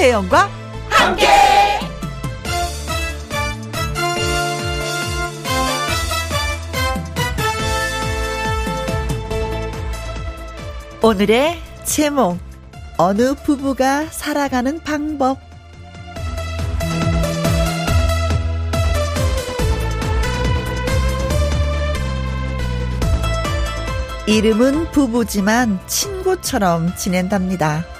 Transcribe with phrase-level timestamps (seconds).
[0.00, 0.48] 김혜영과
[0.88, 1.26] 함께.
[11.02, 12.38] 오늘의 제목
[12.96, 15.38] 어느 부부가 살아가는 방법
[24.26, 27.99] 이름은 부부지만 친구처럼 지낸답니다.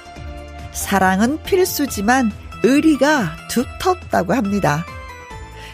[0.73, 4.84] 사랑은 필수지만 의리가 두텁다고 합니다.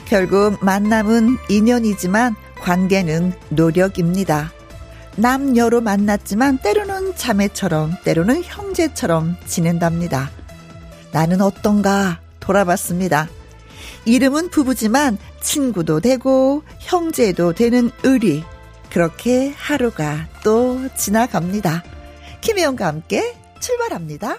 [0.07, 4.53] 결국 만남은 인연이지만 관계는 노력입니다.
[5.17, 10.31] 남녀로 만났지만 때로는 자매처럼 때로는 형제처럼 지낸답니다.
[11.13, 13.29] 나는 어떤가 돌아봤습니다.
[14.05, 18.45] 이름은 부부지만 친구도 되고 형제도 되는 의리.
[18.91, 21.83] 그렇게 하루가 또 지나갑니다.
[22.41, 24.39] 김혜영과 함께 출발합니다.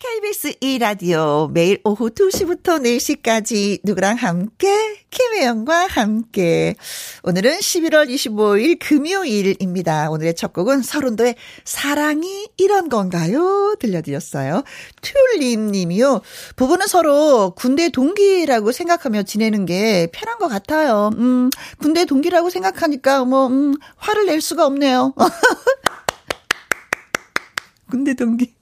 [0.00, 6.74] KBS 2라디오 매일 오후 2시부터 4시까지 누구랑 함께 김혜영과 함께
[7.22, 10.08] 오늘은 11월 25일 금요일입니다.
[10.08, 11.34] 오늘의 첫 곡은 서른도의
[11.66, 13.76] 사랑이 이런 건가요?
[13.78, 14.62] 들려드렸어요.
[15.02, 16.22] 튤립 님이요.
[16.56, 21.10] 부부는 서로 군대 동기라고 생각하며 지내는 게 편한 것 같아요.
[21.18, 25.12] 음, 군대 동기라고 생각하니까 뭐, 음, 화를 낼 수가 없네요.
[27.90, 28.59] 군대 동기.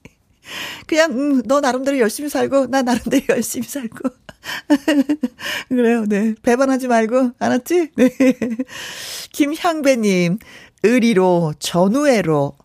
[0.87, 4.09] 그냥 음, 너 나름대로 열심히 살고 나 나름대로 열심히 살고
[5.69, 6.05] 그래요.
[6.07, 6.35] 네.
[6.41, 7.91] 배반하지 말고 알았지?
[7.95, 8.09] 네.
[9.31, 10.39] 김향배님
[10.83, 12.55] 의리로 전우애로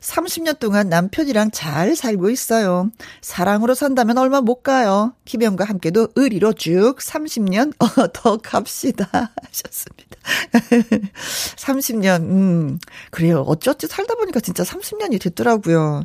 [0.00, 2.90] 30년 동안 남편이랑 잘 살고 있어요.
[3.20, 5.14] 사랑으로 산다면 얼마 못 가요.
[5.24, 10.13] 김영과 함께도 의리로 쭉 30년 어, 더 갑시다 하셨습니다.
[11.56, 12.78] 30년 음
[13.10, 13.44] 그래요.
[13.46, 16.04] 어쩌지 살다 보니까 진짜 30년이 됐더라고요.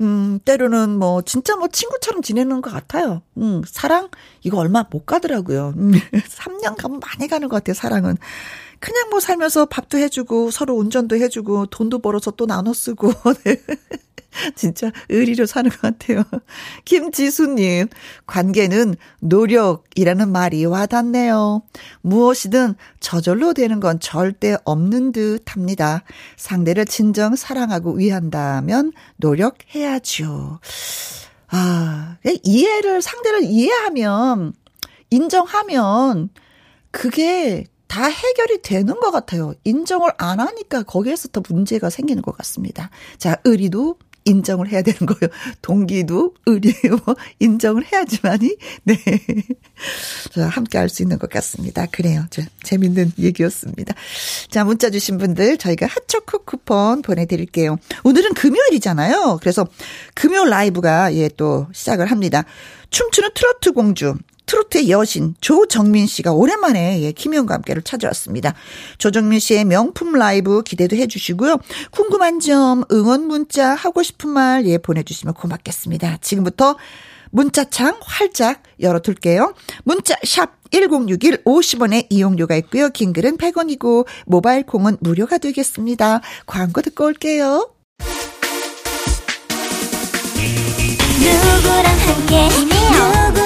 [0.00, 3.22] 음, 때로는 뭐, 진짜 뭐 친구처럼 지내는 것 같아요.
[3.38, 4.10] 음, 사랑?
[4.42, 5.72] 이거 얼마 못 가더라고요.
[5.76, 5.92] 음,
[6.28, 8.16] 3년 가면 많이 가는 것 같아요, 사랑은.
[8.80, 13.12] 그냥 뭐 살면서 밥도 해주고, 서로 운전도 해주고, 돈도 벌어서 또 나눠 쓰고,
[13.44, 13.56] 네.
[14.54, 16.22] 진짜 의리로 사는 것 같아요.
[16.84, 17.88] 김지수님,
[18.26, 21.62] 관계는 노력이라는 말이 와닿네요.
[22.02, 26.02] 무엇이든 저절로 되는 건 절대 없는 듯 합니다.
[26.36, 30.60] 상대를 진정 사랑하고 위한다면 노력해야죠.
[31.48, 34.52] 아, 이해를, 상대를 이해하면,
[35.10, 36.28] 인정하면,
[36.90, 39.54] 그게 다 해결이 되는 것 같아요.
[39.64, 42.90] 인정을 안 하니까 거기에서 더 문제가 생기는 것 같습니다.
[43.18, 43.98] 자, 의리도
[44.28, 45.30] 인정을 해야 되는 거예요.
[45.62, 46.98] 동기도 의리요
[47.38, 48.96] 인정을 해야지만이 네.
[50.34, 51.86] 자, 함께 할 수 있는 것 같습니다.
[51.86, 52.24] 그래요.
[52.30, 53.94] 저 재밌는 얘기였습니다.
[54.50, 57.76] 자, 문자 주신 분들 저희가 핫초코 쿠폰 보내 드릴게요.
[58.02, 59.38] 오늘은 금요일이잖아요.
[59.40, 59.64] 그래서
[60.14, 62.44] 금요 라이브가 예 또 시작을 합니다.
[62.90, 64.14] 춤추는 트로트 공주
[64.46, 68.54] 트로트의 여신 조정민 씨가 오랜만에 예, 김희영과 함께를 찾아왔습니다.
[68.98, 71.58] 조정민 씨의 명품 라이브 기대도 해주시고요.
[71.90, 76.18] 궁금한 점, 응원 문자 하고 싶은 말 예, 보내주시면 고맙겠습니다.
[76.20, 76.76] 지금부터
[77.30, 79.54] 문자창 활짝 열어둘게요.
[79.84, 82.88] 문자 샵 1061 50원의 이용료가 있고요.
[82.90, 86.20] 긴 글은 100원이고 모바일 콩은 무료가 되겠습니다.
[86.46, 87.70] 광고 듣고 올게요.
[91.18, 93.45] 누구랑 함께 누구랑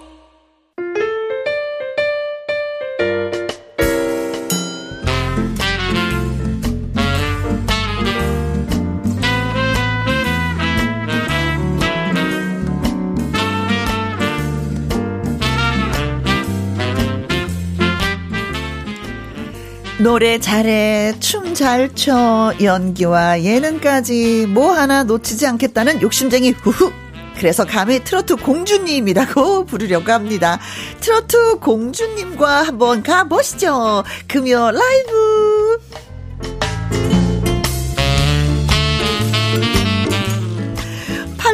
[20.01, 26.91] 노래 잘해, 춤 잘 춰, 연기와 예능까지 뭐 하나 놓치지 않겠다는 욕심쟁이 후후.
[27.37, 30.59] 그래서 감히 트로트 공주님이라고 부르려고 합니다.
[31.01, 34.03] 트로트 공주님과 한번 가보시죠.
[34.27, 35.79] 금요 라이브.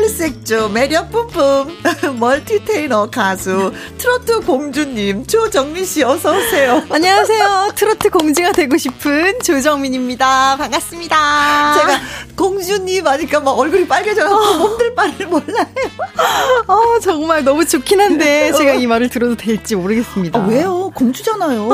[0.07, 1.67] 팔색조 매력 뿜뿜
[2.19, 6.81] 멀티테이너 가수 트로트 공주님 조정민 씨 어서 오세요.
[6.89, 7.73] 안녕하세요.
[7.75, 10.55] 트로트 공주가 되고 싶은 조정민입니다.
[10.57, 11.15] 반갑습니다.
[11.77, 11.99] 제가
[12.37, 14.57] 공주님 하니까 막 얼굴이 빨개져서 어.
[14.59, 15.67] 몸들 바를 몰라요.
[16.67, 20.39] 어, 정말 너무 좋긴 한데 제가 이 말을 들어도 될지 모르겠습니다.
[20.39, 20.89] 아, 왜요?
[20.95, 21.69] 공주잖아요.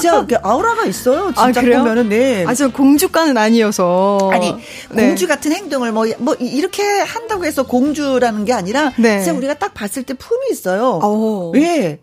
[0.00, 1.32] 진짜 아우라가 있어요.
[1.36, 2.44] 아, 진짜 아, 보면은 네.
[2.46, 4.30] 아, 저 공주가는 아니어서.
[4.32, 4.54] 아니,
[4.90, 5.06] 네.
[5.06, 9.22] 공주 같은 행동을 뭐, 뭐, 이렇게 한다고 해서 공주라는 게 아니라, 네.
[9.22, 10.98] 진짜 우리가 딱 봤을 때 품이 있어요.
[11.02, 11.52] 오.
[11.56, 12.00] 예.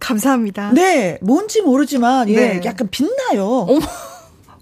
[0.00, 0.72] 감사합니다.
[0.72, 2.60] 네, 뭔지 모르지만, 예, 네.
[2.64, 3.66] 약간 빛나요.
[3.68, 3.80] 어머.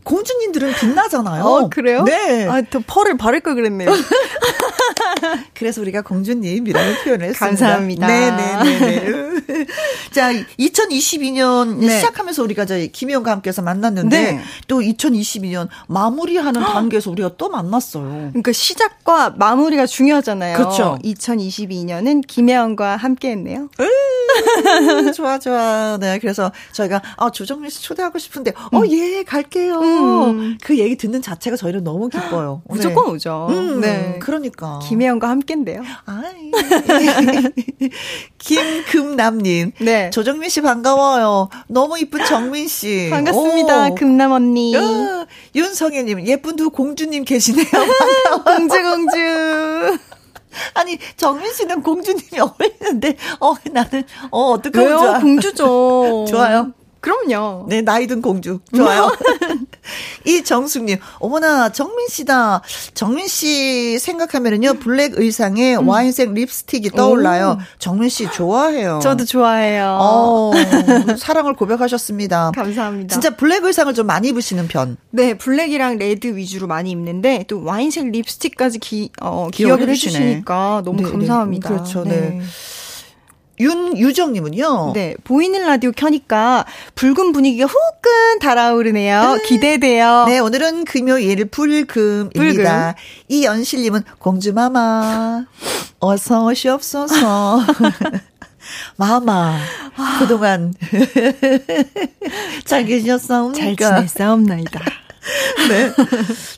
[0.05, 1.45] 공주님들은 빛나잖아요.
[1.45, 2.03] 어, 그래요?
[2.05, 2.47] 네.
[2.49, 3.91] 아, 또 펄을 바를 걸 그랬네요.
[5.55, 7.47] 그래서 우리가 공주님이라는 표현을 했습니다.
[7.47, 8.07] 감사합니다.
[8.07, 9.39] 네네네.
[10.13, 11.97] 자, 2022년 네.
[11.97, 14.41] 시작하면서 우리가 저희 김희영과 함께해서 만났는데 네.
[14.67, 18.31] 또 2022년 마무리하는 단계에서 우리가 또 만났어요.
[18.31, 20.57] 그러니까 시작과 마무리가 중요하잖아요.
[20.57, 20.99] 그렇죠.
[21.05, 23.69] 2022년은 김혜영과 함께했네요.
[25.15, 25.97] 좋아 좋아.
[25.99, 28.79] 네, 그래서 저희가 아 조정민 씨 초대하고 싶은데 음.
[28.79, 29.81] 어예 갈게요.
[29.81, 30.59] 음.
[30.63, 32.63] 그 얘기 듣는 자체가 저희는 너무 기뻐요.
[32.67, 33.13] 무조건 네.
[33.13, 33.47] 오죠.
[33.51, 35.83] 음, 네, 그러니까 김 혜영과 함께인데요.
[36.07, 36.51] 아이.
[38.39, 39.73] 김금남님.
[39.81, 40.11] 네.
[40.11, 41.49] 조정민 씨 반가워요.
[41.69, 43.09] 너무 이쁜 정민 씨.
[43.11, 43.89] 반갑습니다.
[43.89, 43.95] 오.
[43.95, 44.77] 금남 언니.
[44.77, 47.67] 어, 윤성혜님 예쁜 두 공주님 계시네요.
[48.45, 49.99] 공주 공주.
[50.75, 55.19] 아니 정민 씨는 공주님이 어울리는데 어 나는 어 어떻게 왜요?
[55.21, 56.27] 공주죠.
[56.31, 56.73] 좋아요.
[57.01, 57.67] 그럼요.
[57.69, 58.59] 네, 나이든 공주.
[58.75, 59.13] 좋아요.
[60.25, 62.63] 이정숙님, 어머나, 정민 씨다.
[62.95, 65.89] 정민 씨 생각하면은요, 블랙 의상에 음.
[65.89, 67.59] 와인색 립스틱이 떠올라요.
[67.59, 67.63] 오.
[67.79, 69.01] 정민 씨 좋아해요.
[69.03, 69.99] 저도 좋아해요.
[70.01, 70.53] 어,
[71.19, 72.53] 사랑을 고백하셨습니다.
[72.55, 73.13] 감사합니다.
[73.13, 74.97] 진짜 black 의상을 좀 많이 입으시는 편.
[75.11, 81.05] 네, black이랑 red 위주로 많이 입는데, 또 와인색 립스틱까지 기, 어, 기억을 해주시니까 너무 네,
[81.05, 81.11] 네.
[81.11, 81.69] 감사합니다.
[81.69, 82.11] 네, 그렇죠, 네.
[82.11, 82.41] 네.
[83.61, 84.93] 윤유정님은요.
[84.95, 86.65] 네, 보이는 라디오 켜니까
[86.95, 89.21] 붉은 분위기가 후끈 달아오르네요.
[89.21, 89.39] 음.
[89.47, 90.25] 기대돼요.
[90.27, 92.33] 네, 오늘은 금요일 불금입니다.
[92.35, 92.93] 불금.
[93.29, 95.45] 이연실님은 공주마마
[96.01, 97.61] 어서 오시옵소서.
[98.97, 99.59] 마마
[100.19, 100.75] 그동안
[102.65, 103.75] 잘 계셨사옵니까?
[103.77, 104.81] 잘 지냈사옵나이다.
[105.69, 105.93] 네.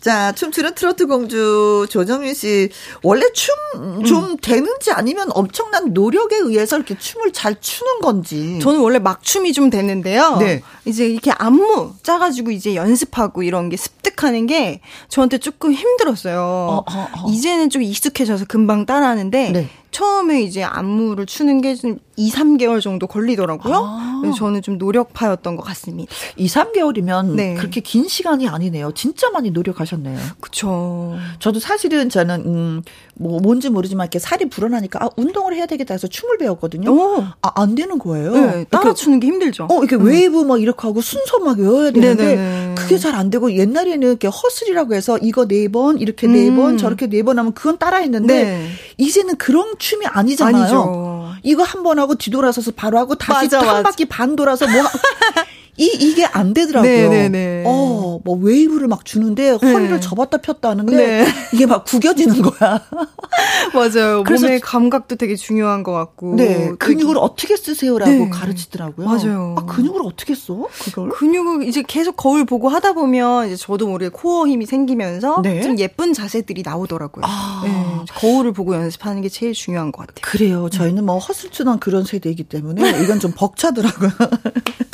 [0.01, 2.71] 자, 춤추는 트로트 공주 조정민 씨.
[3.03, 4.37] 원래 춤좀 음.
[4.41, 8.59] 되는지 아니면 엄청난 노력에 의해서 이렇게 춤을 잘 추는 건지.
[8.63, 10.37] 저는 원래 막춤이 좀 되는데요.
[10.39, 10.63] 네.
[10.85, 16.41] 이제 이렇게 안무 짜가지고 이제 연습하고 이런 게 습득하는 게 저한테 조금 힘들었어요.
[16.41, 17.31] 어, 어, 어.
[17.31, 19.69] 이제는 좀 익숙해져서 금방 따라하는데 네.
[19.91, 23.75] 처음에 이제 안무를 추는 게 좀 2, 3개월 정도 걸리더라고요.
[23.75, 24.23] 아.
[24.37, 26.13] 저는 좀 노력파였던 것 같습니다.
[26.37, 27.55] 2, 3개월이면 네.
[27.55, 28.93] 그렇게 긴 시간이 아니네요.
[28.93, 30.19] 진짜 많이 노력하셨네요.
[30.41, 31.17] 그쵸.
[31.39, 32.83] 저도 사실은 저는, 음,
[33.15, 36.91] 뭐, 뭔지 모르지만 이렇게 살이 불어나니까, 아, 운동을 해야 되겠다 해서 춤을 배웠거든요.
[36.93, 37.25] 오.
[37.41, 38.33] 아, 안 되는 거예요.
[38.33, 39.69] 네, 따라 추는 게 힘들죠.
[39.71, 40.05] 어, 이렇게 음.
[40.05, 42.75] 웨이브 막 이렇게 하고 순서 막 외워야 되는데, 네네.
[42.77, 46.77] 그게 잘 안 되고, 옛날에는 이렇게 허슬이라고 해서 이거 네 번, 이렇게 네 번, 음.
[46.79, 48.69] 저렇게 네 번 하면 그건 따라 했는데, 네.
[48.99, 50.57] 이제는 그런 춤이 아니잖아요.
[50.63, 51.10] 아니죠.
[51.43, 53.83] 이거 한 번 하고 뒤돌아서서 바로 하고 다시 맞아, 한 맞아.
[53.83, 54.83] 바퀴 반 돌아서 뭐
[55.81, 56.91] 이, 이게 안 되더라고요.
[56.91, 57.29] 네네네.
[57.29, 57.65] 네, 네.
[57.67, 60.01] 어, 뭐 웨이브를 막 주는데 허리를 네.
[60.01, 61.27] 접었다 폈다 하는데 네.
[61.55, 62.83] 이게 막 구겨지는 거야.
[63.73, 64.23] 맞아요.
[64.25, 66.37] 그래서 몸의 감각도 되게 중요한 것 같고.
[66.37, 66.73] 네.
[66.79, 68.29] 근육을 어떻게 쓰세요라고 네.
[68.29, 69.07] 가르치더라고요.
[69.07, 69.55] 맞아요.
[69.59, 70.67] 아, 근육을 어떻게 써?
[70.83, 71.09] 그걸?
[71.09, 75.63] 근육을 이제 계속 거울 보고 하다 보면 이제 저도 모르게 코어 힘이 생기면서 네.
[75.63, 77.25] 좀 예쁜 자세들이 나오더라고요.
[77.27, 77.63] 아.
[77.65, 78.05] 네.
[78.17, 80.21] 거울을 보고 연습하는 게 제일 중요한 것 같아요.
[80.31, 80.69] 그래요.
[80.71, 84.11] 저희는 뭐 허술추던 그런 세대이기 때문에 이건 좀 벅차더라고요.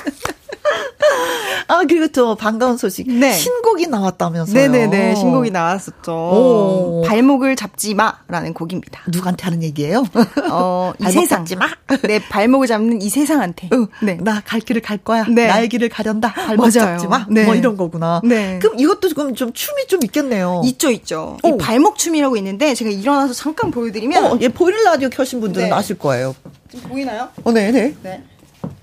[1.69, 3.11] 아, 그리고 또 반가운 소식.
[3.11, 3.33] 네.
[3.33, 4.55] 신곡이 나왔다면서요.
[4.55, 5.15] 네네네.
[5.17, 6.13] 신곡이 나왔었죠.
[6.13, 7.03] 오.
[7.07, 9.03] 발목을 잡지 마라는 곡입니다.
[9.09, 10.05] 누구한테 하는 얘기예요?
[10.51, 11.39] 어, 이 세상.
[11.39, 11.67] 잡지 마.
[12.03, 13.69] 네, 발목을 잡는 이 세상한테.
[13.73, 14.19] 어, 네.
[14.21, 15.25] 나 갈 길을 갈 거야.
[15.29, 15.47] 네.
[15.49, 16.33] 나의 길을 가련다.
[16.33, 16.71] 발목 맞아요.
[16.73, 17.27] 잡지 마.
[17.29, 17.45] 네.
[17.45, 18.21] 뭐 이런 거구나.
[18.25, 18.59] 네.
[18.61, 20.63] 그럼 이것도 지금 좀 춤이 좀 있겠네요.
[20.65, 21.37] 있죠, 있죠.
[21.45, 24.25] 이 발목 춤이라고 있는데 제가 일어나서 잠깐 보여드리면.
[24.25, 25.73] 어, 예, 보이는 라디오 켜신 분들은 네.
[25.75, 26.35] 아실 거예요.
[26.71, 27.29] 지금 보이나요?
[27.45, 27.95] 어, 네, 네.
[28.03, 28.23] 네.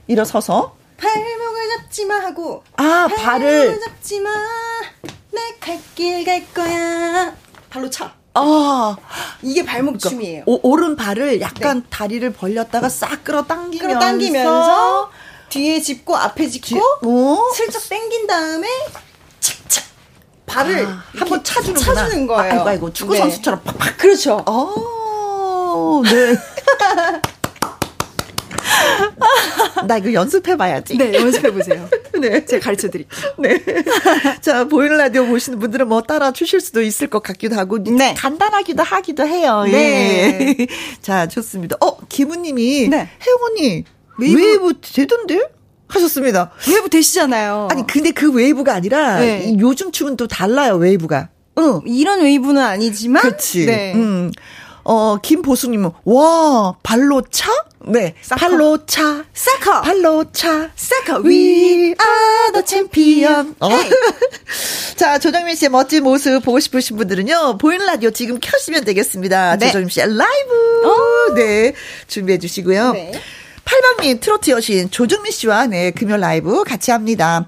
[0.08, 0.76] 일어서서.
[0.98, 4.30] 발목을 잡지 마 하고 아 발을 잡지 마.
[5.32, 7.34] 내 갈 길 갈 거야.
[7.70, 8.14] 발로 차.
[8.36, 8.96] 아,
[9.44, 10.44] 이게 발목 그러니까 춤이에요.
[10.48, 11.88] 오, 오른 발을 약간 네.
[11.90, 15.12] 다리를 벌렸다가 싹 끌어당기면서, 끌어당기면서
[15.50, 17.52] 뒤에 짚고 앞에 짚고 어?
[17.54, 18.68] 슬쩍 당긴 다음에
[19.40, 19.84] 착착
[20.48, 22.54] 발을 아, 한번 차주는 차주는 거예요.
[22.54, 23.20] 아이고, 아이고 축구 네.
[23.20, 23.98] 선수처럼 팍팍.
[24.00, 24.44] 그렇죠.
[24.48, 26.36] 어, 네.
[29.88, 30.98] 나 이거 연습해봐야지.
[30.98, 31.90] 네, 연습해보세요.
[32.20, 32.46] 네.
[32.46, 33.34] 제가 가르쳐 드릴게요.
[33.40, 33.60] 네.
[34.42, 38.14] 자, 보이는 라디오 보시는 분들은 뭐 따라 추실 수도 있을 것 같기도 하고, 네.
[38.16, 39.64] 간단하기도 하기도 해요.
[39.66, 40.56] 네.
[40.60, 40.68] 예.
[41.02, 41.78] 자, 좋습니다.
[41.82, 43.10] 어, 기부님이, 네.
[43.26, 43.84] 혜원이
[44.18, 45.42] 웨이브, 웨이브 되던데?
[45.88, 46.52] 하셨습니다.
[46.68, 47.68] 웨이브 되시잖아요.
[47.72, 49.56] 아니, 근데 그 웨이브가 아니라, 네.
[49.60, 51.30] 요즘 춤은 또 달라요, 웨이브가.
[51.60, 51.82] 응.
[51.86, 53.22] 이런 웨이브는 아니지만.
[53.22, 53.66] 그렇지.
[53.66, 53.94] 네.
[53.94, 54.32] 음.
[54.84, 57.52] 어, 김보수님은, 와, 발로 차?
[57.86, 58.16] 네.
[58.22, 58.40] Soccer.
[58.40, 59.26] 발로 차.
[59.34, 59.82] Soccer.
[59.82, 60.70] 발로 차.
[60.76, 61.22] Soccer.
[61.24, 63.56] We are the champion.
[63.60, 63.70] 어.
[64.96, 69.58] 자, 조정민 씨의 멋진 모습 보고 싶으신 분들은요, 보이는 라디오 지금 켜시면 되겠습니다.
[69.58, 69.68] 네.
[69.68, 70.88] 조정민 씨의 라이브.
[70.88, 71.34] 오.
[71.36, 71.74] 네.
[72.08, 72.92] 준비해 주시고요.
[72.94, 73.12] 네.
[73.66, 77.48] 팔방미인 트로트 여신 조정민 씨와 네, 금요 라이브 같이 합니다.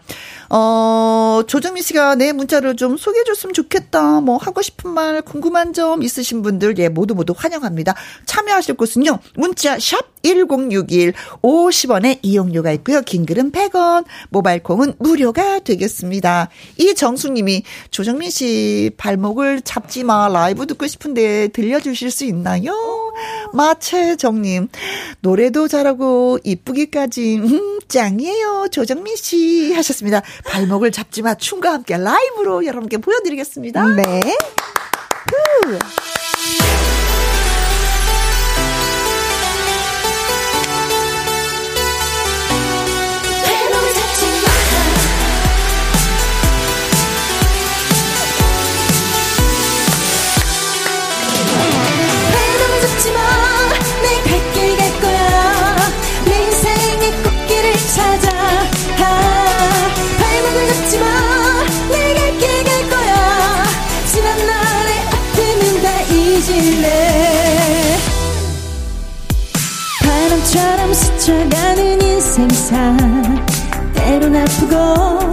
[0.49, 4.21] 어, 조정민 씨가 내 문자를 좀 소개해 줬으면 좋겠다.
[4.21, 7.95] 뭐 하고 싶은 말, 궁금한 점 있으신 분들 예, 모두 모두 환영합니다.
[8.25, 9.19] 참여하실 곳은요.
[9.35, 13.01] 문자 샵 1061 50원의 이용료가 있고요.
[13.01, 16.49] 긴 글은 100원, 모바일 콩은 무료가 되겠습니다.
[16.77, 20.27] 이정숙 님이 조정민 씨 발목을 잡지 마.
[20.27, 22.73] 라이브 듣고 싶은데 들려 주실 수 있나요?
[23.53, 24.67] 마채정 님.
[25.21, 28.67] 노래도 잘하고 이쁘기까지 음, 짱이에요.
[28.71, 30.21] 조정민 씨 하셨습니다.
[30.45, 31.35] 발목을 잡지 마.
[31.35, 33.87] 춤과 함께 라이브로 여러분께 보여드리겠습니다.
[33.95, 34.03] 네.
[74.35, 75.24] 때론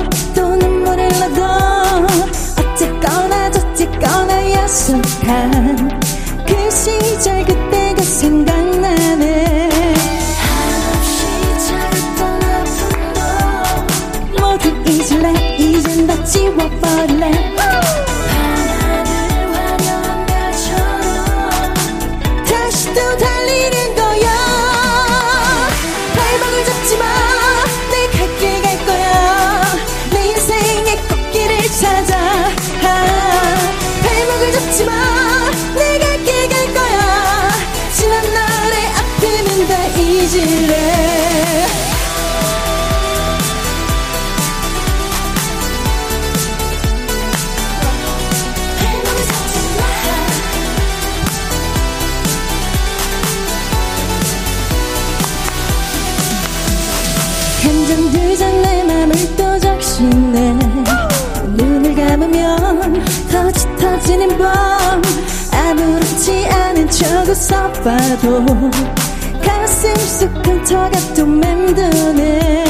[67.03, 68.71] 척 웃어봐도
[69.45, 72.65] 가슴 속 근처가 또 맴드네.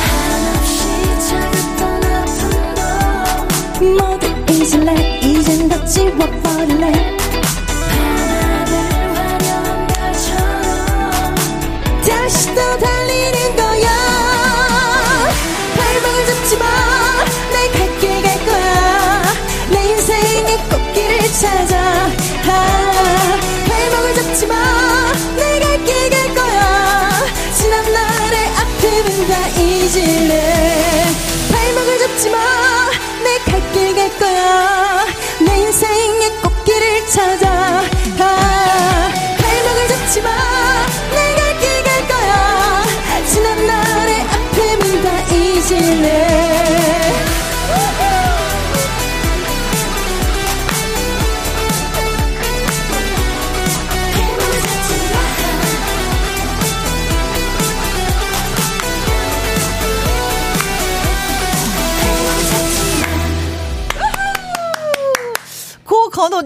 [0.00, 0.88] 한없이
[1.28, 1.80] 작았던
[2.14, 5.20] 아픔도 모두 잊을래?
[5.20, 7.17] 이젠 다 지워버릴래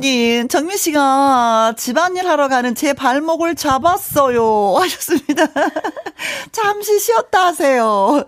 [0.02, 4.74] 건호님, 정민 씨가 집안일 하러 가는 제 발목을 잡았어요.
[4.82, 5.46] 하셨습니다.
[6.50, 8.24] 잠시 쉬었다 하세요.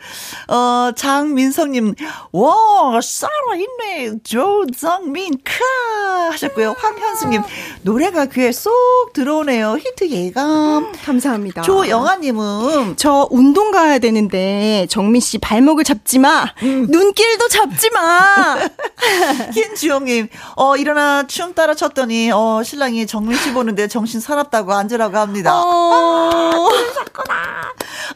[0.48, 1.94] 어, 장민성님,
[2.32, 4.18] 와, 살아있네.
[4.22, 6.30] 조정민, 카!
[6.32, 6.74] 하셨고요.
[6.78, 7.42] 황현수님,
[7.82, 8.72] 노래가 귀에 쏙
[9.12, 9.76] 들어오네요.
[9.78, 10.92] 히트 예감.
[11.04, 11.62] 감사합니다.
[11.62, 16.44] 조영아님은, 저 운동 가야 되는데, 정민 씨 발목을 잡지 마.
[16.62, 16.86] 음.
[16.90, 18.58] 눈길도 잡지 마.
[19.54, 25.52] 김주영님, 어, 일어나 춤 따라 췄더니 어 신랑이 정민 씨 보는데 정신 사납다고 앉으라고 합니다.
[25.54, 26.30] 어.
[26.32, 27.34] 아, 그러셨구나.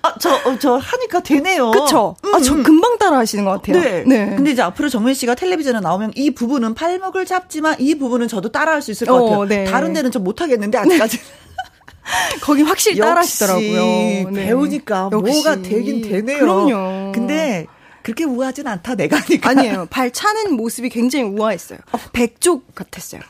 [0.03, 1.71] 아저 어, 저 하니까 되네요.
[1.71, 2.17] 그렇죠.
[2.25, 2.63] 음, 아저 음.
[2.63, 3.81] 금방 따라 하시는 것 같아요.
[3.83, 4.05] 네.
[4.07, 4.27] 네.
[4.35, 8.73] 근데 이제 앞으로 정민 씨가 텔레비전에 나오면 이 부분은 팔목을 잡지만 이 부분은 저도 따라
[8.73, 9.45] 할 수 있을 것 어, 같아요.
[9.47, 9.65] 네.
[9.65, 11.21] 다른 데는 좀 못 하겠는데 아직까지.
[12.43, 14.31] 거기 확실히 따라 하시더라고요.
[14.31, 14.47] 네.
[14.47, 15.33] 배우니까 역시.
[15.33, 16.39] 뭐가 되긴 되네요.
[16.39, 17.13] 그럼요.
[17.13, 17.67] 근데
[18.03, 19.51] 그렇게 우아하진 않다 내가 하니까.
[19.51, 19.87] 아니에요.
[19.91, 21.79] 발 차는 모습이 굉장히 우아했어요.
[21.93, 21.99] 어.
[22.13, 23.21] 백족 같았어요.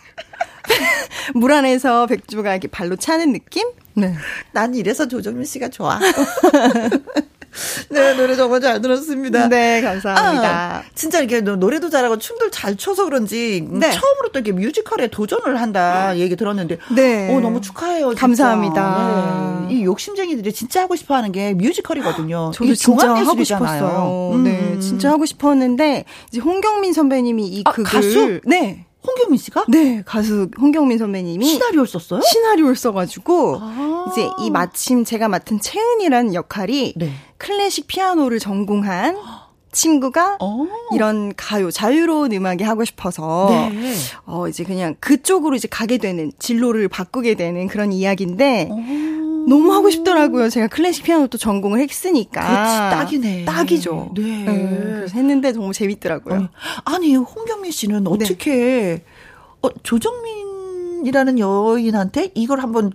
[1.35, 3.69] 물 안에서 백조가 이렇게 발로 차는 느낌?
[3.95, 4.15] 네.
[4.53, 5.99] 난 이래서 조정민 씨가 좋아.
[7.91, 9.49] 네, 노래 정말 잘 들었습니다.
[9.49, 10.49] 네, 감사합니다.
[10.49, 13.91] 아, 진짜 이렇게 노래도 잘하고 춤도 잘 춰서 그런지 네.
[13.91, 17.35] 처음으로 또 이렇게 뮤지컬에 도전을 한다 얘기 들었는데 네.
[17.35, 18.11] 어, 너무 축하해요.
[18.11, 18.21] 진짜.
[18.21, 19.67] 감사합니다.
[19.69, 19.75] 네.
[19.75, 22.51] 이 욕심쟁이들이 진짜 하고 싶어 하는 게 뮤지컬이거든요.
[22.55, 24.33] 저도 진짜 하고 싶었어요.
[24.35, 24.45] 음.
[24.45, 28.41] 네, 진짜 하고 싶었는데 이제 홍경민 선배님이 이 아, 극을 가수?
[28.45, 28.85] 네.
[29.07, 29.67] 홍경민 씨가?
[29.69, 32.21] 네, 가수 홍경민 선배님이 시나리오를 썼어요?
[32.21, 37.13] 시나리오를 써가지고 아~ 이제 이 마침 제가 맡은 채은이라는 역할이 네.
[37.37, 39.17] 클래식 피아노를 전공한
[39.73, 40.65] 친구가 오.
[40.65, 40.69] 어.
[40.95, 43.95] 이런 가요 자유로운 음악이 하고 싶어서 네.
[44.27, 48.77] 어 이제 그냥 그쪽으로 이제 가게 되는 진로를 바꾸게 되는 그런 이야기인데 오.
[49.49, 50.51] 너무 하고 싶더라고요.
[50.51, 52.41] 제가 클래식 피아노도 전공을 했으니까.
[52.41, 53.45] 그렇지, 딱이네.
[53.47, 54.13] 딱이죠.
[54.15, 54.23] 네.
[54.45, 54.69] 네.
[54.95, 56.49] 그래서 했는데 너무 재밌더라고요.
[56.85, 58.11] 아니, 홍경민 씨는 네.
[58.11, 59.05] 어떻게 네.
[59.63, 62.93] 어, 조정민 이라는 여인한테 이걸 한번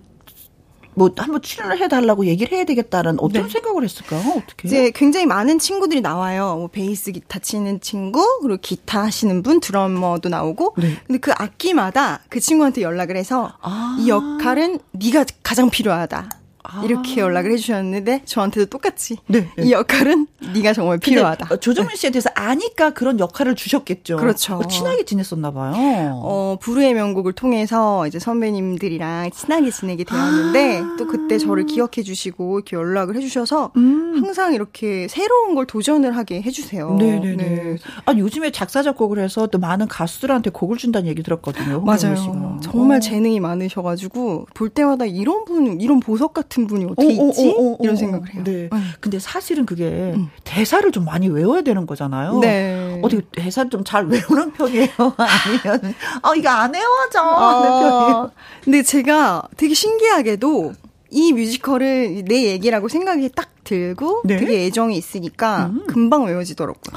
[0.94, 3.48] 뭐 한번 출연을 해달라고 얘기를 해야 되겠다는 어떤 네.
[3.48, 4.20] 생각을 했을까요?
[4.36, 4.68] 어떻게?
[4.68, 6.56] 이제 굉장히 많은 친구들이 나와요.
[6.56, 10.74] 뭐 베이스 기타 치는 친구, 그리고 기타 하시는 분, 드러머도 나오고.
[10.78, 10.96] 네.
[11.06, 13.96] 근데 그 악기마다 그 친구한테 연락을 해서 아.
[14.00, 16.43] 이 역할은 네가 가장 필요하다.
[16.82, 17.24] 이렇게 아.
[17.24, 19.64] 연락을 해주셨는데 저한테도 똑같이 네, 네.
[19.64, 21.56] 이 역할은 네가 정말 필요하다.
[21.56, 24.16] 조정민 씨에 대해서 아니까 그런 역할을 주셨겠죠.
[24.16, 24.56] 그렇죠.
[24.56, 25.74] 어, 친하게 지냈었나 봐요.
[26.22, 30.96] 어 부르의 명곡을 통해서 이제 선배님들이랑 친하게 지내게 되었는데 아.
[30.98, 34.14] 또 그때 저를 기억해 주시고 이렇게 연락을 해주셔서 음.
[34.16, 36.94] 항상 이렇게 새로운 걸 도전을 하게 해주세요.
[36.94, 37.36] 네네네.
[37.36, 37.76] 네.
[38.06, 41.82] 아 요즘에 작사 작곡을 해서 또 많은 가수들한테 곡을 준다는 얘기 들었거든요.
[41.82, 42.16] 맞아요.
[42.16, 42.58] 씨가.
[42.62, 43.00] 정말 어.
[43.00, 47.54] 재능이 많으셔가지고 볼 때마다 이런 분 이런 보석 같은 같은 분이 어떻게 오, 있지?
[47.56, 48.42] 오, 오, 이런 생각을 해요.
[48.44, 48.68] 네.
[48.72, 48.82] 응.
[49.00, 50.30] 근데 사실은 그게 응.
[50.44, 52.38] 대사를 좀 많이 외워야 되는 거잖아요.
[52.38, 53.00] 네.
[53.02, 54.88] 어떻게 대사를 좀 잘 외우는 편이에요?
[55.18, 58.30] 아니면 어 이거 안 외워져 어,
[58.62, 60.72] 근데 제가 되게 신기하게도
[61.10, 64.38] 이 뮤지컬을 내 얘기라고 생각이 딱 들고 네?
[64.38, 65.86] 되게 애정이 있으니까 음.
[65.86, 66.96] 금방 외워지더라고요.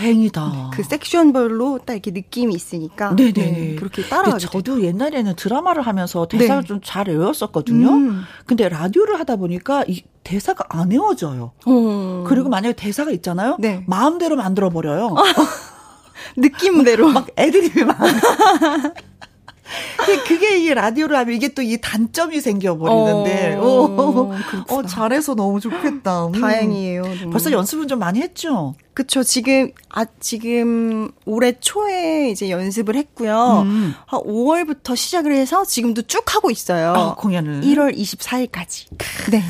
[0.00, 0.70] 다행이다.
[0.72, 3.14] 그 섹션별로 딱 이렇게 느낌이 있으니까.
[3.14, 3.32] 네네.
[3.32, 4.82] 네, 그렇게 따라가게 저도.
[4.82, 6.66] 옛날에는 드라마를 하면서 대사를 네.
[6.66, 7.88] 좀잘 외웠었거든요.
[7.90, 8.22] 음.
[8.46, 11.52] 근데 라디오를 하다 보니까 이 대사가 안 외워져요.
[11.66, 12.24] 어.
[12.26, 13.56] 그리고 만약에 대사가 있잖아요.
[13.58, 13.84] 네.
[13.86, 15.14] 마음대로 만들어 버려요.
[16.36, 17.08] 느낌대로.
[17.08, 17.98] 막, 막 애드립이 막.
[20.26, 23.56] 그게 이 라디오를 하면 이게 또 이 단점이 생겨버리는데.
[23.56, 24.36] 어, 어,
[24.68, 26.26] 어, 잘해서 너무 좋겠다.
[26.26, 26.32] 음.
[26.32, 27.02] 다행이에요.
[27.02, 27.30] 너무.
[27.30, 28.74] 벌써 연습은 좀 많이 했죠?
[28.94, 29.22] 그쵸.
[29.22, 33.62] 지금, 아, 지금 올해 초에 이제 연습을 했고요.
[33.66, 33.94] 음.
[34.06, 36.92] 한 5월부터 시작을 해서 지금도 쭉 하고 있어요.
[36.94, 37.60] 아, 공연을.
[37.62, 38.86] 1월 24일까지.
[39.30, 39.42] 네.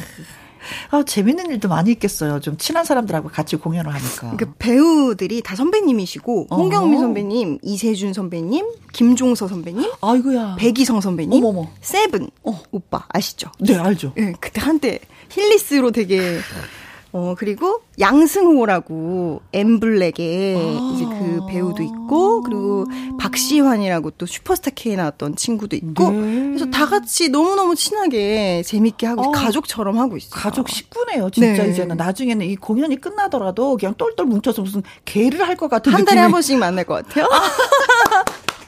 [0.90, 2.40] 아, 재밌는 일도 많이 있겠어요.
[2.40, 4.36] 좀 친한 사람들하고 같이 공연을 하니까.
[4.36, 6.56] 그 배우들이 다 선배님이시고 어.
[6.56, 10.56] 홍경민 선배님, 이세준 선배님, 김종서 선배님, 아이고야.
[10.58, 11.68] 배기성 선배님, 어머머.
[11.80, 12.60] 세븐 어.
[12.70, 13.50] 오빠 아시죠?
[13.60, 14.12] 네, 알죠.
[14.16, 14.98] 네, 그때 한때
[15.30, 16.38] 힐리스로 되게
[17.12, 22.86] 어, 그리고 양승호라고 엠블랙의 아~ 이제 그 배우도 있고, 그리고
[23.18, 26.20] 박시환이라고 또 슈퍼스타 K 나왔던 친구도 있고, 네.
[26.50, 30.30] 그래서 다 같이 너무너무 친하게 재밌게 하고, 어, 가족처럼 하고 있어요.
[30.30, 31.70] 가족 식구네요, 진짜 네.
[31.70, 31.96] 이제는.
[31.96, 36.30] 나중에는 이 공연이 끝나더라도 그냥 똘똘 뭉쳐서 무슨 계를 할 것 같은 한 달에 한
[36.30, 37.28] 번씩 만날 것 같아요.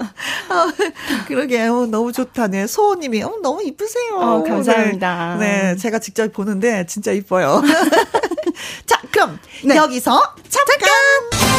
[0.00, 2.48] 어, 그러게 요 너무 좋다.
[2.48, 2.66] 네.
[2.66, 4.16] 소호님이 어, 너무 이쁘세요.
[4.16, 5.36] 어, 감사합니다.
[5.38, 5.62] 네.
[5.62, 7.62] 네, 제가 직접 보는데 진짜 이뻐요.
[8.86, 9.76] 자, 그럼 네.
[9.76, 10.78] 여기서 잠깐.
[10.80, 11.54] 잠깐.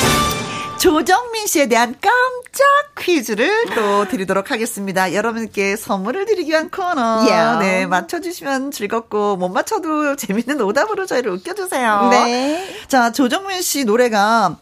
[0.77, 2.65] 조정민 씨에 대한 깜짝
[2.99, 5.13] 퀴즈를 또 드리도록 하겠습니다.
[5.15, 7.25] 여러분께 선물을 드리기 위한 코너.
[7.27, 7.59] Yeah.
[7.59, 12.09] 네, 맞춰주시면 즐겁고, 못 맞춰도 재밌는 오답으로 저희를 웃겨주세요.
[12.11, 12.75] 네.
[12.87, 14.57] 자, 조정민 씨 노래가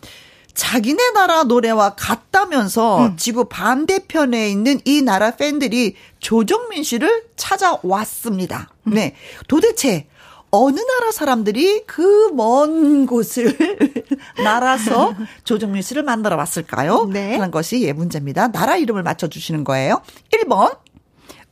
[0.53, 3.17] 자기네 나라 노래와 같다면서 음.
[3.17, 8.69] 지구 반대편에 있는 이 나라 팬들이 조정민 씨를 찾아왔습니다.
[8.87, 8.93] 음.
[8.93, 9.15] 네.
[9.47, 10.07] 도대체
[10.51, 13.57] 어느 나라 사람들이 그 먼 곳을
[14.43, 17.05] 날아서 조정민 씨를 만나러 왔을까요?
[17.11, 17.33] 네.
[17.35, 18.49] 하는 것이 예 문제입니다.
[18.51, 20.01] 나라 이름을 맞춰 주시는 거예요.
[20.31, 20.77] 1번.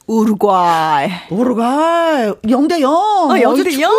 [0.08, 1.10] 우루과이.
[1.30, 2.32] 우루과이.
[2.44, 2.92] 0대 0.
[3.32, 3.92] 아, 0대 0.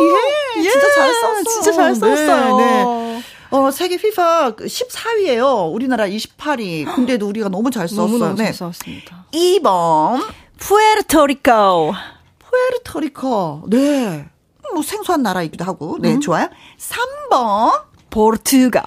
[0.00, 0.60] 예.
[0.64, 0.70] 예.
[0.70, 1.42] 진짜 잘 썼어.
[1.44, 2.56] 진짜 잘 썼어요.
[2.56, 3.07] 네, 네.
[3.50, 5.72] 어, 세계 피파 14위예요.
[5.72, 6.94] 우리나라 28위.
[6.94, 8.06] 근데도 우리가 너무 잘 썼어요.
[8.06, 8.44] 너무너무 네.
[8.46, 9.24] 잘 썼습니다.
[9.32, 10.22] 2번.
[10.58, 11.94] 푸에르토리코.
[12.38, 13.64] 푸에르토리코.
[13.68, 14.28] 네.
[14.74, 15.96] 뭐 생소한 나라이기도 하고.
[16.00, 16.20] 네, 음.
[16.20, 16.48] 좋아요.
[16.78, 17.84] 3번.
[18.10, 18.82] 포르투갈.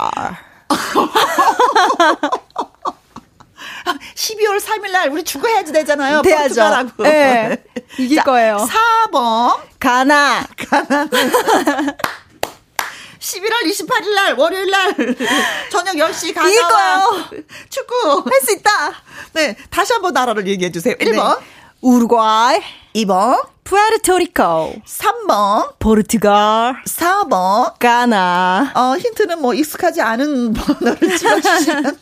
[4.16, 6.22] 12월 3일 날 우리 축구해야지 되잖아요.
[6.22, 6.56] 돼야죠.
[6.56, 7.04] 포르투갈하고.
[7.04, 7.64] 네.
[7.98, 8.58] 이길 자, 거예요.
[9.12, 9.58] 4번.
[9.80, 10.46] 가나.
[10.70, 11.08] 가나.
[13.32, 14.94] 11월 28일 날 월요일 날
[15.72, 17.30] 저녁 10시 가나와
[17.70, 18.72] 축구 할 수 있다.
[19.34, 20.96] 네, 다시 한번 나라를 얘기해 주세요.
[20.96, 21.40] 1번.
[21.40, 21.46] 네.
[21.82, 22.60] 우루과이.
[22.96, 23.46] 2번.
[23.64, 24.74] 푸에르토리코.
[24.86, 25.74] 3번.
[25.80, 26.84] 포르투갈.
[26.86, 27.74] 4번.
[27.80, 28.72] 가나.
[28.76, 31.98] 어 힌트는 뭐 익숙하지 않은 번호를 찍어주시면.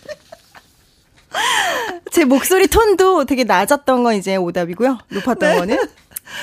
[2.12, 4.98] 제 목소리 톤도 되게 낮았던 건 이제 오답이고요.
[5.10, 5.58] 높았던 네.
[5.60, 5.78] 거는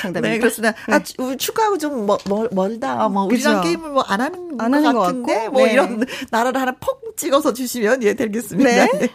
[0.03, 0.29] 정답입니다.
[0.29, 0.75] 네, 그렇습니다.
[0.89, 0.95] 네.
[0.95, 3.09] 아, 축구하고 좀 멀, 멀, 멀다.
[3.09, 5.73] 뭐, 우리랑 게임을 뭐 안 하는, 안 하는 것 같은데, 뭐 네.
[5.73, 8.71] 이런 나라를 하나 퍽 찍어서 주시면, 예, 되겠습니다.
[8.71, 8.89] 네.
[8.99, 9.09] 네.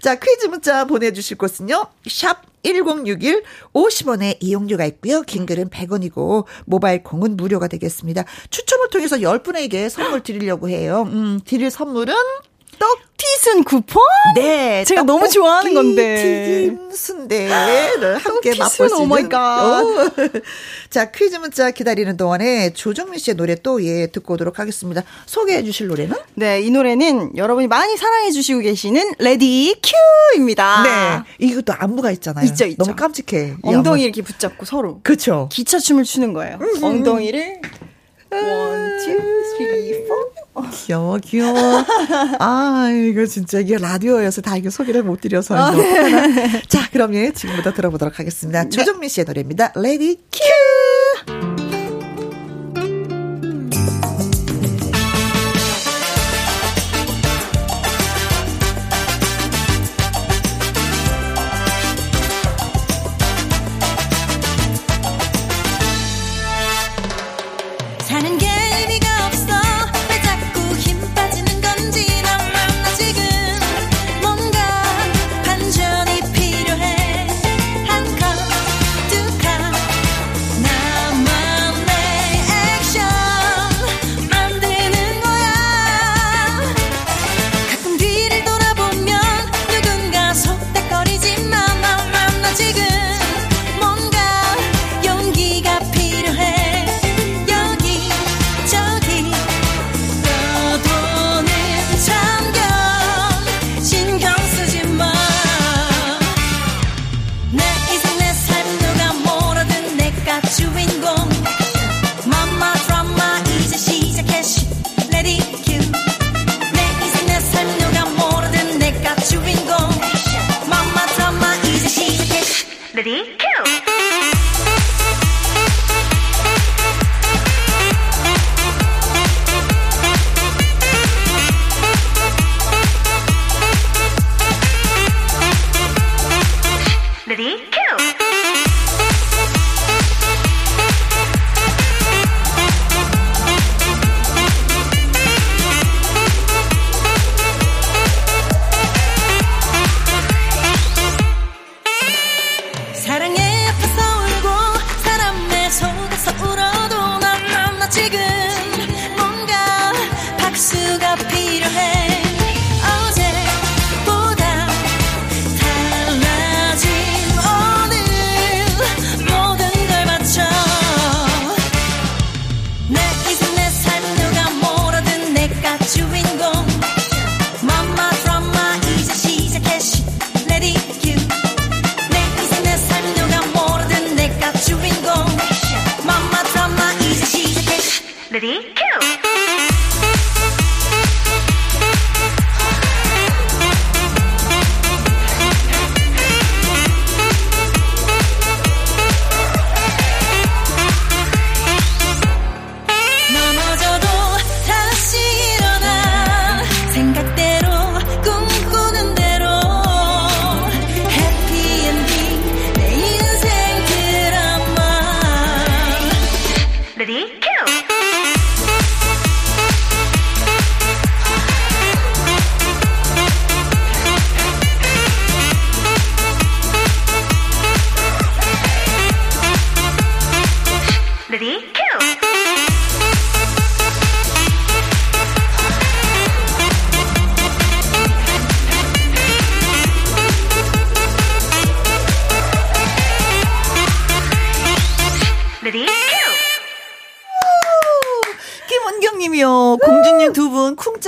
[0.00, 3.42] 자, 퀴즈 문자 보내주실 곳은요, 샵 1061,
[3.74, 5.22] 50원의 이용료가 있고요.
[5.22, 8.24] 긴 글은 100원이고, 모바일 콩은 무료가 되겠습니다.
[8.50, 11.04] 추첨을 통해서 10분에게 선물 드리려고 해요.
[11.08, 12.14] 음, 드릴 선물은,
[12.78, 14.02] 떡튀순 쿠폰?
[14.34, 14.84] 네.
[14.84, 16.66] 제가 너무 좋아하는 건데.
[16.66, 19.04] 튀김 순대를 함께 맛볼 수 있는.
[19.04, 19.84] Oh my God.
[20.90, 25.02] 자, 퀴즈 문자 기다리는 동안에 조정민 씨의 노래 또 예, 듣고 오도록 하겠습니다.
[25.26, 26.16] 소개해 주실 노래는?
[26.34, 29.74] 네, 이 노래는 여러분이 많이 사랑해 주시고 계시는 Ready
[30.34, 30.82] Q입니다.
[30.82, 31.46] 네.
[31.46, 32.44] 이것도 안무가 있잖아요.
[32.46, 32.82] 있죠, 있죠.
[32.84, 33.56] 너무 깜찍해.
[33.62, 35.00] 엉덩이 이렇게 붙잡고 서로.
[35.02, 35.48] 그렇죠.
[35.52, 36.58] 기차춤을 추는 거예요.
[36.60, 36.82] 음.
[36.82, 37.60] 엉덩이를
[38.32, 39.04] One, two,
[39.58, 40.31] three, four.
[40.72, 41.84] 귀여워, 귀여워.
[42.38, 45.54] 아, 이거 진짜 이게 라디오여서 다 이거 소개를 못 드려서.
[45.56, 46.62] 아, 네.
[46.68, 48.64] 자, 그럼 예, 지금부터 들어보도록 하겠습니다.
[48.64, 48.68] 네.
[48.68, 49.72] 조정민 씨의 노래입니다.
[49.76, 51.61] Ready Q!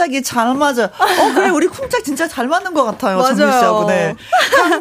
[0.05, 0.85] 쿵짝이 잘 맞아.
[0.85, 3.19] 어, 그래, 우리 쿵짝 진짜 잘 맞는 것 같아요.
[3.19, 3.37] 맞아요.
[3.37, 3.85] 정미 씨하고.
[3.87, 4.15] 네.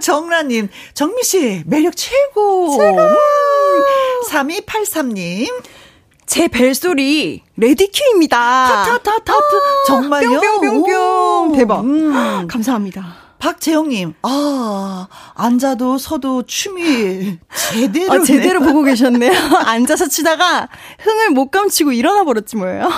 [0.02, 2.78] 정란님, 정미 씨, 매력 최고.
[2.78, 3.00] 최고.
[3.00, 3.16] 음.
[4.30, 5.48] 3283님.
[6.26, 8.86] 제 벨소리 레디큐입니다.
[8.86, 9.40] 타타타타 아,
[9.88, 10.40] 정말요?
[10.40, 11.82] 뿅뿅뿅뿅 대박.
[11.82, 12.48] 음.
[12.48, 13.24] 감사합니다.
[13.40, 17.40] 박재영님, 아, 앉아도 서도 춤이
[17.72, 18.14] 제대로.
[18.14, 19.34] 아, 제대로 보고 계셨네요.
[19.68, 22.90] 앉아서 치다가 흥을 못 감추고 일어나 버렸지 뭐예요.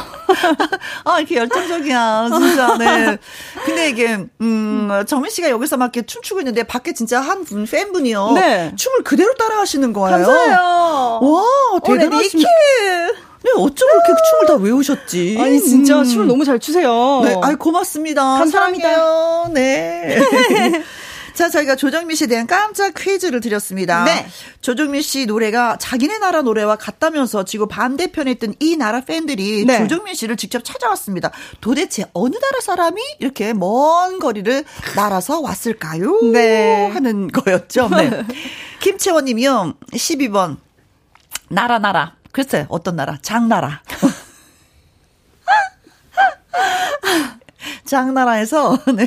[1.03, 3.17] 아, 이렇게 열정적이야, 진짜, 네.
[3.65, 8.31] 근데 이게, 음, 정민 씨가 여기서 막 이렇게 춤추고 있는데 밖에 진짜 한 분, 팬분이요.
[8.33, 8.73] 네.
[8.75, 10.17] 춤을 그대로 따라 하시는 거예요.
[10.25, 11.19] 감사해요.
[11.21, 12.49] 와, 대단하십니다.
[13.43, 15.37] 네, 어쩜 그렇게 춤을 다 외우셨지?
[15.39, 16.03] 아니, 진짜 음.
[16.03, 17.21] 춤을 너무 잘 추세요.
[17.23, 18.23] 네, 아이, 고맙습니다.
[18.39, 18.89] 감사합니다.
[18.89, 19.49] 사랑해요.
[19.53, 20.19] 네.
[21.35, 24.05] 자, 저희가 조정민 씨에 대한 깜짝 퀴즈를 드렸습니다.
[24.05, 24.25] 네.
[24.61, 29.77] 조정민 씨 노래가 자기네 나라 노래와 같다면서 지금 반대편에 있던 이 나라 팬들이 네.
[29.77, 31.31] 조정민 씨를 직접 찾아왔습니다.
[31.59, 34.63] 도대체 어느 나라 사람이 이렇게 먼 거리를
[34.95, 36.21] 날아서 왔을까요?
[36.31, 36.87] 네.
[36.87, 37.89] 하는 거였죠.
[37.89, 38.23] 네.
[38.79, 39.73] 김채원 님이요.
[39.91, 40.57] 12번.
[41.49, 42.15] 나라, 나라.
[42.31, 43.17] 글쎄, 어떤 나라?
[43.21, 43.81] 장나라.
[47.85, 49.05] 장나라에서 네,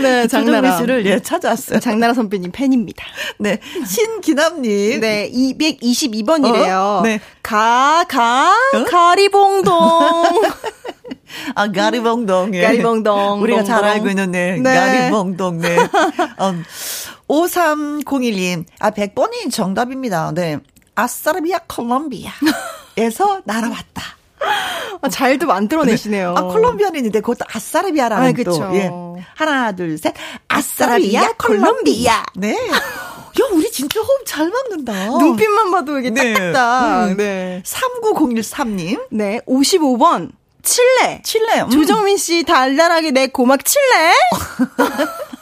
[0.00, 1.80] 네 장나라 씨를 예 찾아왔어요.
[1.80, 3.04] 장나라 선배님 팬입니다.
[3.38, 5.00] 네, 신기남 님.
[5.00, 6.98] 네, 222번이래요.
[6.98, 7.00] 어?
[7.02, 8.84] 네, 가가 어?
[8.84, 9.72] 가리봉동.
[11.54, 12.54] 아, 가리봉동.
[12.54, 12.62] 예.
[12.62, 13.40] 가리봉동.
[13.42, 14.56] 우리가 잘 알고 있는, 네.
[14.56, 14.74] 네.
[14.74, 15.76] 가리봉동, 네.
[16.40, 16.64] 음,
[17.28, 18.64] 5301님.
[18.80, 20.32] 아, 100번이 정답입니다.
[20.34, 20.58] 네.
[20.96, 24.19] 아사르비아 콜롬비아에서 날아왔다.
[25.02, 26.34] 아, 잘도 만들어내시네요.
[26.36, 28.70] 아, 콜롬비아는 있는데 그것도 아사르비아라는 아, 또.
[28.74, 28.90] 예.
[29.34, 30.14] 하나, 둘, 셋.
[30.48, 32.24] 아사르비아, 콜롬비아.
[32.34, 32.52] 네.
[32.52, 34.92] 야, 우리 진짜 호흡 잘 맞는다.
[35.06, 36.34] 눈빛만 봐도 이게 네.
[36.34, 37.10] 딱딱딱.
[37.10, 37.16] 음.
[37.16, 37.62] 네.
[37.64, 39.00] 39013님.
[39.10, 39.40] 네.
[39.46, 40.32] 55번.
[40.62, 41.22] 칠레.
[41.24, 41.62] 칠레.
[41.62, 41.70] 음.
[41.70, 44.12] 조정민 씨 달달하게 내 고막 칠레.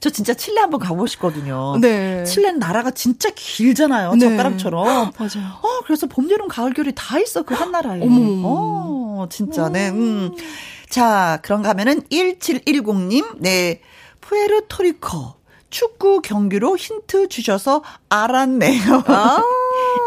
[0.00, 1.76] 저 진짜 칠레 한번 가보고 싶거든요.
[1.78, 2.24] 네.
[2.24, 4.14] 칠레는 나라가 진짜 길잖아요.
[4.14, 4.20] 네.
[4.30, 5.12] 젓가락처럼.
[5.18, 5.46] 맞아요.
[5.62, 7.42] 어, 그래서 봄, 여름, 가을, 겨울이 다 있어.
[7.42, 8.00] 그 한 나라에.
[8.02, 8.42] 어머.
[8.44, 9.90] 어, 진짜, 네.
[9.90, 10.34] 음.
[10.88, 13.80] 자, 그런가 하면은 1710님, 네.
[14.22, 15.34] 푸에르토리코.
[15.68, 19.04] 축구 경기로 힌트 주셔서 알았네요.
[19.06, 19.42] 아.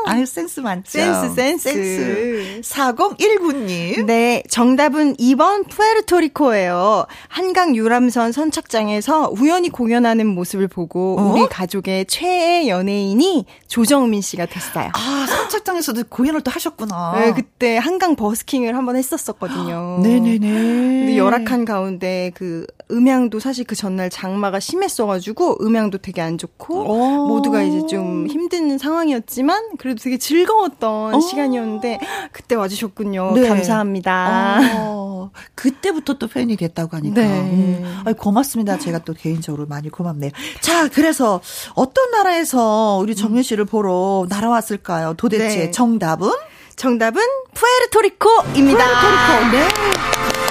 [0.05, 0.91] 아유, 센스 많죠.
[0.91, 1.69] 센스, 센스.
[1.69, 2.61] 센스.
[2.61, 4.05] 4019님.
[4.05, 7.05] 네, 정답은 2번 푸에르토리코예요.
[7.27, 11.23] 한강 유람선 선착장에서 우연히 공연하는 모습을 보고 어?
[11.33, 14.91] 우리 가족의 최애 연예인이 조정민 씨가 됐어요.
[14.93, 17.13] 아, 선착장에서도 공연을 또 하셨구나.
[17.19, 19.99] 네, 그때 한강 버스킹을 한번 했었었거든요.
[20.03, 20.39] 네네네.
[20.39, 26.91] 근데 열악한 가운데 그 음향도 사실 그 전날 장마가 심했어가지고 음향도 되게 안 좋고 오.
[26.91, 27.27] 어.
[27.27, 31.17] 모두가 이제 좀 힘든 상황이었지만 그래도 되게 즐거웠던 오.
[31.17, 31.21] 어.
[31.21, 31.99] 시간이었는데
[32.31, 33.33] 그때 와주셨군요.
[33.35, 33.47] 네.
[33.47, 34.59] 감사합니다.
[34.77, 35.31] 어.
[35.55, 37.21] 그때부터 또 팬이 됐다고 하니까.
[37.21, 37.27] 네.
[37.27, 38.01] 음.
[38.05, 38.77] 아유, 고맙습니다.
[38.77, 40.31] 제가 또 개인적으로 많이 고맙네요.
[40.61, 41.41] 자, 그래서
[41.75, 45.15] 어떤 나라에서 우리 정민 씨를 보러 날아왔을까요?
[45.15, 45.71] 도대체 네.
[45.71, 46.31] 정답은?
[46.75, 47.21] 정답은
[47.53, 48.83] 푸에르토리코입니다.
[48.83, 49.51] 푸에르토리코.
[49.51, 50.42] 네.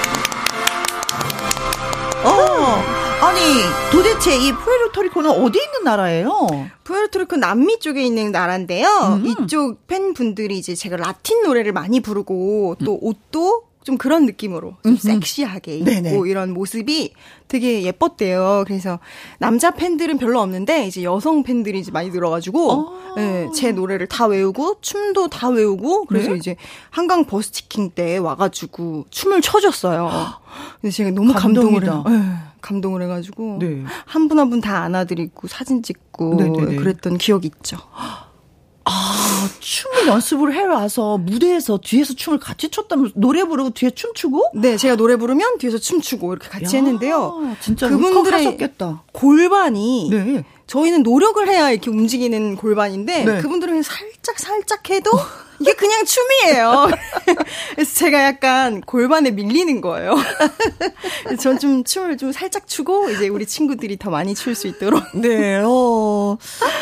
[3.42, 6.46] 아니, 도대체 이 푸에르토리코는 어디 있는 나라예요?
[6.85, 9.20] 푸에르토리코 남미 쪽에 있는 나라인데요.
[9.20, 9.26] 음.
[9.26, 12.98] 이쪽 팬분들이 이제 제가 라틴 노래를 많이 부르고 또 음.
[13.02, 16.20] 옷도 좀 그런 느낌으로 좀 섹시하게 입고 네네.
[16.26, 17.14] 이런 모습이
[17.48, 18.62] 되게 예뻤대요.
[18.64, 19.00] 그래서
[19.40, 23.14] 남자 팬들은 별로 없는데 이제 여성 팬들이 이제 많이 늘어가지고 어.
[23.16, 26.37] 네, 제 노래를 다 외우고 춤도 다 외우고 그래서 네?
[26.37, 26.57] 이제
[26.90, 30.11] 한강 버스티킹 때 와가지고 춤을 춰줬어요.
[30.81, 33.83] 근데 제가 너무 감동을 해, 네, 감동을 해가지고 네.
[34.07, 36.77] 한분 한 분 다 안아드리고 사진 찍고 네네네.
[36.77, 37.77] 그랬던 기억이 있죠.
[38.85, 44.51] 아, 춤을 연습을 해와서 무대에서 뒤에서 춤을 같이 췄다면 노래 부르고 뒤에 춤추고?
[44.57, 47.57] 네, 제가 노래 부르면 뒤에서 춤추고 이렇게 같이 야, 했는데요.
[47.61, 48.42] 진짜 그분들의.
[49.12, 50.44] 골반이 네.
[50.66, 53.40] 저희는 노력을 해야 이렇게 움직이는 골반인데 네.
[53.40, 55.11] 그분들은 살짝 살짝 해도
[55.61, 56.88] 이게 그냥 춤이에요.
[57.77, 60.16] 그래서 제가 약간 골반에 밀리는 거예요.
[61.40, 65.03] 전 좀 춤을 좀 살짝 추고 이제 우리 친구들이 더 많이 출 수 있도록.
[65.14, 65.62] 네.
[65.64, 66.37] 어.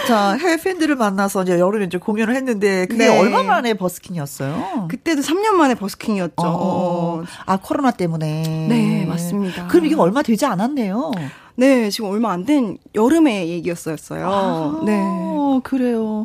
[0.07, 3.19] 자, 해외 팬들을 만나서 이제 여름에 이제 공연을 했는데 그게 네.
[3.19, 4.87] 얼마 만에 버스킹이었어요?
[4.89, 6.35] 그때도 3년 만에 버스킹이었죠.
[6.39, 6.47] 어.
[6.47, 7.25] 어.
[7.47, 8.67] 아, 코로나 때문에.
[8.69, 9.67] 네, 맞습니다.
[9.67, 11.11] 그럼 이게 얼마 되지 않았네요.
[11.61, 13.97] 네, 지금 얼마 안 된 여름의 얘기였어요.
[14.27, 14.99] 아, 네.
[15.63, 16.25] 그래요.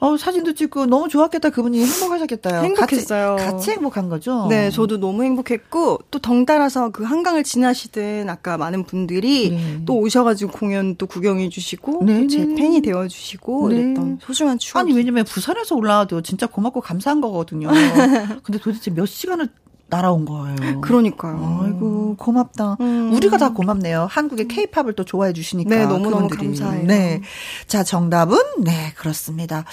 [0.00, 1.50] 어, 사진도 찍고 너무 좋았겠다.
[1.50, 2.62] 그분이 행복하셨겠다요.
[2.64, 3.36] 행복했어요.
[3.36, 4.48] 같이, 같이 행복한 거죠?
[4.50, 9.82] 네, 저도 너무 행복했고, 또 덩달아서 그 한강을 지나시던 아까 많은 분들이 네.
[9.86, 12.54] 또 오셔가지고 공연 또 구경해 주시고, 네, 제 네.
[12.56, 13.76] 팬이 되어 주시고, 네.
[13.76, 14.80] 이랬던 소중한 추억.
[14.80, 17.68] 아니, 왜냐면 부산에서 올라와도 진짜 고맙고 감사한 거거든요.
[18.42, 19.48] 근데 도대체 몇 시간을
[19.92, 20.80] 날아온 거예요.
[20.80, 21.60] 그러니까요.
[21.62, 22.78] 아이고 고맙다.
[22.80, 23.12] 음.
[23.12, 24.08] 우리가 다 고맙네요.
[24.10, 25.68] 한국의 케이팝을 또 좋아해 주시니까.
[25.68, 26.86] 네, 너무너무 감사해요.
[26.86, 27.20] 네.
[27.66, 29.66] 자, 정답은 네, 그렇습니다.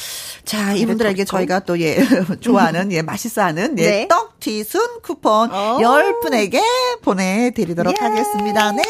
[0.43, 1.95] 자, 이분들에게 저희가 또 예,
[2.41, 4.07] 좋아하는 예, 맛있어 하는 예, 네.
[4.09, 5.53] 떡 튀순 쿠폰 오.
[5.79, 6.61] 10분에게
[7.01, 8.05] 보내 드리도록 예.
[8.05, 8.73] 하겠습니다.
[8.73, 8.83] 네.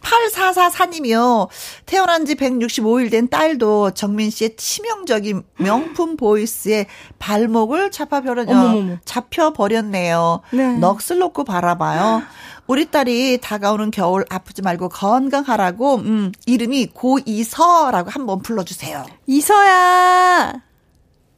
[0.00, 1.48] 8444님이요.
[1.86, 6.86] 태어난 지 165일 된 딸도 정민 씨의 치명적인 명품 보이스에
[7.18, 8.98] 발목을 잡아버렸네요.
[9.04, 10.40] 잡혀버렸네요.
[10.52, 10.78] 네.
[10.78, 12.22] 넋을 놓고 바라봐요.
[12.66, 19.04] 우리 딸이 다가오는 겨울 아프지 말고 건강하라고, 음, 이름이 고이서라고 한번 불러주세요.
[19.26, 20.54] 이서야!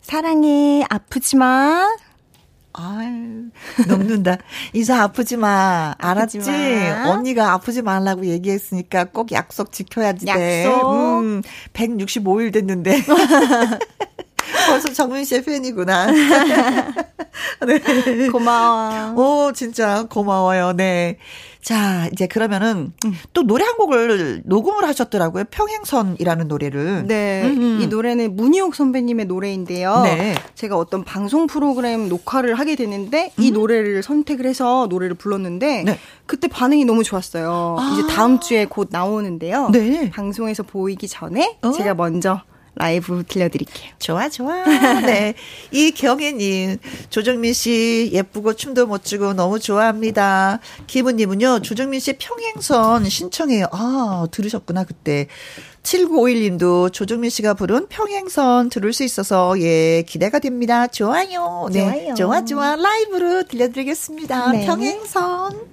[0.02, 1.88] 사랑해, 아프지 마.
[2.74, 3.50] 아유,
[3.86, 4.38] 녹는다.
[4.72, 5.94] 이사 아프지 마.
[5.98, 6.38] 알았지?
[6.38, 7.10] 아프지 마.
[7.10, 10.26] 언니가 아프지 말라고 얘기했으니까 꼭 약속 지켜야지.
[10.26, 10.92] 약속.
[11.20, 11.42] 음,
[11.74, 13.02] 165일 됐는데.
[14.68, 16.10] 벌써 정민 씨의 팬이구나.
[17.66, 18.28] 네.
[18.28, 19.12] 고마워.
[19.14, 20.72] 오, 진짜 고마워요.
[20.74, 21.18] 네.
[21.62, 23.14] 자, 이제 그러면은 음.
[23.32, 25.44] 또 노래 한 곡을 녹음을 하셨더라고요.
[25.50, 27.06] 평행선이라는 노래를.
[27.06, 27.44] 네.
[27.44, 30.02] 음이 노래는 문희옥 선배님의 노래인데요.
[30.02, 30.34] 네.
[30.56, 33.42] 제가 어떤 방송 프로그램 녹화를 하게 됐는데 음.
[33.42, 35.98] 이 노래를 선택을 해서 노래를 불렀는데 네.
[36.26, 37.76] 그때 반응이 너무 좋았어요.
[37.78, 37.90] 아.
[37.92, 39.68] 이제 다음 주에 곧 나오는데요.
[39.70, 40.10] 네.
[40.10, 41.70] 방송에서 보이기 전에 어?
[41.70, 42.42] 제가 먼저
[42.74, 43.92] 라이브 들려드릴게요.
[43.98, 44.64] 좋아, 좋아.
[45.04, 45.34] 네.
[45.70, 46.78] 이경혜님,
[47.10, 50.58] 조정민 씨 예쁘고 춤도 못 추고 너무 좋아합니다.
[50.86, 53.66] 기분님은요, 조정민 씨 평행선 신청해요.
[53.72, 55.26] 아, 들으셨구나, 그때.
[55.82, 60.86] 7951님도 조정민 씨가 부른 평행선 들을 수 있어서, 예, 기대가 됩니다.
[60.86, 61.68] 좋아요.
[61.72, 62.14] 네.
[62.14, 62.14] 좋아요.
[62.14, 62.76] 좋아, 좋아.
[62.76, 64.52] 라이브로 들려드리겠습니다.
[64.52, 64.66] 네.
[64.66, 65.72] 평행선.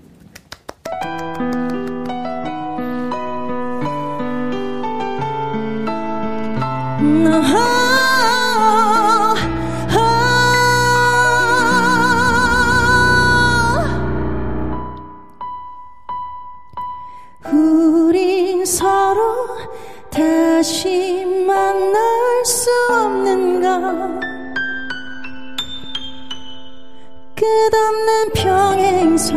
[20.60, 23.80] 다시 만날 수 없는가?
[27.34, 29.34] 끝없는 평행선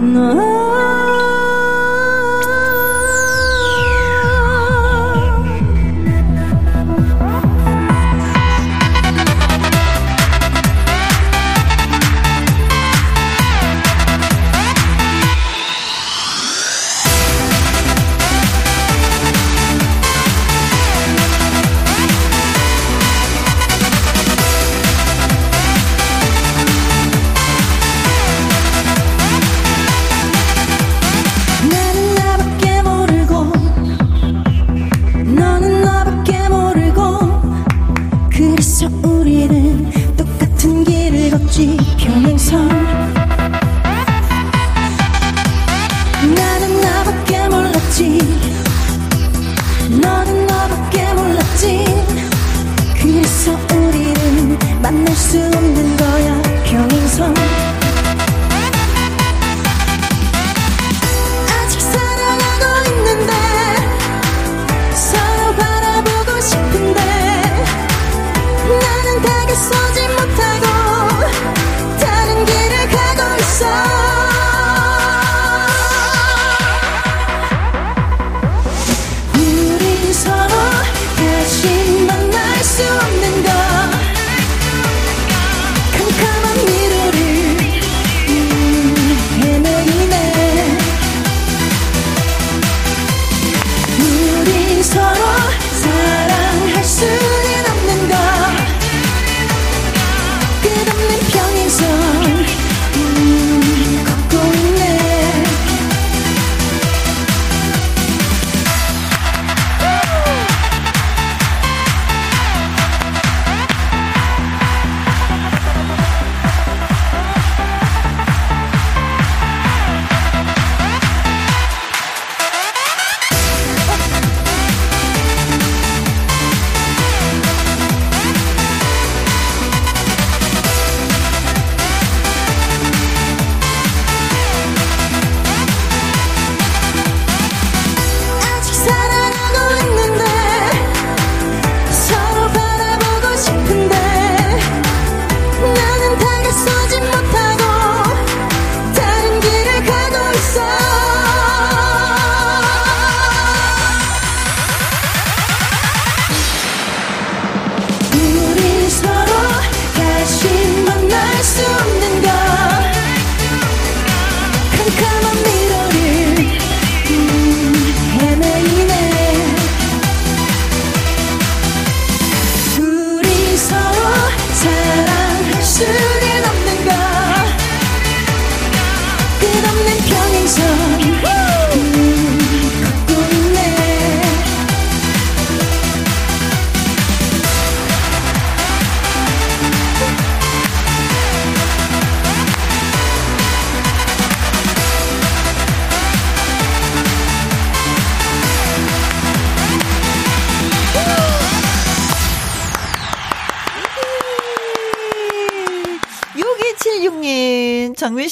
[0.00, 0.97] 수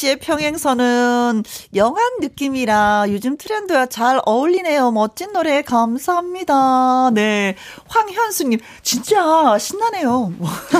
[0.06, 1.42] 씨의 평행선은
[1.74, 4.92] 영한 느낌이라 요즘 트렌드와 잘 어울리네요.
[4.92, 7.10] 멋진 노래 감사합니다.
[7.12, 7.56] 네.
[7.88, 10.32] 황현수님, 진짜 신나네요.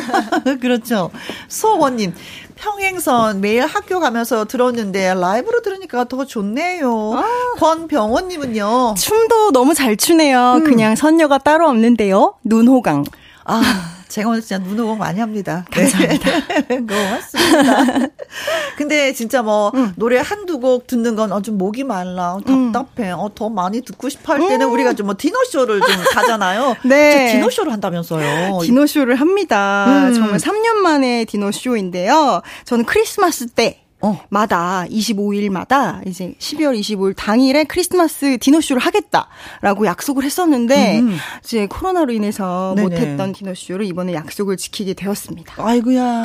[0.61, 1.11] 그렇죠.
[1.49, 2.15] 수원님,
[2.55, 7.15] 평행선 매일 학교 가면서 들었는데 라이브로 들으니까 더 좋네요.
[7.15, 7.25] 아.
[7.59, 8.95] 권병원님은요.
[8.97, 10.55] 춤도 너무 잘 추네요.
[10.59, 10.65] 음.
[10.65, 12.35] 그냥 선녀가 따로 없는데요.
[12.45, 13.05] 눈호강.
[13.45, 13.96] 아.
[14.17, 15.67] 제가 오늘 진짜 눈호흡 많이 합니다.
[15.73, 15.83] 네.
[15.93, 16.31] 감사합니다.
[16.69, 16.81] 네.
[16.89, 18.09] 고맙습니다.
[18.79, 19.93] 근데 진짜 뭐 음.
[19.97, 22.73] 노래 한두 곡 듣는 건 어, 좀 목이 말라, 음.
[22.73, 23.13] 답답해.
[23.13, 23.19] 음.
[23.19, 24.73] 어, 더 많이 듣고 싶어 할 때는 음.
[24.73, 26.77] 우리가 좀 뭐 디너쇼를 좀 가잖아요.
[26.85, 27.31] 네.
[27.33, 28.61] 디너쇼를 한다면서요.
[28.63, 29.85] 디너쇼를 합니다.
[30.09, 30.15] 음.
[30.15, 32.41] 정말 3년 만에 디너쇼인데요.
[32.65, 34.21] 저는 크리스마스 때 어.
[34.29, 41.17] 마다 25일마다 이제 12월 25일 당일에 크리스마스 디너쇼를 하겠다라고 약속을 했었는데 음.
[41.43, 42.89] 이제 코로나로 인해서 네네.
[42.89, 45.55] 못했던 디너쇼를 이번에 약속을 지키게 되었습니다.
[45.57, 46.23] 아이고야.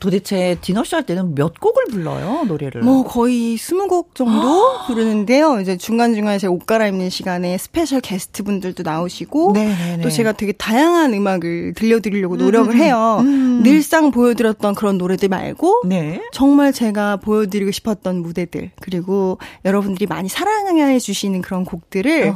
[0.00, 2.82] 도대체 디너쇼 할 때는 몇 곡을 불러요 노래를?
[2.82, 5.60] 뭐 거의 20곡 정도 부르는데요.
[5.60, 10.02] 이제 중간 중간에 제 옷 갈아입는 시간에 special guest 분들도 나오시고 네네네.
[10.02, 12.80] 또 제가 되게 다양한 음악을 들려드리려고 노력을 음.
[12.80, 13.18] 해요.
[13.20, 13.62] 음.
[13.62, 16.22] 늘상 보여드렸던 그런 노래들 말고 네.
[16.32, 22.34] 정말 제가 보여드리고 싶었던 무대들 그리고 여러분들이 많이 사랑해 주시는 그런 곡들을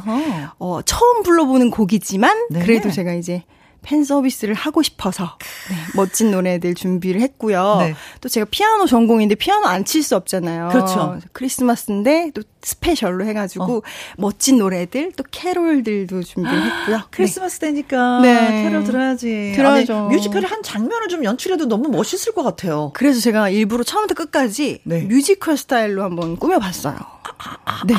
[0.59, 2.59] 어, 처음 불러보는 곡이지만 네.
[2.59, 3.43] 그래도 제가 이제
[3.83, 5.37] 팬 서비스를 하고 싶어서
[5.69, 7.77] 네, 멋진 노래들 준비를 했고요.
[7.79, 7.95] 네.
[8.21, 10.69] 또 제가 피아노 전공인데 피아노 안 칠 수 없잖아요.
[10.69, 11.19] 그렇죠.
[11.33, 13.81] 크리스마스인데 또 special로 해가지고 어.
[14.17, 16.97] 멋진 노래들 또 캐롤들도 준비를 했고요.
[16.97, 17.03] 네.
[17.11, 17.67] 크리스마스 네.
[17.67, 18.63] 때니까 네.
[18.63, 19.53] 캐롤 들어야지.
[19.55, 20.07] 들어야죠.
[20.09, 22.91] 뮤지컬의 한 장면을 좀 연출해도 너무 멋있을 것 같아요.
[22.93, 25.01] 그래서 제가 일부러 처음부터 끝까지 네.
[25.01, 26.95] 뮤지컬 스타일로 한번 꾸며봤어요.
[26.95, 27.93] 아, 아, 네.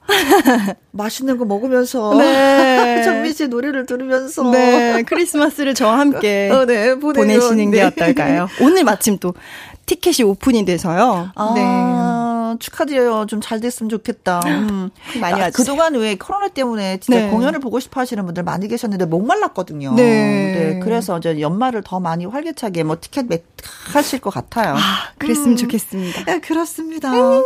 [0.00, 3.02] 아, 맛있는 거 먹으면서 네.
[3.04, 7.82] 정민 씨 노래를 들으면서 네 크리스마스를 저와 함께 어, 네, 보내시는 게 네.
[7.84, 8.48] 어떨까요?
[8.60, 9.34] 오늘 마침 또
[9.86, 11.30] 티켓이 오픈이 돼서요.
[11.34, 12.58] 아, 네.
[12.58, 13.26] 축하드려요.
[13.26, 14.40] 좀 잘 됐으면 좋겠다.
[14.46, 14.90] 음.
[15.20, 17.28] 많이 아, 그동안 왜 코로나 때문에 진짜 네.
[17.28, 19.94] 공연을 보고 싶어 하시는 분들 많이 계셨는데 목말랐거든요.
[19.94, 20.02] 네.
[20.04, 20.80] 네.
[20.82, 23.42] 그래서 이제 연말을 더 많이 활기차게 뭐 티켓 매
[23.92, 24.74] 하실 것 같아요.
[24.76, 25.56] 아, 그랬으면 음.
[25.56, 26.24] 좋겠습니다.
[26.24, 27.12] 네, 그렇습니다.
[27.12, 27.42] 음.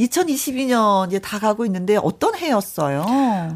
[0.00, 3.04] 2022년 이제 다 가고 있는데 어떤 해였어요?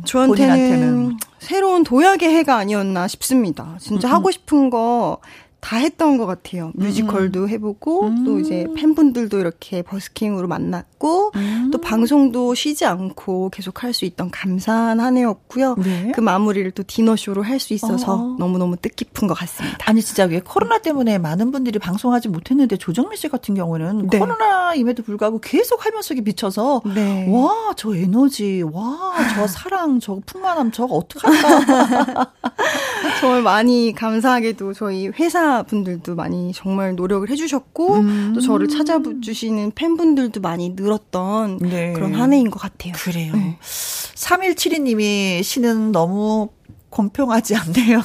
[0.05, 1.17] 저한테는 본인한테는.
[1.39, 3.77] 새로운 도약의 해가 아니었나 싶습니다.
[3.81, 4.13] 진짜 음.
[4.13, 5.19] 하고 싶은 거
[5.65, 6.73] 다 했던 것 같아요.
[6.75, 7.49] 뮤지컬도 음.
[7.49, 8.25] 해보고 음.
[8.25, 11.71] 또 이제 팬분들도 이렇게 버스킹으로 만났고 음.
[11.73, 15.77] 또 방송도 쉬지 않고 계속 할 수 있던 감사한 한 해였고요.
[15.79, 16.13] 네.
[16.15, 18.37] 그 마무리를 또 디너쇼로 할 수 있어서 어.
[18.39, 19.79] 너무너무 뜻깊은 것 같습니다.
[19.87, 24.19] 아니 진짜 왜 코로나 때문에 많은 분들이 방송하지 못했는데 조정민 씨 같은 경우는 네.
[24.19, 27.27] 코로나임에도 불구하고 계속 하면서 비쳐서 네.
[27.31, 32.33] 와저 에너지 와 저 사랑 저 풍만함 저거 어떡할까
[33.21, 38.33] 정말 많이 감사하게도 저희 회사 분들도 많이 정말 노력을 해주셨고 음.
[38.35, 41.93] 또 저를 찾아주시는 팬분들도 많이 늘었던 네.
[41.93, 42.93] 그런 한 해인 것 같아요.
[42.97, 43.33] 그래요.
[43.35, 43.57] 네.
[43.61, 46.49] 3172님이 시는 너무
[46.91, 48.01] 공평하지 않네요.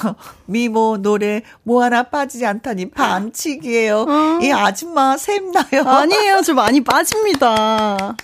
[0.48, 4.06] 미모 노래 뭐 하나 빠지지 않다니 반칙이에요.
[4.08, 4.40] 어.
[4.42, 5.84] 이 아줌마 샘나요.
[5.86, 6.42] 아니에요.
[6.44, 8.16] 저 많이 빠집니다.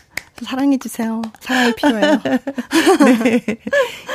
[0.44, 1.22] 사랑해주세요.
[1.40, 2.20] 사랑이 필요해요.
[3.24, 3.44] 네.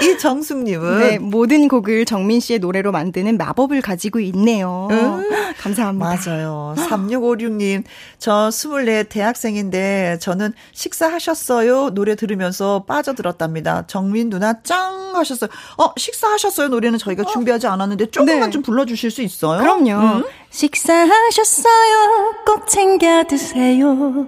[0.02, 0.98] 이정숙님은.
[0.98, 4.88] 네, 모든 곡을 정민 씨의 노래로 만드는 마법을 가지고 있네요.
[4.90, 6.04] 음, 감사합니다.
[6.06, 6.74] 맞아요.
[6.76, 7.84] 3656님,
[8.18, 11.90] 저 24 대학생인데 저는 식사하셨어요?
[11.90, 13.86] 노래 들으면서 빠져들었답니다.
[13.86, 15.50] 정민 누나 짱 하셨어요.
[15.78, 16.68] 어, 식사하셨어요?
[16.68, 17.26] 노래는 저희가 어?
[17.26, 18.50] 준비하지 않았는데 조금만 네.
[18.50, 19.60] 좀 불러주실 수 있어요?
[19.60, 20.18] 그럼요.
[20.18, 20.24] 음?
[20.50, 22.34] 식사하셨어요?
[22.44, 24.26] 꼭 챙겨 드세요.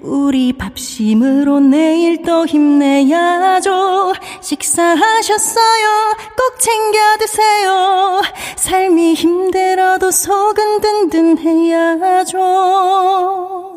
[0.00, 4.12] 우리 밥심으로 내일 또 힘내야죠.
[4.40, 6.14] 식사하셨어요?
[6.36, 8.22] 꼭 챙겨 드세요.
[8.56, 12.40] 삶이 힘들어도 속은 든든해야죠.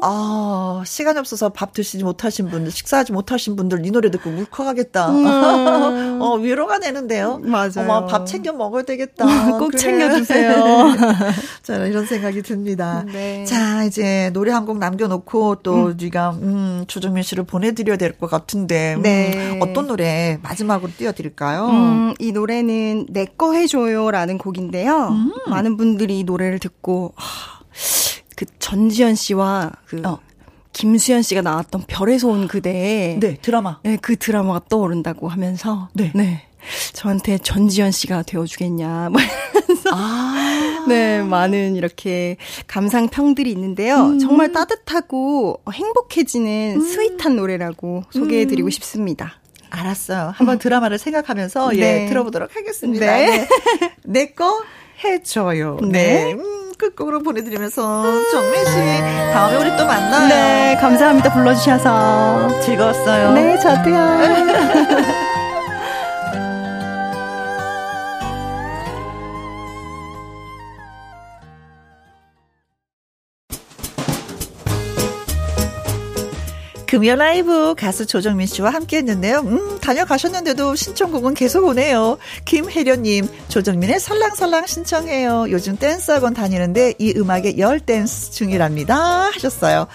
[0.02, 5.10] 아, 시간이 없어서 밥 드시지 못하신 분들, 식사하지 못하신 분들 이 노래 듣고 울컥하겠다.
[5.10, 6.22] 음.
[6.22, 7.39] 어, 위로가 되는데요.
[7.41, 7.72] 맞아요.
[7.78, 9.26] 어머, 밥 챙겨 먹어야 되겠다.
[9.58, 9.78] 꼭 그래.
[9.80, 10.54] 챙겨 드세요.
[11.64, 13.03] 자, 이런 생각이 듭니다.
[13.11, 13.43] 네.
[13.45, 15.85] 자, 이제 노래 한 곡 남겨놓고 또 음.
[15.88, 18.95] 우리가 음, 조정민 씨를 보내드려야 될 것 같은데.
[18.95, 19.59] 음, 네.
[19.61, 21.67] 어떤 노래 마지막으로 띄워드릴까요?
[21.69, 25.07] 음, 이 노래는 내 거 해줘요라는 곡인데요.
[25.09, 25.31] 음.
[25.49, 27.59] 많은 분들이 이 노래를 듣고, 하,
[28.35, 30.19] 그 전지현 씨와 그 어.
[30.73, 33.17] 김수현 씨가 나왔던 별에서 온 그대.
[33.19, 33.79] 네, 드라마.
[33.83, 35.89] 네, 그 드라마가 떠오른다고 하면서.
[35.93, 36.11] 네.
[36.13, 36.43] 네.
[36.93, 39.66] 저한테 전지현 씨가 되어 주겠냐, 뭐 이러면서.
[39.93, 40.85] 아.
[40.88, 44.07] 네, 많은 이렇게 감상평들이 있는데요.
[44.07, 44.19] 음.
[44.19, 46.81] 정말 따뜻하고 행복해지는 음.
[46.81, 48.71] 스윗한 노래라고 소개해드리고 음.
[48.71, 49.33] 싶습니다.
[49.69, 50.33] 알았어요.
[50.35, 52.03] 한번 드라마를 생각하면서 예, 네.
[52.03, 53.05] 예, 들어보도록 하겠습니다.
[53.05, 53.25] 네.
[53.25, 53.47] 네.
[54.03, 54.63] 내거
[55.03, 55.77] 해줘요.
[55.81, 55.89] 네.
[55.89, 56.33] 네.
[56.33, 58.73] 음, 끝곡으로 보내드리면서 정민 씨
[59.33, 60.27] 다음에 우리 또 만나요.
[60.27, 61.33] 네, 감사합니다.
[61.33, 63.33] 불러주셔서 즐거웠어요.
[63.33, 65.27] 네, 저도요.
[76.88, 79.39] 금요 라이브 가수 조정민 씨와 함께 했는데요.
[79.39, 82.17] 음, 다녀가셨는데도 신청곡은 계속 오네요.
[82.45, 85.47] 김혜련님, 조정민의 설랑설랑 신청해요.
[85.49, 88.95] 요즘 댄스 학원 다니는데 이 음악에 열 댄스 중이랍니다.
[89.33, 89.88] 하셨어요.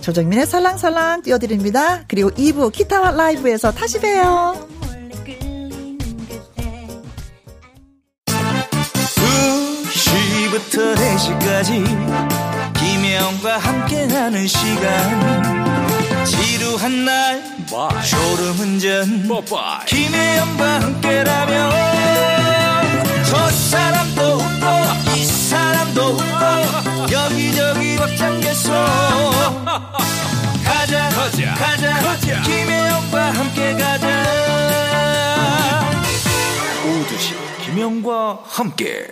[0.00, 2.04] 조정민의 설랑설랑 띄워드립니다.
[2.08, 4.68] 그리고 2부 기타와 라이브에서 다시 봬요.
[9.92, 11.84] 2시부터 4시까지
[12.74, 15.81] 김혜영과 함께하는 시간
[16.24, 17.42] 지루한 날
[18.08, 19.28] 졸음운전
[19.86, 21.70] 김혜영과 함께라면
[23.24, 28.72] 저 사람도 웃고 이 사람도 웃고 여기저기 벅장개소.
[30.64, 31.54] 가자 가자.
[31.54, 32.42] 가자, 가자.
[32.42, 34.24] 김혜영과 함께 가자.
[36.86, 39.08] 오두시 김혜영과 함께.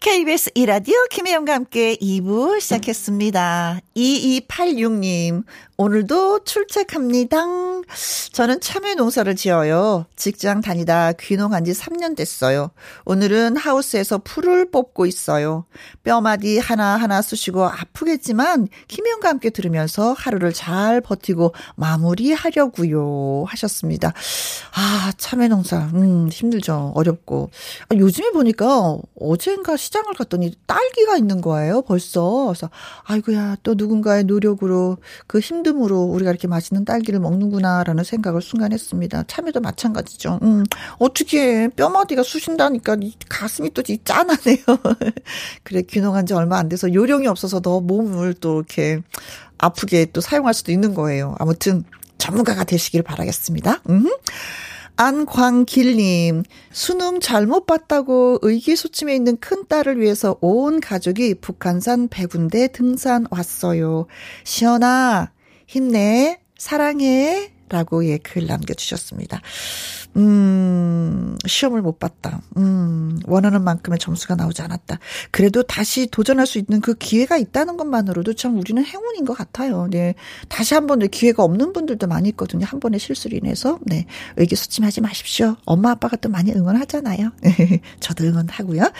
[0.00, 3.80] KBS 이라디오 김혜영과 함께 2부 시작했습니다.
[3.96, 5.42] 2286님,
[5.80, 7.38] 오늘도 출첵합니다.
[8.32, 10.06] 저는 참외 농사를 지어요.
[10.16, 12.72] 직장 다니다 귀농한 지 3년 됐어요.
[13.04, 15.66] 오늘은 하우스에서 풀을 뽑고 있어요.
[16.02, 23.44] 뼈마디 하나하나 쑤시고 아프겠지만 김혜영과 함께 들으면서 하루를 잘 버티고 마무리하려고요.
[23.46, 24.12] 하셨습니다.
[24.74, 25.78] 아, 참외 농사.
[25.94, 26.92] 음, 힘들죠.
[26.96, 27.50] 어렵고.
[27.88, 31.82] 아, 요즘에 보니까 어젠가 시장을 갔더니 딸기가 있는 거예요.
[31.82, 32.46] 벌써.
[32.46, 32.68] 그래서
[33.04, 34.96] 아이고야, 또 누군가의 노력으로
[35.28, 39.24] 그 힘든 믿음으로 우리가 이렇게 맛있는 딸기를 먹는구나라는 생각을 순간 했습니다.
[39.26, 40.38] 참외도 마찬가지죠.
[40.42, 40.64] 음,
[40.98, 42.96] 어떻게 뼈마디가 쑤신다니까
[43.28, 44.64] 가슴이 또 짠하네요.
[45.62, 49.00] 그래, 귀농한 지 얼마 안 돼서 요령이 없어서 더 몸을 또 이렇게
[49.58, 51.34] 아프게 또 사용할 수도 있는 거예요.
[51.38, 51.84] 아무튼
[52.16, 53.82] 전문가가 되시길 바라겠습니다.
[53.90, 54.08] 음.
[55.00, 56.42] 안광길님,
[56.72, 64.06] 수능 잘못 봤다고 의기소침해 있는 큰 딸을 위해서 온 가족이 북한산 백운대 등산 왔어요.
[64.42, 65.30] 시연아,
[65.68, 69.40] 힘내, 사랑해, 라고 예, 글 남겨주셨습니다.
[70.16, 72.40] 음, 시험을 못 봤다.
[72.56, 74.98] 음, 원하는 만큼의 점수가 나오지 않았다.
[75.30, 79.86] 그래도 다시 도전할 수 있는 그 기회가 있다는 것만으로도 참 우리는 행운인 것 같아요.
[79.90, 80.14] 네.
[80.48, 82.64] 다시 한 번 기회가 없는 분들도 많이 있거든요.
[82.64, 83.78] 한 번의 실수로 인해서.
[83.82, 84.06] 네.
[84.36, 85.56] 의기소침하지 마십시오.
[85.66, 87.30] 엄마, 아빠가 또 많이 응원하잖아요.
[88.00, 88.90] 저도 응원하고요.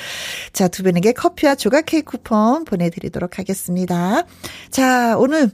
[0.52, 4.24] 자, 두 분에게 커피와 조각 케이크 쿠폰 보내드리도록 하겠습니다.
[4.70, 5.50] 자, 오늘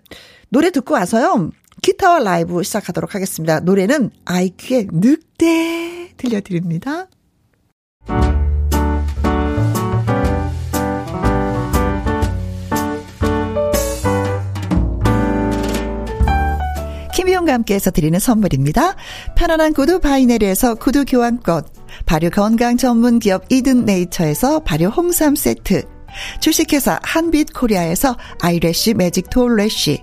[0.48, 1.50] 노래 듣고 와서요.
[1.84, 3.60] 기타와 라이브 시작하도록 하겠습니다.
[3.60, 7.08] 노래는 아이큐의 늑대 들려드립니다.
[17.14, 18.96] 김희용과 함께해서 드리는 선물입니다.
[19.36, 21.64] 편안한 구두 바이네리에서 구두 교환권,
[22.06, 25.82] 발효 건강 전문 기업 이든 네이처에서 발효 홍삼 세트,
[26.40, 30.02] 주식회사 한빛 코리아에서 eyelash 매직 톨래쉬,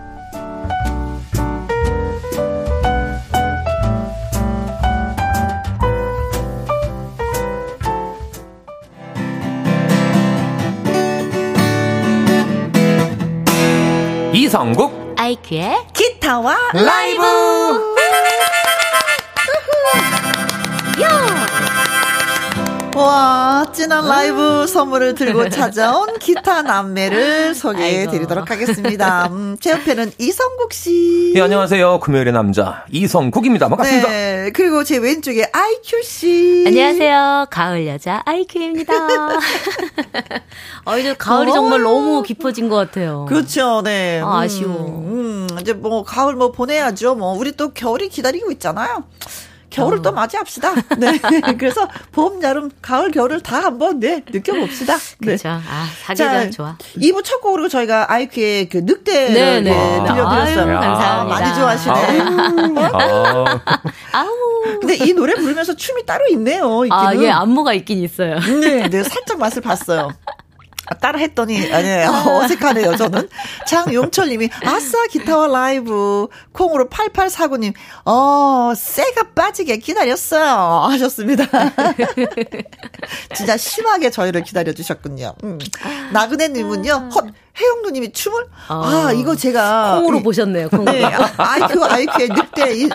[14.41, 17.21] 이성국 아이큐의 기타와 라이브
[22.95, 29.27] 와, 진한 라이브 선물을 들고 찾아온 기타 남매를 소개해 드리도록 하겠습니다.
[29.31, 31.31] 음, 제 옆에는 이성국 씨.
[31.33, 31.99] 네, 안녕하세요.
[32.01, 33.69] 금요일의 남자 이성국입니다.
[33.69, 34.09] 반갑습니다.
[34.09, 36.65] 네, 그리고 제 왼쪽에 아이큐 씨.
[36.67, 37.47] 안녕하세요.
[37.49, 38.93] 가을 여자 아이큐입니다.
[40.85, 41.53] 어, 이제 가을이 어?
[41.53, 43.25] 정말 너무 깊어진 것 같아요.
[43.29, 44.19] 그렇죠, 네.
[44.21, 44.75] 아, 아쉬워.
[44.75, 47.15] 음, 음, 이제 뭐 가을 뭐 보내야죠.
[47.15, 49.05] 뭐 우리 또 겨울이 기다리고 있잖아요.
[49.71, 50.01] 겨울을 어.
[50.01, 50.73] 또 맞이합시다.
[50.97, 51.17] 네.
[51.57, 54.95] 그래서 봄, 여름, 가을, 겨울을 다 한번 네, 느껴봅시다.
[54.97, 55.25] 네.
[55.25, 55.49] 그렇죠.
[55.49, 56.77] 아, 사계절 좋아.
[56.97, 59.71] 2부 첫 곡으로 저희가 아이큐의 그 늑대를 네, 네.
[59.71, 60.77] 네, 들려드렸어요.
[60.77, 61.39] 아유, 감사합니다.
[61.39, 62.19] 많이 좋아하시네.
[62.93, 63.45] 아우.
[64.13, 64.79] 아우.
[64.79, 66.83] 근데 이 노래 부르면서 춤이 따로 있네요.
[66.85, 67.03] 있기는.
[67.03, 68.39] 아, 예, 안무가 있긴 있어요.
[68.39, 70.09] 네, 네, 살짝 맛을 봤어요.
[70.91, 72.09] 아, 따라 했더니 아니에요.
[72.43, 73.29] 어색하네요, 저는.
[73.65, 77.73] 장용철 님이 아싸 기타와 라이브 콩으로 8849님
[78.05, 80.89] 어, 쇠가 빠지게 기다렸어요.
[80.91, 81.45] 하셨습니다.
[83.33, 85.33] 진짜 심하게 저희를 기다려 주셨군요.
[85.45, 85.59] 음.
[86.11, 87.09] 나그네 님은요.
[87.15, 87.25] 헛
[87.59, 90.69] 혜영 누님이 춤을 아, 아 이거 제가 콩으로 이, 보셨네요.
[90.69, 90.91] 콩으로.
[90.93, 92.89] 네, 아이큐 아이큐의 늑대 이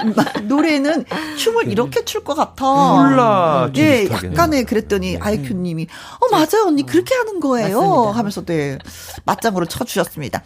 [0.45, 1.05] 노래는
[1.37, 2.65] 춤을 이렇게 출 것 같아.
[2.65, 3.71] 몰라.
[3.77, 5.87] 예, 약간의 그랬더니 아이큐 님이
[6.21, 7.79] 어 맞아요 언니 그렇게 하는 거예요.
[7.89, 8.19] 맞습니다.
[8.19, 8.79] 하면서 네
[9.25, 10.43] 맞장구로 쳐 주셨습니다.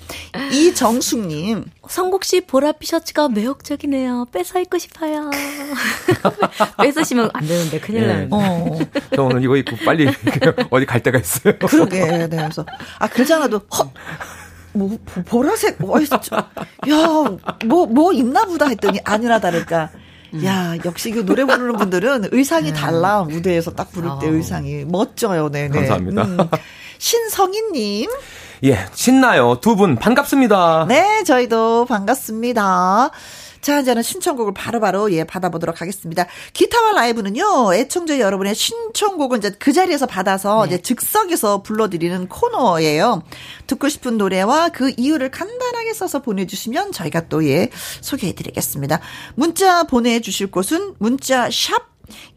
[0.53, 1.65] 이정숙 님.
[1.89, 4.27] 성국 씨 보랏빛 셔츠가 매혹적이네요.
[4.33, 5.31] 뺏어 입고 싶어요.
[6.83, 8.15] 뺏으시면 안 되는데 큰일 네.
[8.15, 8.29] 나요.
[8.31, 8.79] 어.
[9.15, 10.09] 저 오늘 이거 입고 빨리
[10.71, 11.59] 어디 갈 데가 있어요.
[11.59, 12.05] 그러게.
[12.05, 12.65] 네, 그래서
[12.99, 13.93] 아 그러잖아도 헛
[14.73, 19.91] 뭐, 보라색, 와, 야, 뭐, 뭐 있나 보다 했더니 아니라 다를까.
[20.35, 20.45] 음.
[20.45, 22.73] 야, 역시 그 노래 부르는 분들은 의상이 네.
[22.73, 23.25] 달라.
[23.25, 24.31] 무대에서 딱 부를 때 아.
[24.31, 24.85] 의상이.
[24.85, 25.77] 멋져요, 네, 네.
[25.77, 26.23] 감사합니다.
[26.23, 26.39] 음.
[27.01, 28.11] 신성희님.
[28.65, 29.59] 예, 신나요.
[29.61, 30.85] 두 분 반갑습니다.
[30.87, 33.11] 네, 저희도 반갑습니다.
[33.63, 36.27] 자, 이제는 신청곡을 바로바로 바로, 예, 받아보도록 하겠습니다.
[36.53, 40.75] 기타와 라이브는요, 애청자 여러분의 신청곡을 이제 그 자리에서 받아서 네.
[40.75, 43.23] 이제 즉석에서 불러드리는 코너예요.
[43.67, 47.71] 듣고 싶은 노래와 그 이유를 간단하게 써서 보내주시면 저희가 또 예,
[48.03, 49.01] 소개해드리겠습니다.
[49.37, 51.89] 문자 보내주실 곳은 문자 샵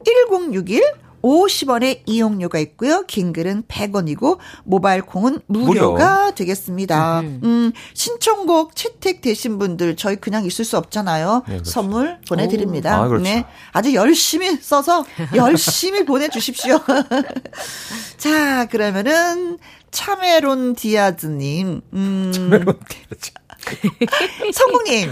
[0.05, 0.81] 1061
[1.23, 3.03] 50원의 이용료가 있고요.
[3.07, 6.35] 긴 글은 100원이고 모바일 콩은 무료가 무료.
[6.35, 7.21] 되겠습니다.
[7.21, 7.39] 음.
[7.43, 11.43] 음, 신청곡 채택되신 분들 저희 그냥 있을 수 없잖아요.
[11.47, 11.71] 네, 그렇죠.
[11.71, 12.97] 선물 보내 드립니다.
[13.01, 13.23] 아, 그렇죠.
[13.23, 16.79] 네, 아주 열심히 써서 열심히 보내 주십시오.
[18.17, 19.57] 자, 그러면은
[19.91, 23.31] 참외론 디아즈 님, 음, 참외론 디아즈.
[24.53, 25.09] 성공님.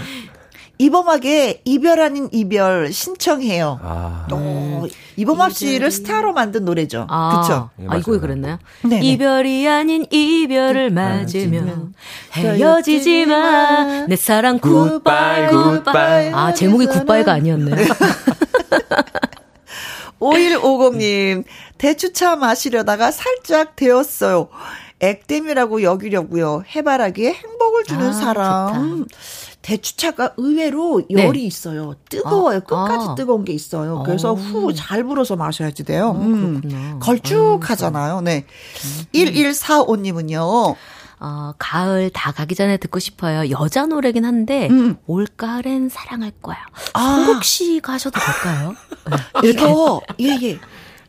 [0.86, 3.78] 이범학의 이별 아닌 이별 신청해요.
[3.82, 4.26] 아.
[4.32, 4.84] 어,
[5.16, 7.06] 이범학 씨를 스타로 만든 노래죠.
[7.08, 7.40] 아.
[7.40, 7.70] 그쵸?
[7.76, 8.58] 네, 아, 이거 그랬나요?
[8.84, 11.62] 네 이별이 아닌 이별을 그 맞으며
[12.32, 14.06] 헤어지지 마.
[14.08, 16.30] 내 사랑 굿바이, 굿바이.
[16.34, 17.76] 아, 제목이 굿바이가 아니었네요.
[20.18, 21.44] 5150님,
[21.78, 24.48] 대추차 마시려다가 살짝 되었어요.
[24.98, 26.64] 액땜이라고 여기려고요.
[26.74, 28.98] 해바라기에 행복을 주는 아, 사람.
[28.98, 29.16] 좋다.
[29.62, 31.24] 대추차가 의외로 네.
[31.24, 31.46] 열이 네.
[31.46, 31.94] 있어요.
[32.08, 32.58] 뜨거워요.
[32.58, 33.14] 아, 끝까지 아.
[33.14, 34.02] 뜨거운 게 있어요.
[34.04, 34.34] 그래서 어.
[34.34, 36.08] 후잘 불어서 마셔야지 돼요.
[36.08, 36.98] 어, 음.
[37.00, 38.20] 걸쭉하잖아요.
[38.22, 38.44] 네.
[38.84, 39.04] 음.
[39.14, 40.76] 1145님은요.
[41.24, 43.48] 어, 가을 다 가기 전에 듣고 싶어요.
[43.50, 44.96] 여자 노래긴 한데 음.
[45.06, 46.58] 올가을엔 사랑할 거야.
[46.94, 47.00] 아.
[47.00, 48.74] 성국 씨가 하셔도 될까요?
[49.44, 50.58] 이거 예예.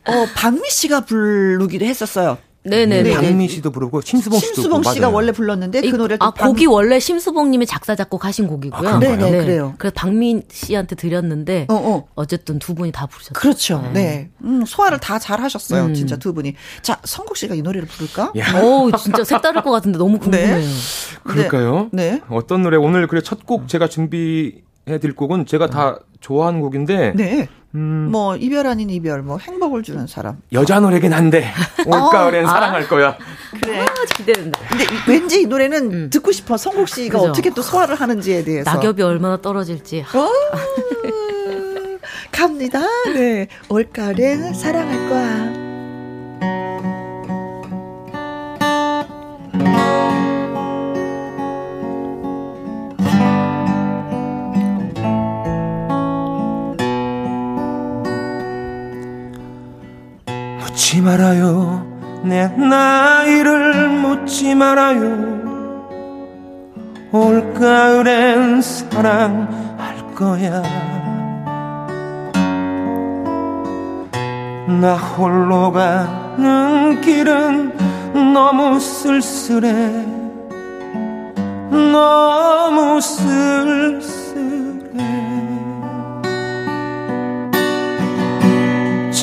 [0.06, 2.38] 어 박미 씨가 부르기도 했었어요.
[2.66, 3.04] 네네.
[3.04, 3.14] 네.
[3.14, 5.16] 박미 씨도 부르고 심수봉 씨도 심수봉 씨가 맞아요.
[5.16, 6.50] 원래 불렀는데 그 노래 아 방...
[6.50, 8.90] 곡이 원래 심수봉님이 작사 작곡 하신 곡이고요.
[8.90, 9.38] 아, 네네 네.
[9.44, 9.76] 그래요.
[9.78, 12.26] 그래서 박미 씨한테 드렸는데 어, 어.
[12.26, 13.34] 쨌든 두 분이 다 부르셨어요.
[13.34, 13.82] 그렇죠.
[13.82, 13.92] 네.
[13.94, 14.30] 네.
[14.44, 15.86] 음, 소화를 다 잘 하셨어요.
[15.86, 15.94] 음.
[15.94, 16.56] 진짜 두 분이.
[16.82, 18.34] 자 성국 씨가 이 노래를 부를까?
[18.62, 20.58] 오 진짜 색다를 것 같은데 너무 궁금해요.
[20.58, 20.66] 네.
[21.24, 21.90] 그럴까요?
[21.92, 22.22] 네.
[22.30, 27.14] 어떤 노래 오늘 그래 첫 곡 제가 준비 해드릴 곡은 제가 다 좋아하는 곡인데.
[27.16, 27.48] 네.
[27.76, 28.10] 음.
[28.12, 30.38] 뭐 이별 아닌 이별, 뭐 행복을 주는 사람.
[30.52, 31.46] 여자 노래긴 한데
[31.88, 32.48] 올가을엔 어.
[32.48, 33.18] 사랑할 거야.
[33.62, 33.80] 그래.
[33.80, 34.60] 아, 기대된다.
[34.70, 36.10] 근데 왠지 이 노래는 음.
[36.12, 36.56] 듣고 싶어.
[36.58, 37.32] 성국 씨가 그죠?
[37.32, 38.72] 어떻게 또 소화를 하는지에 대해서.
[38.72, 40.02] 낙엽이 얼마나 떨어질지.
[40.14, 40.30] 어.
[42.32, 42.82] 갑니다.
[43.14, 43.48] 네.
[43.70, 45.63] 올가을엔 사랑할 거야.
[60.94, 61.84] 묻지 말아요.
[62.24, 65.02] 내 나이를 묻지 말아요.
[67.12, 70.62] 올가을엔 사랑할 거야.
[74.68, 77.74] 나 홀로 가는 길은
[78.32, 79.72] 너무 쓸쓸해.
[81.72, 84.23] 너무 쓸쓸해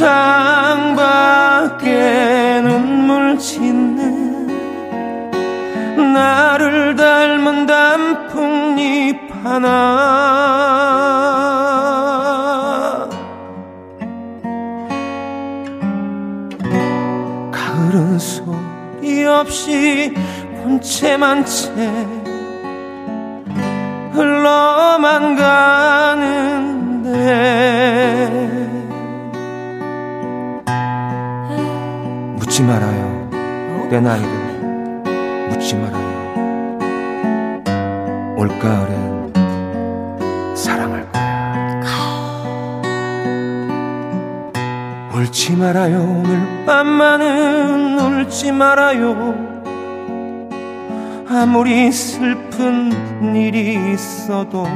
[0.01, 1.91] 창밖에
[2.63, 4.47] 눈물 짓는
[6.15, 9.69] 나를 닮은 단풍잎 하나.
[17.53, 20.15] 가을은 소리 없이
[20.63, 21.75] 본체만 채
[24.15, 26.71] 흘러만 가는데
[32.61, 33.29] 묻지 말아요.
[33.91, 34.29] 내 나이를
[35.49, 36.11] 묻지 말아요.
[38.37, 39.33] 올가을엔
[40.55, 41.23] 사랑할 거야.
[45.15, 46.03] 울지 말아요.
[46.03, 49.35] 오늘 밤만은 울지 말아요.
[51.31, 52.93] 아무리 슬픈
[53.35, 54.67] 일이 있어도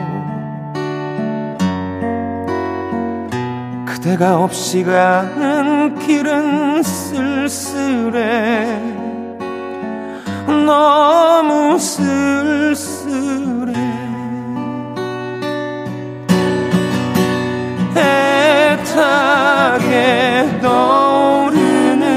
[4.04, 8.12] 그대가 없이 가는 길은 쓸쓸해.
[10.46, 12.12] 너무 쓸쓸해.
[18.76, 19.80] 애타게
[20.60, 22.10] 떠오르는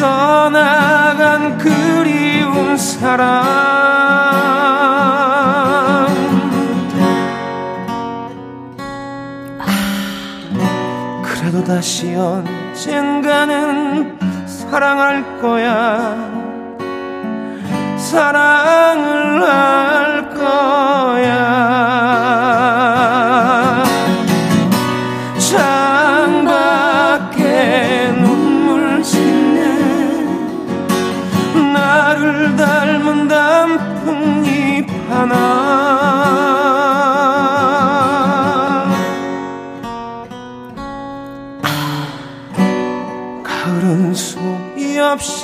[0.00, 3.75] 떠나간 그리운 사랑
[11.66, 16.14] 다시 언젠가는 사랑할 거야.
[17.98, 21.75] 사랑을 할 거야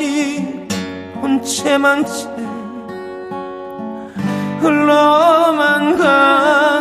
[0.03, 0.67] 없이
[1.21, 2.29] 본체만 채
[4.61, 6.72] 흘러만 가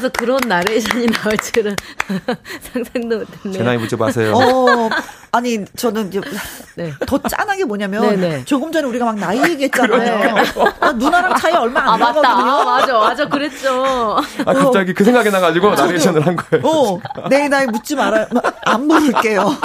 [0.00, 1.76] 아, 거기서 그런 나레이션이 나올 줄은
[2.72, 3.52] 상상도 못했네요.
[3.52, 4.34] 제 나이 묻지 마세요.
[4.34, 4.88] 어,
[5.32, 6.20] 아니, 저는 이제
[6.76, 6.92] 네.
[7.06, 8.28] 더 짠한 게 뭐냐면 네네.
[8.38, 8.44] 네.
[8.44, 10.44] 조금 전에 우리가 막 나이 얘기했잖아요.
[10.80, 12.32] 아, 누나랑 차이 얼마 안 아, 나거든요.
[12.32, 14.16] 아, 맞아, 맞아, 그랬죠.
[14.44, 14.94] 아, 갑자기 어.
[14.96, 16.66] 그 생각이 나가지고 나레이션을 한 거예요.
[16.66, 18.26] 어, 내 나이 묻지 말아요.
[18.64, 19.56] 안 물을게요.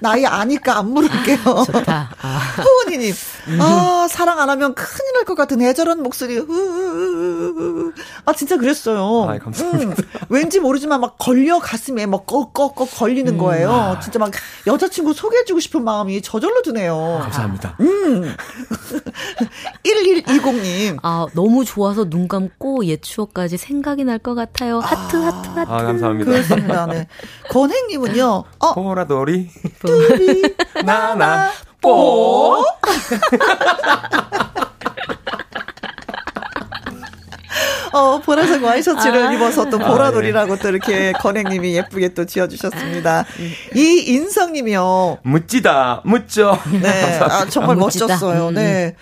[0.00, 1.38] 나이 아니까 안 물을게요.
[1.66, 2.10] 좋다.
[2.20, 2.38] 아.
[2.56, 3.14] 후은이님,
[3.60, 6.38] 아, 사랑 안 하면 큰일 날 것 같은 애절한 목소리.
[8.26, 9.26] 아, 진짜 그랬어요.
[9.30, 10.02] 아, 감사합니다.
[10.02, 13.38] 음, 왠지 모르지만 막 걸려 가슴에 막 꺽꺽꺽 걸리는 음.
[13.38, 13.98] 거예요.
[14.02, 14.30] 진짜 막
[14.66, 17.18] 여자 친구 소개해주고 싶은 마음이 저절로 드네요.
[17.22, 17.76] 감사합니다.
[17.80, 18.34] 음.
[19.84, 20.98] 1120님.
[21.02, 24.78] 아, 너무 좋아서 눈 감고 옛 추억까지 생각이 날 것 같아요.
[24.78, 25.70] 하트, 아, 하트, 하트.
[25.70, 26.30] 아, 감사합니다.
[26.30, 26.86] 그렇습니다.
[26.86, 27.06] 네.
[27.50, 28.74] 권행님은요, 어.
[28.74, 29.50] 보라돌이.
[29.80, 30.54] 뚜리,
[30.84, 31.50] 나나,
[31.82, 32.64] 뽀.
[37.94, 40.62] 어, 보라색 와이셔츠를 아, 입어서 또 보라돌이라고 아, 네.
[40.62, 43.24] 또 이렇게 건행님이 예쁘게 또 지어주셨습니다.
[43.76, 45.18] 이 인성님이요.
[45.22, 46.58] 묻지다, 묻죠.
[46.82, 47.18] 네.
[47.20, 48.48] 아, 정말 아, 멋졌어요.
[48.48, 48.54] 음.
[48.54, 48.96] 네.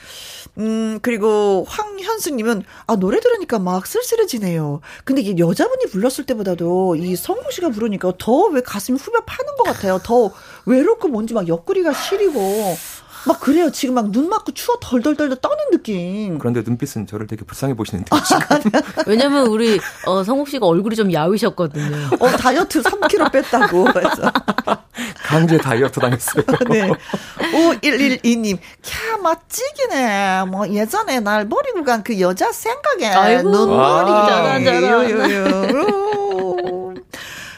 [0.58, 4.82] 음, 그리고 황현수님은, 아, 노래 들으니까 막 쓸쓸해지네요.
[5.04, 9.62] 근데 이게 여자분이 불렀을 때보다도 이 성공 씨가 부르니까 더 왜 가슴이 후벼 파는 것
[9.64, 9.98] 같아요.
[10.04, 10.30] 더
[10.66, 12.76] 외롭고 뭔지 막 옆구리가 시리고,
[13.26, 13.70] 막 그래요.
[13.70, 16.38] 지금 막 눈 맞고 추워 덜덜덜 떠는 느낌.
[16.38, 18.10] 그런데 눈빛은 저를 되게 불쌍해 보시는데.
[19.06, 22.08] 왜냐면 우리 어, 성욱 씨가 얼굴이 좀 야위셨거든요.
[22.18, 23.84] 어, 다이어트 3kg 뺐다고.
[23.84, 24.30] 그래서.
[25.24, 26.44] 강제 다이어트 당했어요.
[26.68, 26.90] 네.
[27.52, 28.58] 5112님.
[28.82, 30.44] 캬, 맛찌기네.
[30.48, 34.98] 뭐 예전에 날 버리고 간 그 여자 생각에 아이고, 눈물이 자라자라.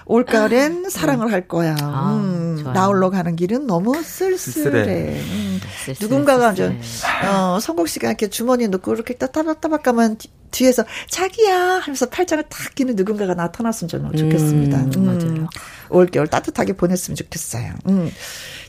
[0.06, 1.76] 올가을엔 사랑을 할 거야.
[1.80, 5.20] 아, 음, 나홀로 가는 길은 너무 쓸쓸해.
[5.20, 5.60] 음,
[6.00, 6.80] 누군가가 좀,
[7.26, 10.18] 어, 성국 씨가 이렇게 주머니에 넣고 이렇게 따박따박 가면
[10.50, 14.78] 뒤에서 자기야 하면서 팔짱을 탁 끼는 누군가가 나타났으면 좀 좋겠습니다.
[14.78, 15.04] 음, 음.
[15.06, 15.48] 맞아요.
[15.90, 17.72] 올겨울 따뜻하게 보냈으면 좋겠어요.
[17.88, 18.10] 음.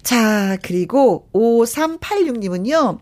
[0.01, 2.99] 자, 그리고 5386님은요.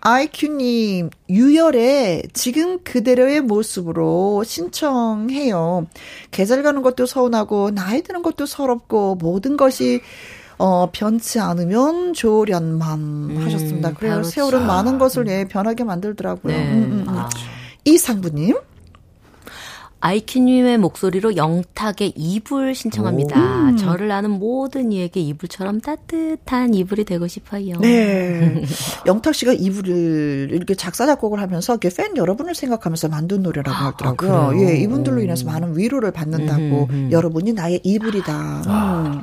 [0.00, 5.86] 아이큐님, 유열의 지금 그대로의 모습으로 신청해요.
[6.30, 10.00] 계절 가는 것도 서운하고, 나이 드는 것도 서럽고, 모든 것이,
[10.58, 12.98] 어, 변치 않으면 조련만
[13.30, 13.94] 음, 하셨습니다.
[13.94, 14.22] 그래요.
[14.22, 16.52] 세월은 많은 것을 예, 변하게 만들더라고요.
[16.52, 16.72] 네.
[16.72, 17.04] 음, 음, 음.
[17.08, 17.28] 아.
[17.84, 18.56] 이상부님.
[20.00, 23.72] 아이큐님의 목소리로 영탁의 이불 신청합니다.
[23.72, 23.76] 오.
[23.76, 27.78] 저를 아는 모든 이에게 이불처럼 따뜻한 이불이 되고 싶어요.
[27.80, 28.62] 네.
[29.06, 34.32] 영탁 씨가 이불을 이렇게 작사, 작곡을 하면서 이렇게 팬 여러분을 생각하면서 만든 노래라고 아, 하더라고요.
[34.32, 37.08] 아, 예, 이분들로 인해서 많은 위로를 받는다고 음, 음.
[37.10, 38.62] 여러분이 나의 이불이다.
[38.66, 39.12] 아.
[39.14, 39.22] 음.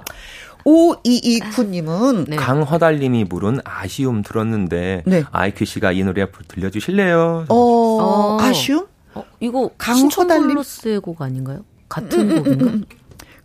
[0.65, 2.35] 5229님은 네.
[2.35, 5.23] 강허달님이 부른 아쉬움 들었는데 네.
[5.31, 7.45] 아이큐 씨가 이 노래 들려주실래요?
[7.49, 8.37] 어, 어.
[8.41, 8.87] 아쉬움?
[9.15, 11.65] 어, 이거 강초달님로스의 곡 아닌가요?
[11.89, 12.65] 같은 음, 음, 음 곡인가?
[12.65, 12.85] 음, 음,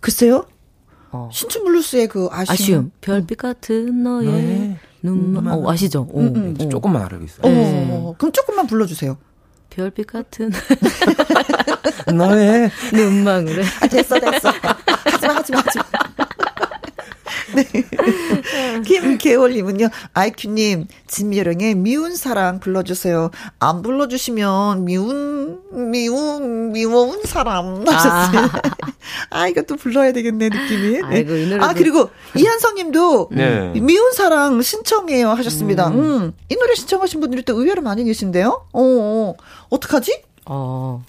[0.00, 0.46] 글쎄요.
[1.12, 1.28] 어.
[1.32, 2.52] 신춘 블루스의 그 아쉬움.
[2.52, 2.90] 아쉬움.
[3.00, 4.78] 별빛 같은 너의 네.
[5.02, 5.46] 눈만.
[5.48, 6.08] 어, 아시죠?
[6.12, 6.68] 어, 어.
[6.68, 7.42] 조금만 알고 있어요.
[7.42, 7.88] 네.
[7.90, 9.16] 어, 그럼 조금만 불러주세요.
[9.70, 10.50] 별빛 같은
[12.14, 13.62] 너의 눈망울에.
[13.80, 14.50] 아, 됐어, 됐어.
[15.04, 15.84] 하지마, 하지마, 하지마.
[17.54, 18.82] 네.
[18.84, 23.30] 김계월님은요, 아이큐님, 진미령의 미운 사랑 불러주세요.
[23.58, 28.46] 안 불러주시면 미운, 미운, 미워운 사람 하셨어요.
[28.46, 28.60] 아,
[29.30, 30.90] 아 이것도 불러야 되겠네, 느낌이.
[30.90, 31.02] 네.
[31.02, 33.72] 아이고, 이 노래 아, 그리고 이한성 님도 네.
[33.80, 35.88] 미운 사랑 신청해요 하셨습니다.
[35.88, 35.98] 음.
[36.00, 36.32] 음.
[36.48, 38.66] 이 노래 신청하신 분들이 또 의외로 많이 계신데요?
[38.72, 39.34] 어, 어.
[39.70, 40.22] 어떡하지?
[40.46, 41.04] 어.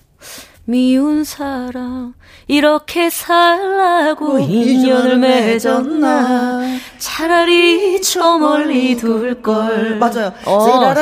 [0.72, 2.14] 미운 사람
[2.48, 6.62] 이렇게 살라고 어, 인연을 맺었나?
[6.98, 9.98] 차라리 저 멀리 둘걸.
[9.98, 10.32] 맞아요.
[10.46, 10.94] 어,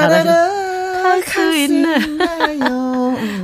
[1.04, 2.89] 할수 있나요?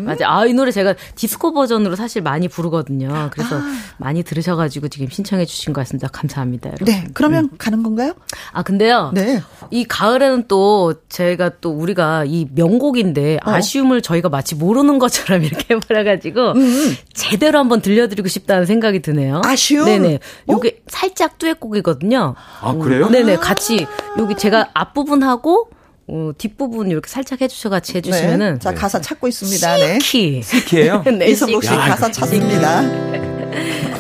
[0.02, 0.30] 맞아.
[0.30, 3.30] 아, 이 노래 제가 디스코 버전으로 사실 많이 부르거든요.
[3.32, 3.62] 그래서 아.
[3.98, 6.08] 많이 들으셔가지고 지금 신청해 주신 것 같습니다.
[6.08, 6.70] 감사합니다.
[6.70, 6.86] 여러분.
[6.86, 7.08] 네.
[7.14, 7.58] 그러면 음.
[7.58, 8.14] 가는 건가요?
[8.52, 9.12] 아, 근데요.
[9.14, 9.42] 네.
[9.72, 13.52] 이 가을에는 또 제가 또 우리가 이 명곡인데 어.
[13.52, 16.96] 아쉬움을 저희가 마치 모르는 것처럼 이렇게 말해가지고 음, 음.
[17.14, 19.42] 제대로 한번 들려드리고 싶다는 생각이 드네요.
[19.46, 19.86] 아쉬움?
[19.86, 20.20] 네네.
[20.50, 20.84] 요게 어?
[20.88, 22.36] 살짝 듀엣곡이거든요.
[22.62, 23.10] 아, 그래요?
[23.10, 23.38] 네네.
[23.38, 23.86] 같이
[24.18, 25.70] 여기 제가 앞부분하고
[26.08, 28.54] 어, 뒷부분 이렇게 살짝 해주셔 같이 해주시면은.
[28.54, 28.60] 네.
[28.60, 29.78] 자, 가사 찾고 있습니다.
[29.78, 30.00] 네.
[30.00, 30.42] 시키.
[30.44, 32.80] 시키예요 네, 이성국 씨 가사 찾습니다.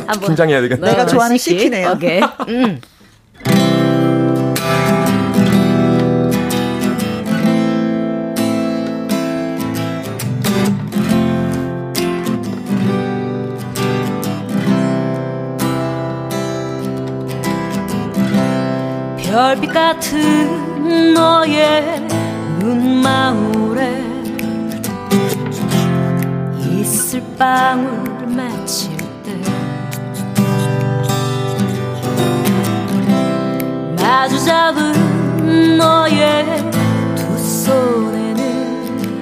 [0.07, 0.19] 한번.
[0.21, 0.85] 긴장해야 되겠다.
[0.85, 1.59] 내가 좋아하는 시키.
[1.59, 1.91] 시키네요.
[1.93, 2.21] 오케이.
[2.49, 2.79] 음.
[19.35, 22.07] 별빛 같은 너의
[22.59, 24.01] 눈망울에
[26.61, 29.37] 이슬 방울 맺힐 때
[34.01, 36.45] 마주 잡은 너의
[37.17, 39.19] 두 손에는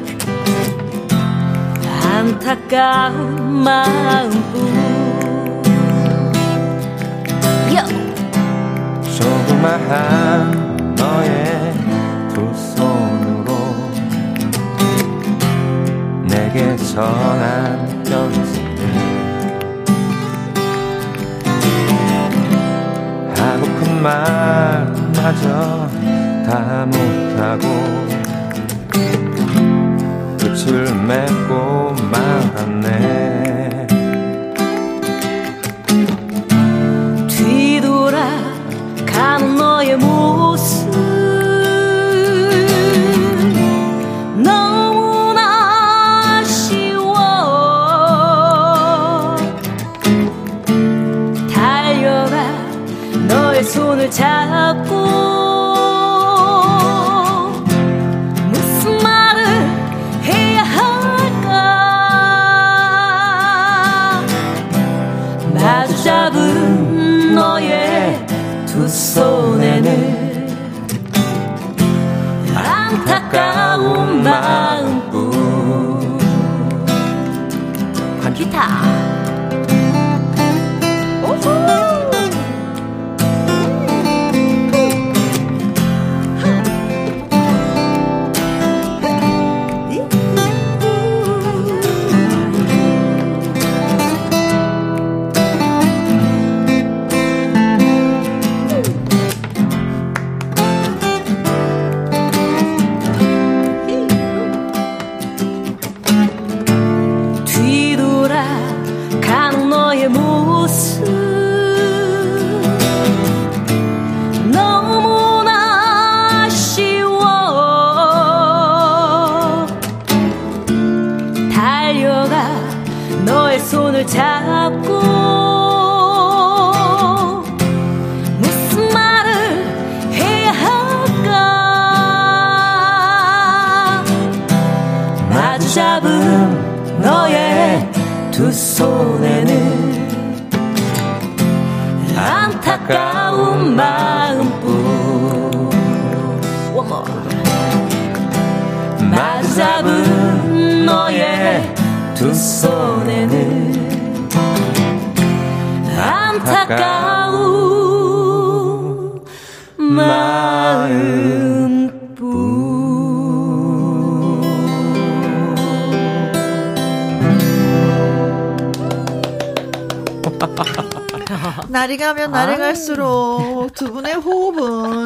[2.13, 4.82] 안타까운 마음뿐
[9.63, 11.73] 조그마한 너의
[12.33, 13.55] 두 손으로
[16.27, 18.77] 내게 전한 편지를
[23.37, 25.89] 하고픈 말마저
[26.45, 27.63] 다 못하고
[30.37, 33.42] 끝을 맺고 말았네
[39.99, 40.72] mūsu.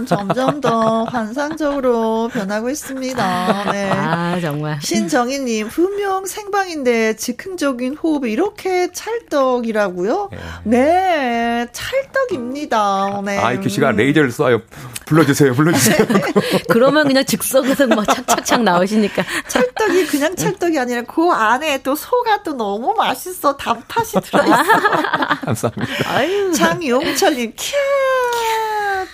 [0.08, 3.72] 점점 더 환상적으로 변하고 있습니다.
[3.72, 3.92] 네.
[3.92, 4.80] 아, 정말.
[4.82, 10.30] 신정희님, 분명 생방인데 즉흥적인 호흡이 이렇게 찰떡이라고요?
[10.64, 13.22] 네, 네 찰떡입니다.
[13.26, 13.38] 네.
[13.38, 14.62] 아이큐 씨가 레이저를 쏴요.
[15.06, 15.98] 불러주세요, 불러주세요.
[16.70, 19.24] 그러면 그냥 즉석에서 막 착착착 나오시니까.
[19.48, 23.56] 찰떡이 그냥 찰떡이 아니라 그 안에 또 소가 또 너무 맛있어.
[23.56, 24.64] 답탓이 들어있어.
[25.46, 26.12] 감사합니다.
[26.12, 26.52] 아유.
[26.54, 27.74] 장용철님, 캬.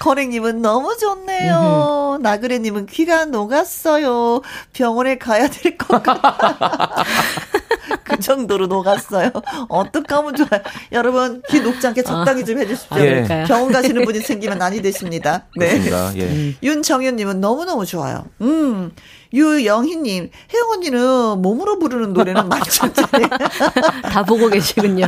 [0.03, 2.17] 거랭님은 너무 좋네요.
[2.21, 4.41] 나그래님은 귀가 녹았어요.
[4.73, 7.05] 병원에 가야 될 것 같아.
[8.03, 9.31] 그 정도로 녹았어요.
[9.69, 10.61] 어떡하면 좋아요.
[10.91, 12.97] 여러분, 귀 녹지 않게 적당히 좀 해주십시오.
[12.99, 13.45] 예.
[13.47, 15.45] 병원 가시는 분이 생기면 난이 되십니다.
[15.57, 15.81] 네.
[16.17, 16.23] 예.
[16.23, 16.55] 음.
[16.61, 18.25] 윤정현님은 너무너무 좋아요.
[18.41, 18.91] 음.
[19.33, 23.27] 유영희님, 혜영 언니는 몸으로 부르는 노래는 맞췄잖아요.
[24.11, 25.07] 다 보고 계시군요.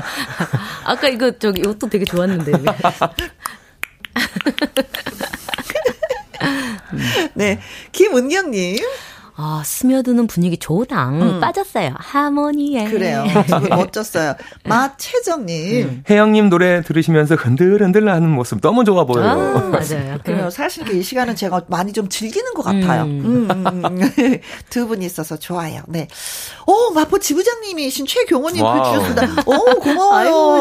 [0.85, 2.53] 아까 이거 저기 이것도 되게 좋았는데.
[7.33, 7.59] 네,
[7.91, 8.77] 김은경님.
[9.37, 11.21] 아, 스며드는 분위기 좋당.
[11.21, 11.39] 음.
[11.41, 11.91] 빠졌어요.
[11.97, 12.85] 하모니에.
[12.89, 13.25] 그래요.
[13.69, 14.33] 멋졌어요.
[14.63, 15.85] 마채정님.
[15.87, 16.03] 음.
[16.09, 19.27] 혜영님 노래 들으시면서 흔들흔들 하는 모습 너무 좋아 보여요.
[19.27, 20.17] 아, 맞아요.
[20.23, 20.49] 그래요.
[20.49, 23.03] 사실 이 시간은 제가 많이 좀 즐기는 것 같아요.
[23.03, 23.47] 음.
[23.51, 23.99] 음, 음, 음.
[24.69, 25.81] 두 분이 있어서 좋아요.
[25.87, 26.07] 네.
[26.65, 29.41] 오, 마포 지부장님이신 최경호님 글 주셨습니다.
[29.47, 30.15] 오, 고마워요.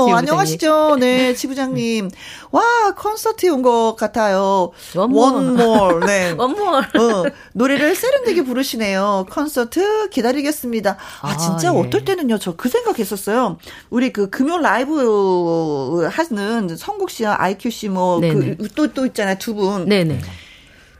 [0.04, 0.96] 아이고, 안녕하시죠.
[0.98, 2.10] 네, 지부장님.
[2.50, 2.62] 와,
[2.96, 4.72] 콘서트에 온 것 같아요.
[4.96, 6.06] One more.
[6.06, 6.32] 네.
[6.36, 6.86] One more.
[6.98, 9.26] 어, 노래를 세련되게 부르 부르시네요.
[9.30, 10.96] 콘서트 기다리겠습니다.
[11.20, 11.78] 아, 아 진짜 예.
[11.78, 13.58] 어떨 때는요, 저 그 생각했었어요.
[13.90, 19.54] 우리 그 금요 라이브 하는 성국 씨와 아이큐 씨 뭐, 그, 또, 또 있잖아요, 두
[19.54, 19.86] 분.
[19.86, 20.20] 네네.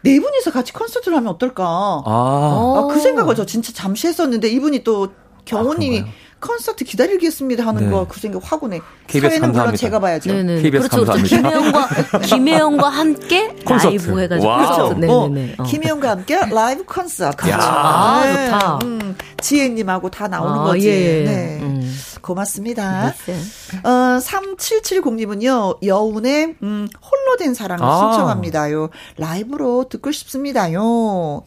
[0.02, 1.64] 네 분이서 같이 콘서트를 하면 어떨까.
[1.64, 2.04] 아.
[2.04, 5.08] 아, 그 생각을 저 진짜 잠시 했었는데, 이분이 또
[5.46, 6.06] 경호님이 아,
[6.44, 7.90] 콘서트 기다리겠습니다 하는 네.
[7.90, 8.80] 거그 생각 확 오네.
[9.06, 9.62] KBS 감사합니다.
[9.62, 10.32] 물론 제가 봐야죠.
[10.32, 10.62] 네네.
[10.62, 11.36] KBS 그렇죠, 그렇죠.
[11.42, 11.88] 감사합니다.
[11.88, 13.86] 김혜영과 김혜영과 함께 콘서트.
[13.86, 14.94] 라이브 해가지고 그렇죠.
[14.94, 15.54] 네네네.
[15.58, 15.66] 어, 어.
[15.66, 17.48] 김혜영과 함께 라이브 콘서트.
[17.48, 18.50] 야, 아, 네.
[18.50, 18.78] 좋다.
[18.84, 20.88] 음, 지혜님하고 다 나오는 아, 거지.
[20.88, 21.24] 예.
[21.24, 21.58] 네.
[21.62, 21.94] 음.
[22.20, 23.14] 고맙습니다.
[23.26, 23.34] 네.
[23.82, 28.12] 어, 3770님은요, 여운의, 음, 홀로 된 사랑 아.
[28.12, 28.88] 신청합니다요.
[29.18, 31.44] 라이브로 듣고 싶습니다요.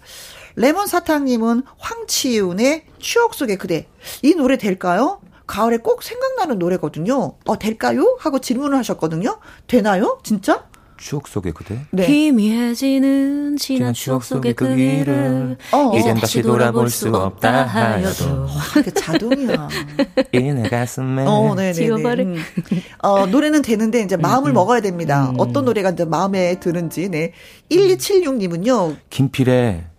[0.58, 3.86] 레몬 사탕님은 황치윤의 추억 속의 그대.
[4.24, 5.22] 이 노래 될까요?
[5.46, 7.36] 가을에 꼭 생각나는 노래거든요.
[7.46, 8.18] 어, 될까요?
[8.20, 9.38] 하고 질문을 하셨거든요.
[9.68, 10.20] 되나요?
[10.24, 10.66] 진짜?
[10.98, 11.80] 추억 속의 그대?
[11.92, 12.08] 네.
[12.08, 18.48] 희미해지는 지난 추억 속의 그 길을 어, 이젠 다시 돌아볼 수 없다 하여도 와,
[18.84, 19.70] 그 자동이야.
[20.34, 22.24] 이내 가슴에 어, 지워버려.
[22.24, 22.38] 음.
[23.04, 24.56] 어, 노래는 되는데 이제 마음을 음, 음.
[24.56, 25.30] 먹어야 됩니다.
[25.30, 25.36] 음.
[25.38, 27.10] 어떤 노래가 이제 마음에 드는지.
[27.10, 27.34] 네.
[27.70, 28.98] 1276님은요.
[29.12, 29.97] 김필의.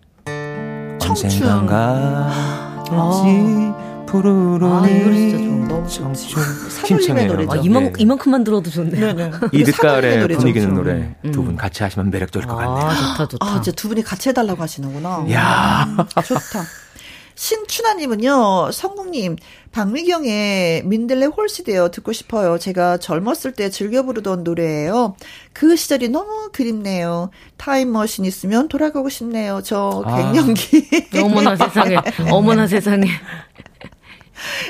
[1.09, 2.29] 언젠가
[4.05, 6.13] 푸르르 아, 이 청춘
[6.85, 7.45] 심청해요.
[7.49, 9.13] 아, 이만, 이만큼만 들어도 좋네요.
[9.13, 9.31] 네, 네.
[9.51, 11.31] 이 늦가을에 분위기 는 노래 음.
[11.31, 12.87] 두분 같이 하시면 매력적일 것 같네요.
[12.87, 13.45] 아, 좋다, 좋다.
[13.45, 15.25] 아, 이제 두 분이 같이 해달라고 하시는구나.
[15.31, 15.87] 야
[16.25, 16.63] 좋다.
[17.39, 19.37] 신춘하님은요, 성국님,
[19.71, 22.59] 박미경의 민들레 홀시되어 듣고 싶어요.
[22.59, 25.15] 제가 젊었을 때 즐겨 부르던 노래예요.
[25.53, 27.29] 그 시절이 너무 그립네요.
[27.55, 29.61] 타임머신 있으면 돌아가고 싶네요.
[29.63, 30.89] 저 아, 갱년기.
[31.23, 31.95] 어머나 세상에.
[32.29, 33.07] 어머나 세상에.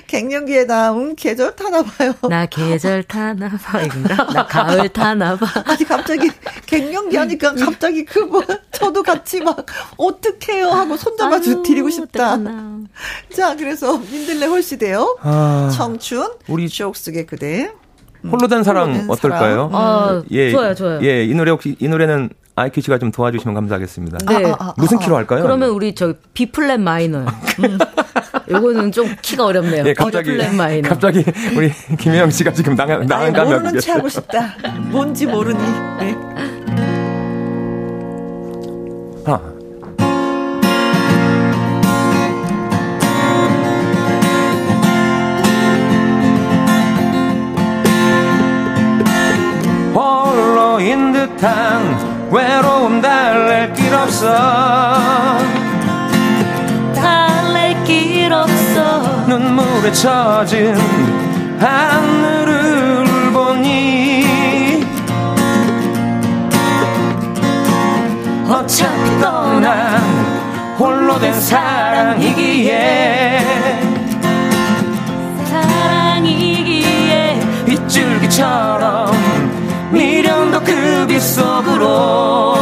[0.08, 2.14] 갱년기에 나온 계절 타나 봐요.
[2.30, 3.82] 나 계절 타나 봐.
[3.82, 4.28] 이건가?
[4.34, 5.46] 나 가을 타나 봐.
[5.66, 6.30] 아니, 갑자기
[6.66, 9.66] 갱년기 하니까 갑자기 그 뭐, 저도 같이 막,
[9.98, 12.34] 어떡해요 하고 손잡아 주 드리고 싶다.
[12.34, 12.80] 어떡하나.
[13.36, 15.18] 자, 그래서 민들레 홀씨 되어.
[15.22, 16.32] 아, 청춘.
[16.48, 17.72] 우리 추억 속의 그대.
[18.24, 19.70] 홀로 된 사랑 홀로 어떨까요?
[19.72, 19.72] 사랑.
[19.74, 21.00] 아, 예, 좋아요, 좋아요.
[21.04, 22.30] 예, 이 노래 혹시, 이 노래는
[22.60, 24.18] 아이큐 씨가 좀 도와주시면 감사하겠습니다.
[24.28, 24.46] 네.
[24.46, 25.44] 아, 아, 아, 무슨 키로 할까요?
[25.44, 27.26] 그러면 우리 저 B 플랫 마이너.
[28.50, 29.84] 요거는 좀 키가 어렵네요.
[29.84, 30.90] 네, 갑자기 플랫 마이너.
[30.90, 31.24] 갑자기
[31.56, 34.56] 우리 김혜영 씨가 지금 나간 나간 감이 모르는 체 하고 싶다.
[34.90, 35.60] 뭔지 모르니.
[36.00, 36.16] 네.
[39.26, 39.60] 하나.
[49.94, 55.38] 홀로인 듯한 외로움 달랠 길 없어.
[56.94, 59.26] 달랠 길 없어.
[59.28, 60.78] 눈물에 젖은
[61.60, 64.86] 하늘을 보니
[68.48, 70.02] 어차피 떠난
[70.78, 73.59] 홀로 된 사랑이기에 사랑이기에
[80.60, 82.56] 미련도 그 빗속으로.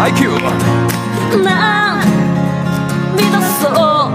[0.00, 0.38] 아이큐.
[1.42, 2.00] 난
[3.16, 4.12] 믿었어.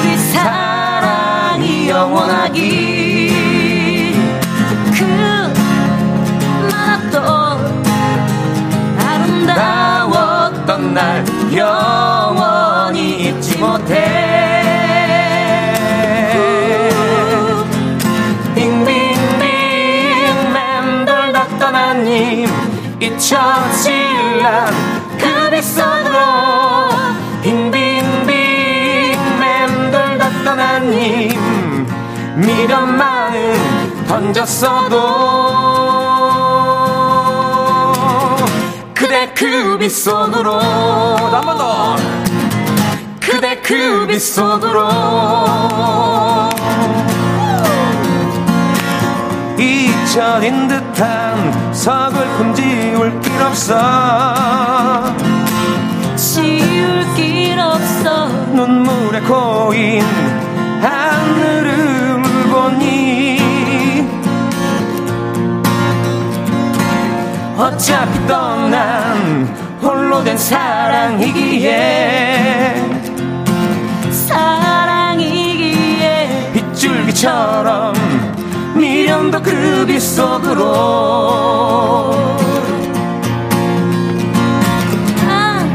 [0.00, 3.28] 우리 사랑이 영원하기.
[4.94, 5.04] 그
[6.70, 7.84] 많았던
[8.98, 11.24] 아름다웠던 날
[11.54, 14.77] 영원히 잊지 못해
[22.18, 22.48] 님
[23.00, 24.74] 잊혀질란
[25.18, 26.88] 그 빗속으로
[27.42, 31.86] 빙빙빙 맴돌다 떠나님
[32.34, 34.98] 미련만은 던졌어도
[38.94, 41.96] 그대 그 빗속으로 한번 더.
[43.20, 44.88] 그대 그 빗속으로
[50.18, 55.14] 잊혀진 듯한 서글픔 지울 길 없어.
[56.16, 58.26] 지울 길 없어.
[58.52, 60.02] 눈물에 고인
[60.82, 63.38] 하늘을 보니
[67.56, 71.74] 어차피 떠난 홀로 된 사랑이기에
[74.26, 75.70] 사랑이기에
[76.54, 78.07] 빗줄기처럼
[79.28, 80.64] 미련도 그 빗속으로.
[85.26, 85.74] 난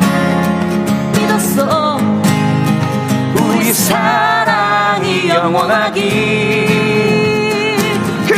[1.13, 1.99] 믿었어.
[3.35, 6.01] 우리 사랑이 영원하기.
[8.27, 8.33] 그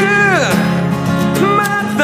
[1.42, 2.04] 맞던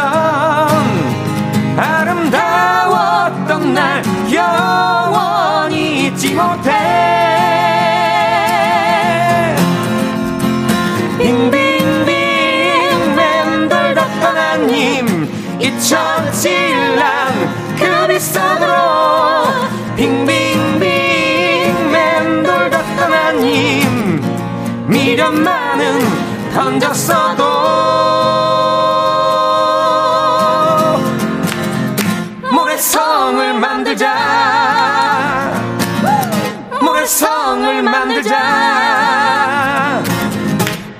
[1.78, 4.03] 아름다웠던 날
[4.34, 7.20] 영원히 잊지 못해
[15.91, 18.73] 잊혀질란 그 빗속으로
[19.97, 24.21] 빙빙빙 맴돌다 떠나님
[24.87, 25.99] 미련만은
[26.53, 27.43] 던졌어도
[32.51, 35.51] 모래성을 만들자.
[36.81, 38.39] 모래성을 만들자.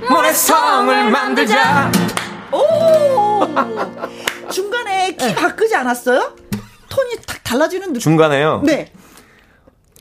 [0.10, 1.92] 모래성을 만들자.
[2.52, 2.62] 오
[5.82, 6.36] 않았어요?
[6.90, 8.00] 톤이 딱 달라지는 느낌.
[8.00, 8.62] 중간에요?
[8.64, 8.92] 네.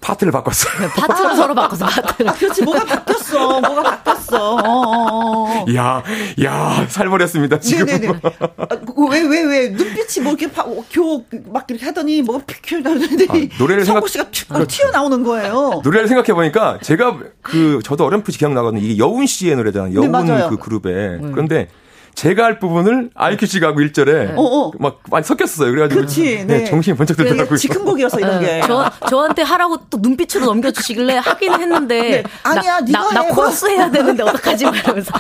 [0.01, 0.81] 파트를 바꿨어요.
[0.81, 2.33] 네, 파트를 서로 바꿔서 파트를.
[2.33, 3.61] 그렇지, 뭐가 바뀌었어.
[3.61, 4.55] 뭐가 바뀌었어.
[4.55, 5.67] 어, 어, 어.
[5.75, 6.03] 야,
[6.43, 7.85] 야, 살벌했습니다, 지금.
[7.85, 8.09] 네네네.
[8.09, 8.67] 아,
[9.11, 13.27] 왜, 왜, 왜, 눈빛이 뭐 이렇게 파, 교, 막 이렇게 하더니 뭐가 픽 나는데.
[13.29, 14.67] 아, 노래를 생각, 씨가 그렇죠.
[14.67, 15.83] 튀어나오는 거예요.
[15.85, 18.83] 노래를 생각해보니까 제가 그, 저도 어렴풋이 기억나거든요.
[18.83, 19.95] 이게 여운 씨의 노래잖아요.
[19.95, 20.91] 여운 네, 그 그룹에.
[20.91, 21.33] 음.
[21.33, 21.69] 그런데
[22.15, 24.73] 제가 할 부분을 아이큐 씨가 하고 1절에 어, 어.
[24.79, 25.71] 막 많이 섞였어요.
[25.71, 26.59] 그래가지고 그치, 네.
[26.59, 26.65] 네.
[26.65, 27.57] 정신이 번쩍 들더라고요.
[27.57, 28.61] 즉흥곡이어서 이런 게.
[28.67, 32.01] 저, 저한테 하라고 또 눈빛으로 넘겨주시길래 하긴 했는데.
[32.01, 32.23] 네.
[32.43, 34.65] 아니야, 나, 나, 나 코러스 해야 되는데 어떡하지?
[34.71, 35.13] 말하면서.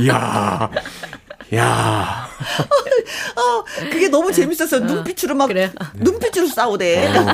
[0.00, 0.70] 이야.
[1.54, 2.28] 야.
[3.36, 4.82] 어, 그게 너무 재밌었어요.
[4.82, 5.72] 어, 눈빛으로 막 그래.
[5.94, 7.08] 눈빛으로 싸우대.
[7.08, 7.26] 어.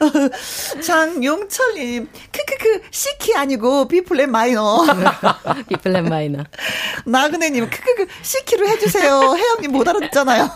[0.80, 4.86] 장용철님, 크크크 C키 아니고 B 플랫 마이너.
[5.68, 6.44] B 플랫 마이너.
[7.04, 9.34] 나그네님, 크크크 C키로 해주세요.
[9.36, 10.50] 혜영님 못 알아듣잖아요.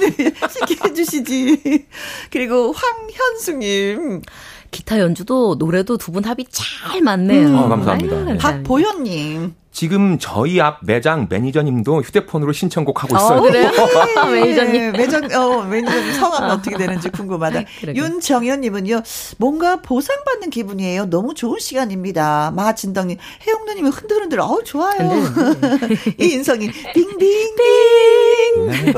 [0.00, 1.86] 네, C키 해주시지.
[2.30, 4.22] 그리고 황현숙님.
[4.70, 7.46] 기타 연주도 노래도 두 분 합이 잘 맞네요.
[7.48, 7.54] 음.
[7.56, 8.16] 어, 감사합니다.
[8.16, 8.48] 아유, 감사합니다.
[8.52, 9.54] 박보현님.
[9.72, 13.38] 지금 저희 앞 매장 매니저님도 휴대폰으로 신청곡 하고 있어요.
[13.38, 13.70] 어, 그래요?
[14.32, 14.92] 매니저님.
[14.92, 16.60] 매장, 어, 매니저님 성함이 어.
[16.60, 17.62] 떻게 되는지 궁금하다.
[17.94, 19.02] 윤정현님은요,
[19.38, 21.06] 뭔가 보상받는 기분이에요.
[21.06, 22.52] 너무 좋은 시간입니다.
[22.56, 24.98] 마진덕님, 혜영누님은 흔들흔들, 어우, 좋아요.
[26.18, 28.66] 이인성이, 빙빙빙.
[28.66, 28.92] 네.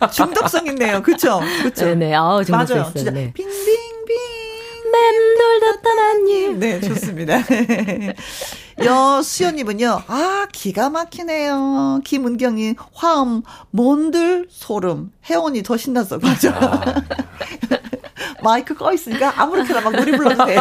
[0.00, 1.02] 어, 중독성 있네요.
[1.02, 1.40] 그쵸?
[1.64, 1.84] 그쵸?
[1.84, 2.14] 네네.
[2.14, 2.88] 아우, 중독성 맞아요.
[2.90, 2.94] 있어요.
[2.94, 3.32] 진짜 네.
[3.34, 4.41] 빙빙빙.
[4.92, 6.58] 맴돌다 떠난 님.
[6.60, 7.38] 네, 좋습니다.
[8.82, 12.00] 여수연님은요, 아, 기가 막히네요.
[12.04, 15.12] 김은경이 화음, 몬들 소름.
[15.26, 16.18] 혜원이 더 신났어.
[16.18, 16.50] 맞아.
[16.50, 16.94] 아.
[18.42, 20.56] 마이크 꺼 있으니까 아무렇게나 막 노래 불러도 돼.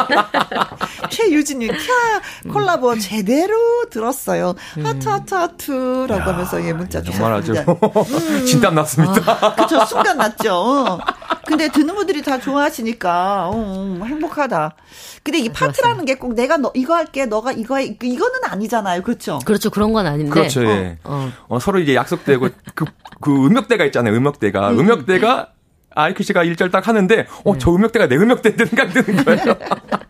[1.09, 3.55] 최유진님, 캬, 콜라보 제대로
[3.89, 4.55] 들었어요.
[4.77, 4.85] 음.
[4.85, 7.71] 하트, 하트, 하트라고 하면서 예, 문자 주셨습니다.
[7.71, 8.45] 음.
[8.45, 9.55] 진땀 났습니다.
[9.55, 10.99] 그쵸, 순간 났죠.
[11.45, 14.75] 근데 듣는 분들이 다 좋아하시니까, 어, 행복하다.
[15.23, 19.39] 근데 이 파트라는 게 꼭 내가 너 이거 할게, 너가 이거 해, 이거는 아니잖아요, 그렇죠?
[19.43, 20.29] 그렇죠, 그런 건 아닌데.
[20.31, 20.99] 그렇죠, 예.
[21.03, 21.55] 어, 어.
[21.55, 22.85] 어 서로 이제 약속되고 그,
[23.19, 24.69] 그 음역대가 있잖아요, 음역대가.
[24.69, 24.79] 음.
[24.79, 25.49] 음역대가
[25.93, 27.59] 아이큐 씨가 일절 딱 하는데, 어, 네.
[27.59, 29.41] 저 음역대가 내 음역대 생각 드는 거예요.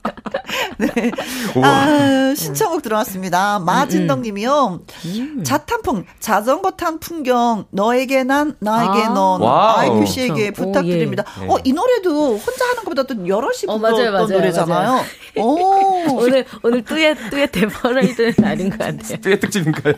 [0.82, 1.12] 네.
[1.64, 3.60] 아, 신청곡 들어왔습니다.
[3.60, 4.24] 마진덕 음, 음.
[4.24, 4.80] 님이요.
[5.06, 5.44] 음.
[5.44, 9.10] 자탄풍, 자전거 탄 풍경, 너에게 난, 나에게 아.
[9.10, 9.42] 넌.
[9.44, 10.72] 아이큐 씨에게 그렇죠.
[10.72, 11.24] 부탁드립니다.
[11.42, 11.48] 오, 예.
[11.50, 14.90] 어, 이 노래도 혼자 하는 것보다 또 여럿이 어, 불렀던 맞아요, 노래잖아요.
[14.90, 15.06] 맞아요.
[15.38, 16.18] 오.
[16.18, 19.18] 오늘, 오늘 뚜엣, 뚜엣 대본을 드는 날인 것 같아요.
[19.22, 19.96] 뚜엣 특집인가요?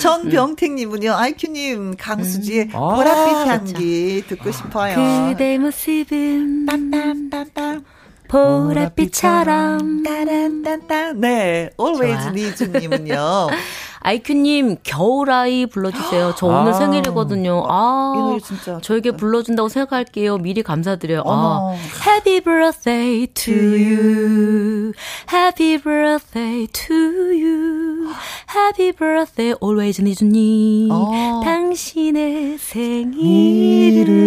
[0.00, 2.70] 전병택 님은요, 아이큐 님, 강수지의 음.
[2.70, 5.28] 보랏빛 아, 향기 듣고 싶어요.
[5.30, 6.66] 그대 모습은.
[6.66, 7.84] 딴딴딴딴.
[8.30, 10.04] 보랏빛처럼.
[10.04, 11.20] 따란딴딴.
[11.20, 11.70] 네.
[11.78, 13.48] Always Needs님은요.
[14.02, 16.34] 아이큐님, 겨울아이 불러주세요.
[16.34, 16.74] 저 오늘 아.
[16.74, 17.66] 생일이거든요.
[17.68, 18.78] 아, 이 노래 진짜.
[18.80, 20.38] 저에게 불러준다고 생각할게요.
[20.38, 21.22] 미리 감사드려요.
[21.26, 21.74] 아.
[22.06, 24.92] Happy birthday to you.
[25.30, 28.08] Happy birthday to you.
[28.48, 30.88] Happy birthday, always 니주님.
[30.90, 31.42] 어.
[31.44, 34.20] 당신의 생일을.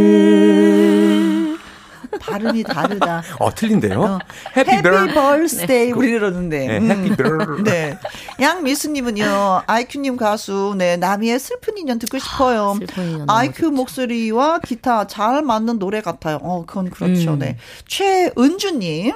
[2.20, 3.24] 발음이 다르다.
[3.40, 4.02] 어, 틀린데요?
[4.02, 4.20] 어.
[4.56, 4.82] happy
[5.14, 6.80] birthday 우리 이러는데.
[6.80, 7.42] 네, happy birth.
[7.42, 7.64] 음.
[7.64, 7.98] 네.
[8.40, 12.72] 양미수님은요, 아이큐님 가수, 네, 나미의 슬픈 인연 듣고 싶어요.
[12.72, 16.40] 아, 슬픈 인연 아이큐 목소리와 기타 잘 맞는 노래 같아요.
[16.42, 17.34] 어, 그건 그렇죠.
[17.34, 17.40] 음.
[17.40, 17.58] 네.
[17.88, 19.14] 최은주님.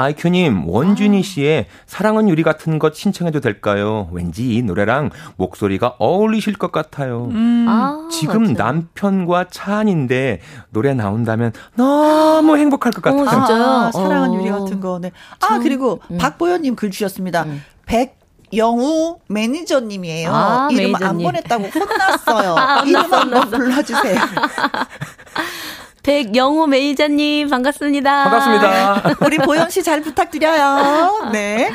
[0.00, 1.22] 아이큐님, 원준희 아.
[1.22, 4.08] 씨의 사랑은 유리 같은 것 신청해도 될까요?
[4.12, 7.28] 왠지 이 노래랑 목소리가 어울리실 것 같아요.
[7.30, 7.66] 음.
[7.68, 8.56] 아, 지금 맞아요.
[8.56, 10.40] 남편과 차 안인데
[10.70, 13.22] 노래 나온다면 너무 행복할 것 같아요.
[13.22, 13.62] 어, 진짜요?
[13.62, 14.98] 아, 사랑은 유리 같은 거.
[14.98, 15.12] 네.
[15.40, 16.16] 아, 그리고 음.
[16.18, 17.42] 박보현님 글 주셨습니다.
[17.42, 17.62] 음.
[17.84, 18.18] 백
[18.54, 20.30] 영우 매니저님이에요.
[20.32, 21.06] 아, 이름 매니저님.
[21.08, 22.56] 안 보냈다고 혼났어요.
[22.58, 24.18] 아, 이름 한번 불러주세요.
[26.10, 28.24] 백영호 매니저님 반갑습니다.
[28.24, 29.16] 반갑습니다.
[29.24, 31.30] 우리 보영 씨 잘 부탁드려요.
[31.32, 31.70] 네.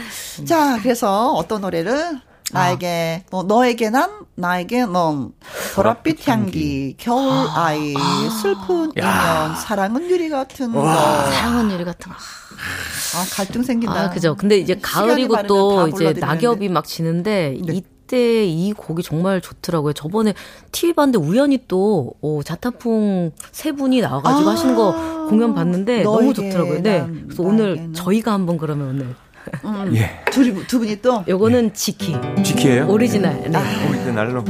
[0.46, 2.20] 자, 그래서 어떤 노래를
[2.52, 5.32] 나에게 뭐 너에게 난 나에게 넌
[5.76, 8.30] 보랏빛 향기 겨울 아이 아.
[8.42, 13.96] 슬픈 인연 사랑은 유리 같은 거 사랑은 유리 같은 거 아, 갈등 생긴다.
[13.98, 14.36] 아, 그죠.
[14.36, 17.74] 근데 이제 가을이고 또 이제 낙엽이 막 지는데 네.
[17.74, 19.94] 이 때 이 곡이 정말 좋더라고요.
[19.94, 20.34] 저번에
[20.72, 26.34] TV 봤는데 우연히 또 어, 자탄풍 세 분이 나와가지고 아~ 하시는 거 공연 봤는데 너무
[26.34, 26.82] 좋더라고요.
[26.82, 27.06] 네.
[27.26, 29.16] 그래서 오늘 저희가 한번 그러면 오늘
[29.64, 30.10] 음, 예.
[30.32, 32.16] 둘이 두 분이 또 요거는 G키.
[32.44, 32.88] G키예요?
[32.88, 33.44] 오리지널.
[33.50, 33.58] 네.
[33.58, 34.44] 아, 오리지널로.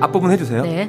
[0.00, 0.62] 앞부분 해주세요.
[0.62, 0.88] 네.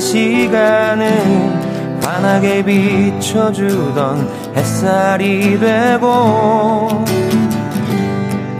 [0.00, 6.88] 시간은 환하게 비춰주던 햇살이 되고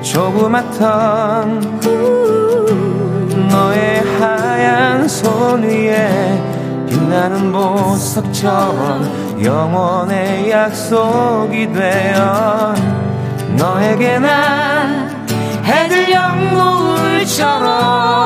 [0.02, 1.80] 조그맣던
[3.50, 6.42] 너의 하얀 손 위에
[6.88, 12.74] 빛나는 보석처럼 영원의 약속이 되어
[13.56, 15.26] 너에게 난
[15.64, 18.20] 해들녘 노을처럼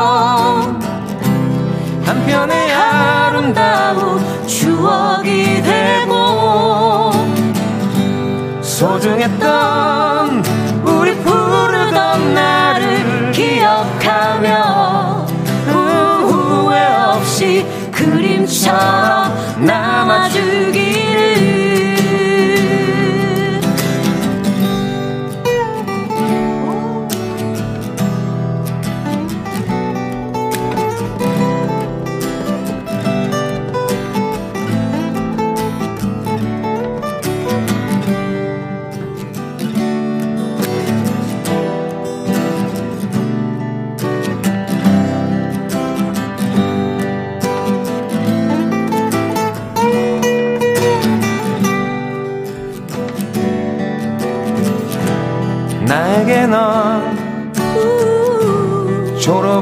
[2.24, 7.12] 한편의 아름다운 추억이 되고
[8.62, 10.42] 소중했던
[10.84, 15.26] 우리 부르던 나를 기억하며
[15.66, 19.34] 후회 없이 그림처럼
[19.66, 20.83] 남아주기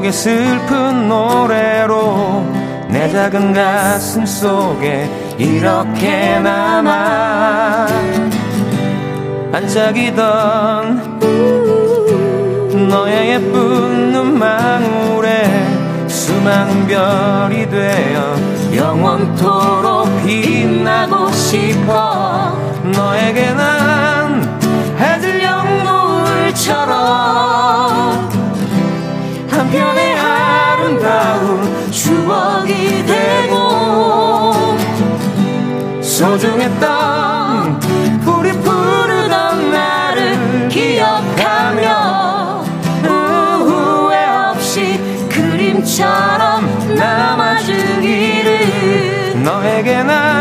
[0.03, 2.45] 초록의 슬픈 노래로
[2.89, 7.87] 내 작은 가슴 속에 이렇게 남아
[9.51, 11.19] 반짝이던
[12.89, 15.47] 너의 예쁜 눈망울에
[16.07, 18.35] 수많은 별이 되어
[18.75, 22.57] 영원토록 빛나고 싶어
[22.93, 24.59] 너에게 난
[24.99, 27.33] 해질녘 노을처럼
[29.73, 34.53] 한편의 아름다운 추억이 되고
[35.99, 37.81] 소중했던
[38.23, 42.63] 우리 부르던 나를 기억하며
[43.01, 48.53] 후회 없이 그림처럼 남아주기를
[49.43, 50.32] 너에게 난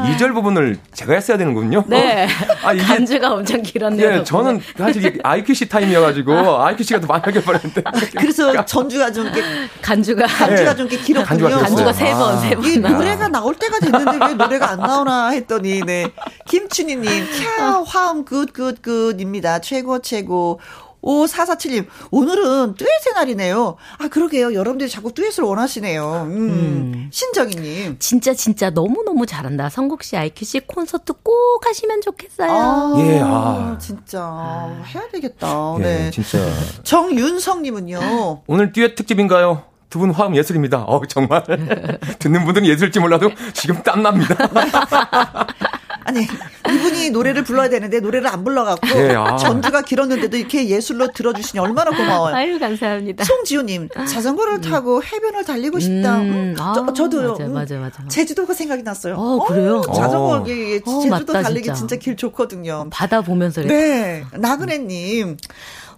[0.00, 1.84] 아, 그 2절 부분을 제가 했어야 되는군요.
[1.86, 2.28] 네.
[2.62, 4.10] 아, 이게, 간주가 엄청 길었네요.
[4.18, 7.82] 예, 저는 사실 아이큐 씨 타임이어가지고 아이큐 씨가 더 많이 버렸는데.
[8.16, 9.42] 그래서 전주가 좀 게,
[9.82, 11.48] 간주가 간주가 좀게 길었군요.
[11.48, 12.64] 간주가, 간주가 세 번, 세 번.
[12.64, 16.10] 이 노래가 나올 때가 됐는데 왜 노래가 안 나오나 했더니, 네.
[16.46, 17.26] 김춘희님,
[17.58, 19.60] 캬, 화음 good, good, good입니다.
[19.60, 20.60] 최고, 최고.
[21.02, 23.76] 5447님, 오늘은 듀엣의 날이네요.
[23.98, 24.54] 아, 그러게요.
[24.54, 26.22] 여러분들이 자꾸 듀엣을 원하시네요.
[26.26, 26.50] 음.
[26.50, 27.10] 음.
[27.12, 27.96] 신정희님.
[27.98, 29.70] 진짜, 진짜 너무너무 잘한다.
[29.70, 32.50] 성국 씨, IQ씨 콘서트 꼭 하시면 좋겠어요.
[32.50, 33.78] 아, 예, 아.
[33.80, 34.20] 진짜.
[34.22, 34.82] 아.
[34.86, 35.76] 해야 되겠다.
[35.78, 36.10] 예, 네.
[36.10, 36.38] 진짜.
[36.84, 38.42] 정윤성님은요.
[38.46, 39.64] 오늘 듀엣 특집인가요?
[39.90, 40.84] 두분 화음 예술입니다.
[40.84, 41.42] 어 정말.
[42.20, 44.36] 듣는 분들은 예술일지 몰라도 지금 땀 납니다.
[46.10, 46.26] 아니
[46.68, 49.36] 이분이 노래를 불러야 되는데 노래를 안 불러갖고 네, 아.
[49.36, 52.34] 전주가 길었는데도 이렇게 예술로 들어주시니 얼마나 고마워요.
[52.34, 53.24] 아유 감사합니다.
[53.24, 54.60] 송지호님 자전거를 음.
[54.60, 56.18] 타고 해변을 달리고 싶다.
[56.18, 57.32] 음, 음, 저, 저도요.
[57.32, 58.08] 맞아, 맞아, 맞아.
[58.08, 59.14] 제주도가 생각이 났어요.
[59.16, 59.82] 어, 그래요?
[59.86, 60.44] 어, 자전거 어.
[60.44, 61.74] 제주도 맞다, 달리기 진짜.
[61.78, 62.88] 진짜 길 좋거든요.
[62.90, 63.62] 바다 보면서.
[63.62, 65.36] 네 나그네님.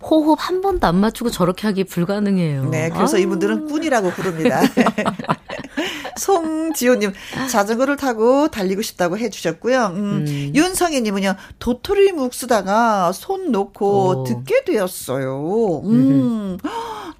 [0.03, 2.69] 호흡 한 번도 안 맞추고 저렇게 하기 불가능해요.
[2.71, 3.21] 네, 그래서 아.
[3.21, 4.61] 이분들은 꾼이라고 부릅니다.
[6.19, 7.13] 송지호님,
[7.51, 9.87] 자전거를 타고 달리고 싶다고 해주셨고요.
[9.87, 10.53] 음, 음.
[10.55, 14.25] 윤성희님은요, 도토리 묵 쓰다가 손 놓고 오.
[14.25, 15.83] 듣게 되었어요.
[15.85, 16.59] 음,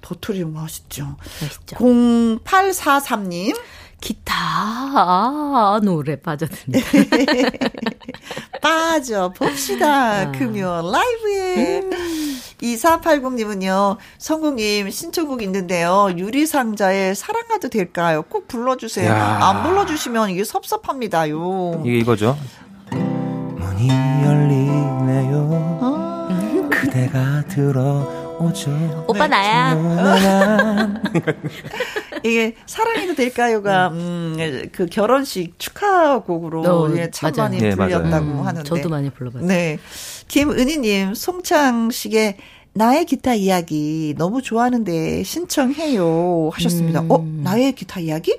[0.01, 1.15] 도토리 묵 맛있죠.
[1.41, 1.75] 맛있죠.
[1.77, 3.55] 0843님,
[4.03, 6.85] 기타 아, 노래 빠져듭니다.
[8.61, 10.23] 빠져 봅시다.
[10.27, 10.31] 아.
[10.31, 11.79] 금요 라이브에.
[11.79, 12.39] 음.
[12.61, 16.09] 2480님은요, 성국님 신청곡 있는데요.
[16.17, 18.23] 유리상자의 사랑가도 될까요?
[18.23, 19.09] 꼭 불러주세요.
[19.09, 19.39] 야.
[19.41, 21.81] 안 불러주시면 이게 섭섭합니다요.
[21.85, 22.37] 이게 이거죠.
[22.91, 25.37] 문이 열리네요.
[25.81, 26.69] 어.
[26.69, 28.22] 그대가 들어
[29.07, 29.29] 오빠 네.
[29.35, 30.93] 나야.
[32.23, 37.49] 이게 사랑해도 될까요가 음, 그 결혼식 축하곡으로 어, 예, 참 맞아요.
[37.49, 39.47] 많이 네, 불렸다고 음, 하는데 저도 많이 불러봤어요.
[39.47, 39.79] 네,
[40.27, 42.37] 김은희님 송창식의
[42.73, 47.01] 나의 기타 이야기 너무 좋아하는데 신청해요 하셨습니다.
[47.01, 47.11] 음.
[47.11, 48.37] 어 나의 기타 이야기?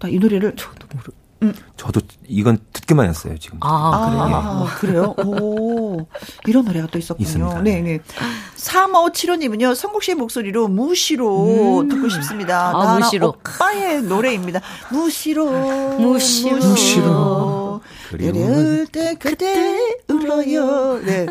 [0.00, 1.04] 나 이 노래를 저도 모르.
[1.42, 1.54] 음.
[1.76, 3.58] 저도 이건 듣기만 했어요, 지금.
[3.62, 4.34] 아, 그래요?
[4.34, 5.14] 아, 그래요?
[5.26, 6.06] 오,
[6.46, 7.26] 이런 노래가 또 있었군요.
[7.26, 7.62] 있습니다.
[7.62, 7.98] 네 네.
[8.56, 11.88] 3575님은요, 성국 씨의 목소리로 무시로 음.
[11.88, 12.70] 듣고 싶습니다.
[12.74, 13.28] 아, 무시로.
[13.28, 14.60] 오빠의 노래입니다.
[14.90, 15.50] 무시로.
[15.98, 16.56] 무시로.
[16.58, 17.80] 무시로.
[18.10, 19.78] 그리울 때 그때
[20.08, 21.00] 울어요.
[21.04, 21.26] 네.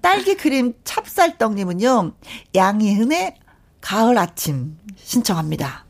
[0.00, 2.12] 딸기 크림 찹쌀떡님은요,
[2.54, 3.34] 양희은의
[3.80, 5.86] 가을 아침 신청합니다.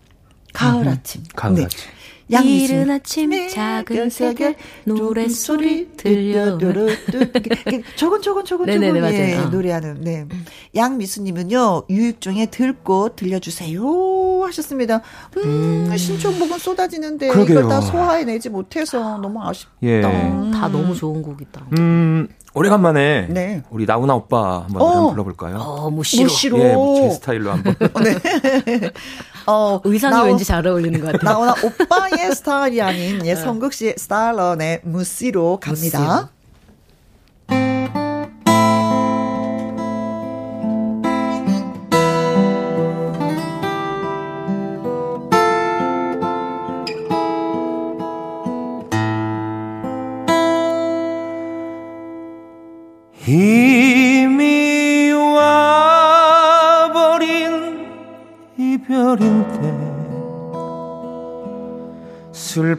[0.55, 1.23] 가을 음, 아침.
[1.35, 1.65] 가을 네.
[1.65, 1.81] 아침.
[2.29, 6.59] 이른 아침 네, 작은 새벽 노랫소리 들려.
[7.97, 9.45] 저건 저건 저건 네네네, 저건 예, 어.
[9.47, 10.01] 노래하는.
[10.03, 10.27] 네.
[10.75, 15.01] 양미수님은요 유익중에 들꽃 들려주세요 하셨습니다.
[15.39, 15.97] 음, 음.
[15.97, 17.61] 신청곡은 쏟아지는데 그러게요.
[17.61, 19.73] 이걸 다 소화해내지 못해서 너무 아쉽다.
[19.83, 20.03] 예.
[20.03, 20.51] 음.
[20.53, 21.67] 다 너무 좋은 곡이다.
[21.79, 22.29] 음.
[22.55, 23.63] 오래간만에 네.
[23.71, 25.11] 우리 나훈아 오빠 한번 어.
[25.11, 25.57] 불러볼까요?
[25.59, 26.25] 어, 무시로.
[26.25, 26.59] 무시로.
[26.59, 27.77] 예, 제 스타일로 한번.
[28.03, 28.91] 네.
[29.49, 31.33] 어, 의상이 나오, 왠지 잘 어울리는 것 같아요.
[31.33, 35.99] 나훈아 오빠의 스타일이 아닌 예, 성국 씨의 스타일러의 무시로 갑니다.
[36.01, 36.38] 무시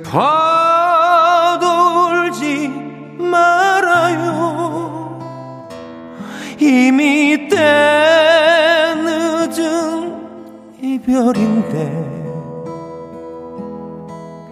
[0.04, 1.66] 슬퍼도
[2.08, 2.70] 울지
[3.18, 5.20] 말아요.
[6.60, 10.16] 이미 때 늦은
[10.82, 12.08] 이별인데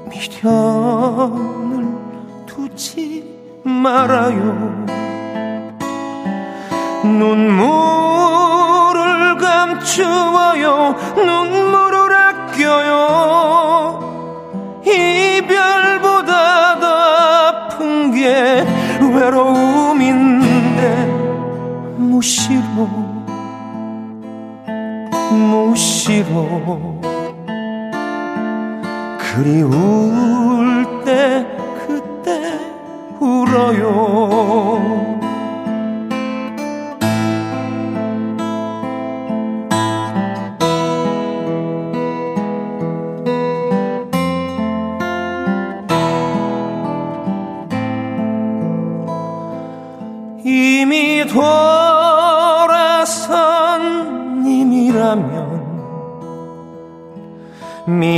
[0.09, 1.87] 미련을
[2.45, 4.85] 두지 말아요.
[7.03, 7.67] 눈물을
[9.37, 10.95] 감추어요.
[11.15, 13.66] 눈물을 아껴요
[22.47, 22.87] 무시로
[25.31, 27.01] 무시로
[29.19, 31.45] 그리울 때
[31.85, 32.57] 그때
[33.19, 35.16] 울어요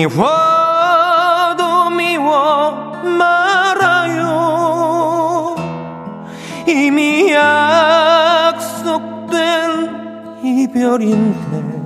[0.10, 2.72] 미워도 미워
[3.04, 4.26] 말아요.
[6.68, 8.70] 이미 약속된
[10.44, 11.80] 이별인데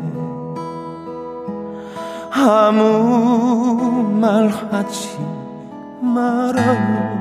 [2.31, 5.17] 아무 말 하지
[5.99, 7.13] 말아요.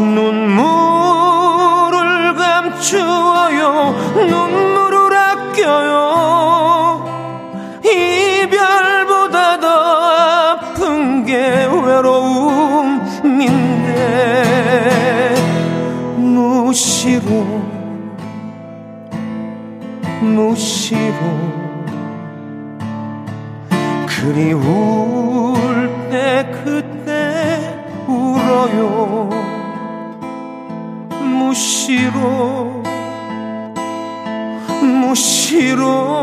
[0.00, 1.24] 눈물을
[2.34, 3.94] 감추어요.
[4.14, 4.69] 눈물
[20.90, 21.14] 무시로
[24.06, 29.30] 그리 울 때 그때 울어요.
[31.22, 32.82] 무시로
[34.82, 36.19] 무시로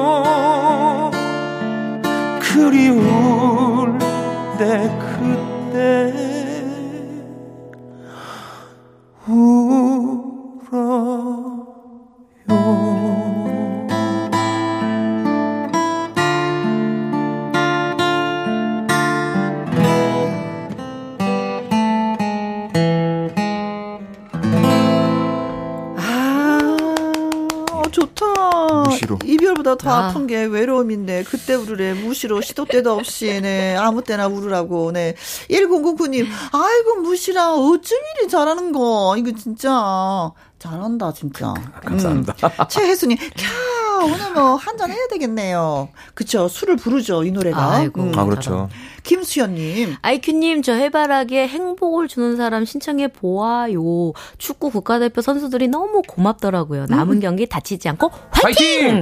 [29.88, 30.14] 이별보다 더 아.
[30.14, 35.16] 픈 게 외로움인데 그때 울으래 무시로 시도 때도 없이 네 아무 때나 울으라고 네
[35.50, 41.54] 1009님 아이고 무시라 어쩜 이리 잘하는 거 이거 진짜 잘한다 진짜.
[41.86, 42.34] 감사합니다.
[42.44, 42.66] 음.
[42.68, 45.90] 최혜수님 캬 오늘 뭐 한잔 해야 되겠네요.
[46.16, 47.74] 그쵸 술을 부르죠 이 노래가.
[47.76, 48.12] 아이고, 음.
[48.16, 48.70] 아 그렇죠.
[49.04, 49.96] 김수현님.
[50.02, 54.14] 아이큐님, 저 해바라기에 행복을 주는 사람 신청해 보아요.
[54.38, 56.86] 축구 국가대표 선수들이 너무 고맙더라고요.
[56.90, 57.20] 남은 음.
[57.22, 58.66] 경기 다치지 않고 화이팅!
[58.94, 59.00] 화이팅!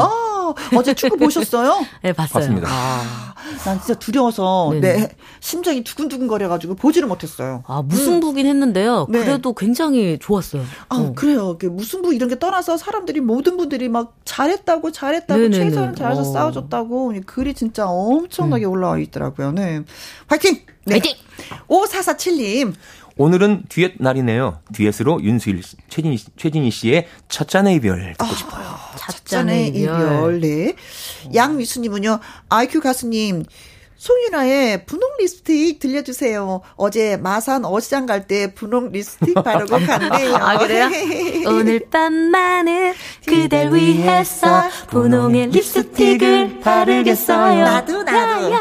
[0.50, 1.86] 아, 어제 축구 보셨어요?
[2.04, 2.42] 네, 봤어요.
[2.42, 2.68] 봤습니다.
[2.70, 4.98] 아, 난 진짜 두려워서 네네.
[4.98, 5.10] 네
[5.40, 7.64] 심장이 두근두근 거려가지고 보지를 못했어요.
[7.68, 9.08] 아 무승부긴 했는데요.
[9.10, 9.20] 네.
[9.20, 10.64] 그래도 굉장히 좋았어요.
[10.90, 11.14] 아 어.
[11.14, 11.58] 그래요.
[11.62, 15.70] 무승부 이런 게 떠나서 사람들이 모든 분들이 막 잘했다고 잘했다고 네네네.
[15.70, 16.24] 최선을 다해서 어.
[16.24, 18.72] 싸워줬다고 글이 진짜 엄청나게 음.
[18.72, 19.52] 올라와 있더라고요.
[19.52, 19.82] 네.
[20.28, 20.60] 화이팅!
[20.86, 20.96] 네.
[20.96, 21.14] 화이팅!
[21.68, 22.74] 5447님.
[23.18, 24.60] 오늘은 듀엣 날이네요.
[24.74, 28.76] 듀엣으로 윤수일, 최진희, 최진희 씨의 첫잔의 이별 듣고 아, 싶어요.
[28.98, 30.42] 첫잔의 이별.
[30.42, 30.76] 네.
[31.34, 32.20] 양미수님은요,
[32.50, 33.46] 아이큐 가수님,
[33.98, 36.62] 송윤아의 분홍 립스틱 들려주세요.
[36.76, 40.36] 어제 마산 어시장 갈 때 분홍 립스틱 바르고 갔네요.
[40.36, 40.90] 아, 그래요?
[41.48, 42.94] 오늘 밤만은
[43.26, 47.64] 그댈 위해서 분홍의 립스틱을 바르겠어요.
[47.64, 48.52] 나도, 나도.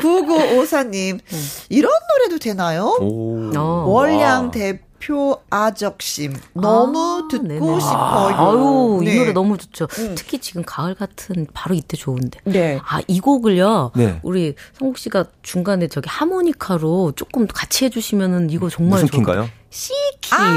[0.00, 1.18] 9954님,
[1.68, 2.96] 이런 노래도 되나요?
[3.00, 3.50] 오.
[3.90, 7.80] 월량 대 표표 아적심 너무 아, 듣고 네네.
[7.80, 8.36] 싶어요.
[8.36, 9.14] 아유 네.
[9.14, 9.86] 이 노래 너무 좋죠.
[9.98, 10.14] 음.
[10.16, 12.40] 특히 지금 가을 같은 바로 이때 좋은데.
[12.44, 12.78] 네.
[12.84, 13.92] 아이 곡을요.
[13.96, 14.20] 네.
[14.22, 19.48] 우리 성국 씨가 중간에 저기 하모니카로 조금 같이 해주시면은 이거 정말 무슨 키인가요?
[19.70, 20.34] C키.
[20.34, 20.52] 아,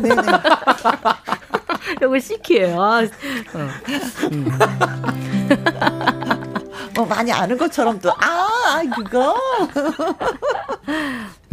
[0.00, 0.08] 네네.
[2.02, 2.82] 이거 C키예요.
[2.82, 3.08] 아, 어.
[4.32, 4.58] 음.
[6.94, 9.36] 뭐 많이 아는 것처럼 또 아 그거.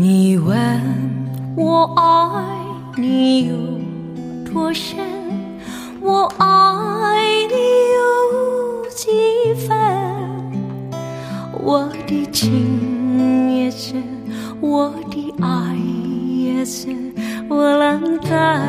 [0.00, 0.56] 你问
[1.56, 2.56] 我爱
[2.96, 3.54] 你有
[4.48, 4.96] 多深，
[6.00, 6.46] 我爱
[7.48, 7.56] 你
[7.96, 9.10] 有几
[9.66, 9.76] 分？
[11.64, 14.00] 我的情也深，
[14.60, 15.74] 我的爱
[16.28, 17.12] 也深，
[17.48, 18.60] 我能代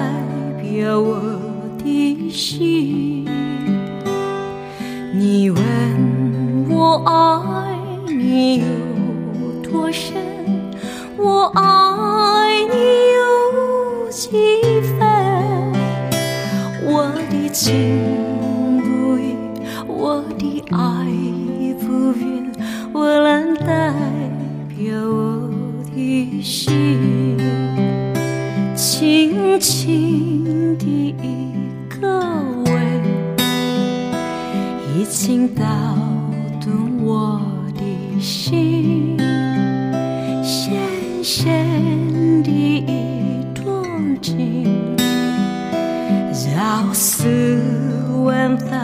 [0.60, 1.22] 表我
[1.78, 3.28] 的心。
[5.14, 5.64] 你问
[6.72, 7.78] 我爱
[8.08, 8.66] 你有
[9.62, 10.39] 多深？
[11.22, 12.76] 我爱你
[13.14, 14.30] 有几
[14.82, 14.98] 分？
[16.86, 19.36] 我的情不移，
[19.86, 20.78] 我的爱
[21.82, 22.50] 不变，
[22.94, 23.94] 我能代
[24.70, 25.50] 表我
[25.94, 27.38] 的心，
[28.74, 30.86] 轻轻的
[31.22, 31.54] 一
[32.00, 32.08] 个
[32.66, 32.72] 吻，
[34.96, 35.66] 已经打
[36.62, 37.42] 动我
[37.76, 39.09] 的心。
[41.24, 44.96] 深的一段情，
[46.32, 47.28] 朝思
[48.24, 48.78] 晚到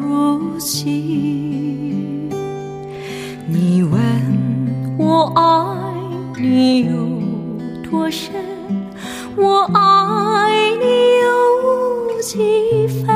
[0.00, 2.28] 如今。
[3.48, 3.98] 你问
[4.98, 5.42] 我爱
[6.38, 6.92] 你有
[7.90, 8.32] 多深，
[9.36, 10.84] 我爱你
[11.22, 13.08] 有几分？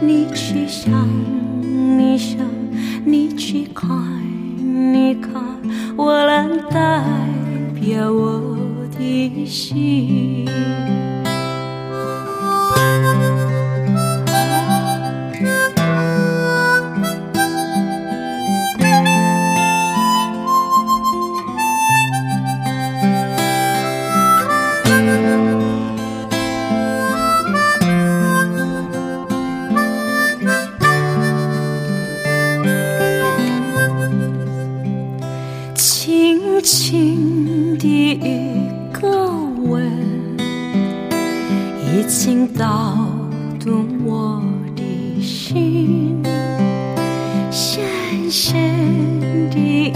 [0.00, 1.08] 你去想，
[1.62, 2.44] 你想，
[3.04, 3.88] 你去看，
[4.92, 5.32] 你看。
[5.98, 7.02] 我能代
[7.74, 8.40] 表我
[8.96, 10.46] 的心。
[42.58, 42.64] 打
[43.64, 44.42] 动我
[44.74, 46.20] 的心，
[47.52, 49.20] 深深
[49.50, 49.92] 的一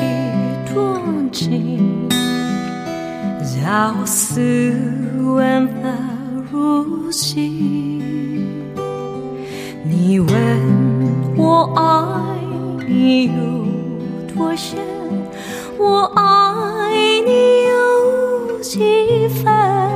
[0.72, 2.08] 段情，
[3.40, 4.72] 朝思
[5.34, 5.88] 晚到
[6.52, 8.00] 如今。
[9.84, 10.28] 你问
[11.36, 12.36] 我爱
[12.86, 13.32] 你有
[14.32, 14.78] 多深，
[15.78, 16.92] 我爱
[17.26, 19.91] 你有几分？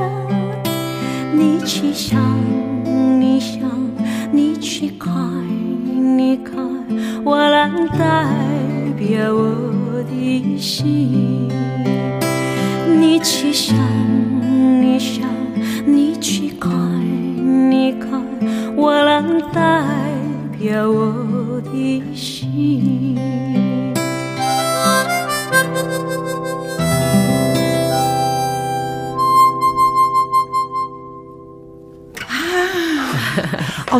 [1.67, 2.17] 你去想。
[7.25, 8.25] 我来代
[8.97, 11.49] 表我的心，
[12.87, 13.75] 你去想，
[14.81, 15.27] 你想，
[15.85, 16.71] 你去看，
[17.69, 18.23] 你看，
[18.77, 19.21] 我来
[19.51, 19.83] 代
[20.57, 21.26] 表我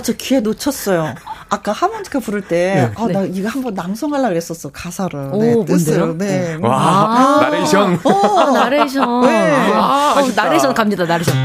[0.07, 1.15] 아, 저 기회 놓쳤어요
[1.49, 2.91] 아까 하모니카 부를 때, 네.
[2.95, 5.31] 아, 나 이거 한번 낭송하려고 그랬었어, 가사를.
[5.39, 6.17] 네, 오, 뜻을.
[6.17, 6.57] 네.
[6.61, 8.01] 와, 아~ 나레이션.
[8.03, 9.21] 어, 아, 나레이션.
[9.21, 9.53] 네.
[9.73, 11.35] 아, 어, 나레이션 갑니다, 나레이션.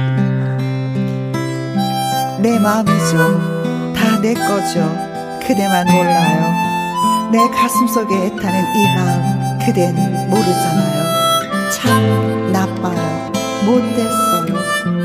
[2.43, 3.53] 내 마음이죠.
[3.95, 4.81] 다 내 거죠.
[5.45, 7.31] 그대만 몰라요.
[7.33, 9.95] 내 가슴 속에 애타는 이 마음, 그댄
[10.31, 11.71] 모르잖아요.
[11.71, 13.33] 참 나빠요.
[13.65, 14.55] 못됐어요.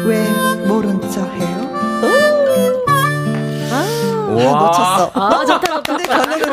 [0.06, 0.28] 왜
[0.68, 1.67] 모른 척 해요?
[4.46, 5.12] 아, 놓쳤어.
[5.14, 5.98] 아, 좋다, 좋다.
[5.98, 6.04] 근데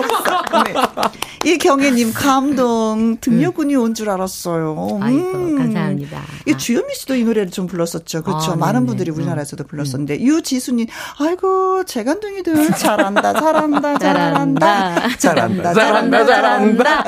[0.03, 0.24] 했어.
[0.65, 1.53] 네.
[1.53, 4.75] 이경혜님 감동 등려군이 온 줄 알았어요.
[4.97, 5.03] 음.
[5.03, 6.23] 아이고 감사합니다.
[6.47, 8.23] 이 주현미 씨도 이 노래를 좀 불렀었죠.
[8.23, 8.53] 그렇죠.
[8.53, 10.21] 아, 많은 분들이 우리나라에서도 불렀었는데 음.
[10.21, 10.87] 유지수님
[11.21, 17.05] 아이고 재간둥이들 잘한다 잘한다 잘한다 잘한다 잘한다 잘한다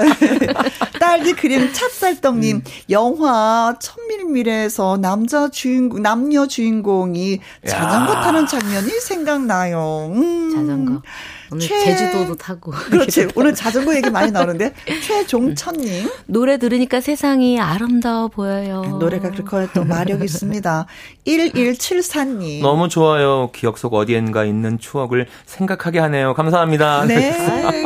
[1.01, 2.63] 딸기 크림 찹쌀떡님 음.
[2.91, 10.11] 영화 천밀밀에서 남자 주인공 남녀 주인공이 자전거 타는 장면이 생각나요.
[10.15, 10.51] 음.
[10.55, 11.03] 자전거.
[11.51, 11.85] 오늘 최...
[11.85, 12.71] 제주도도 타고.
[12.91, 13.29] 그렇지.
[13.35, 14.73] 오늘 자전거 얘기 많이 나오는데
[15.07, 18.83] 최종천님 노래 들으니까 세상이 아름다워 보여요.
[18.99, 20.87] 노래가 그렇게 또 마력 있습니다.
[21.27, 23.51] 1174님 너무 좋아요.
[23.53, 26.35] 기억 속 어디엔가 있는 추억을 생각하게 하네요.
[26.35, 27.05] 감사합니다.
[27.07, 27.33] 네,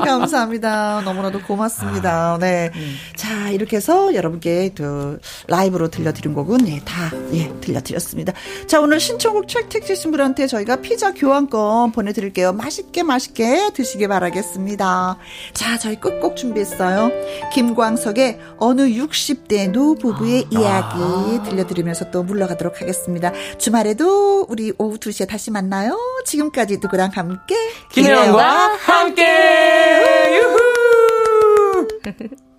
[0.05, 1.03] 감사합니다.
[1.05, 2.39] 너무나도 고맙습니다.
[2.41, 2.71] 네.
[3.17, 5.19] 자, 이렇게 해서 여러분께 또
[5.49, 8.33] 라이브로 들려드린 곡은 네, 다 예, 들려드렸습니다.
[8.67, 12.53] 자, 오늘 신청곡 책택 주신 분한테 저희가 피자 교환권 보내드릴게요.
[12.53, 13.03] 맛있게
[13.51, 15.17] 맛있게 드시길 바라겠습니다.
[15.53, 17.11] 자, 저희 끝곡 준비했어요.
[17.53, 23.33] 김광석의 어느 60대 노부부의 아, 이야기 들려드리면서 또 물러가도록 하겠습니다.
[23.59, 25.99] 주말에도 우리 오후 2시에 다시 만나요.
[26.25, 27.57] 지금까지 누구랑 함께
[27.91, 29.27] 김혜영과 함께.
[30.37, 31.89] 유후!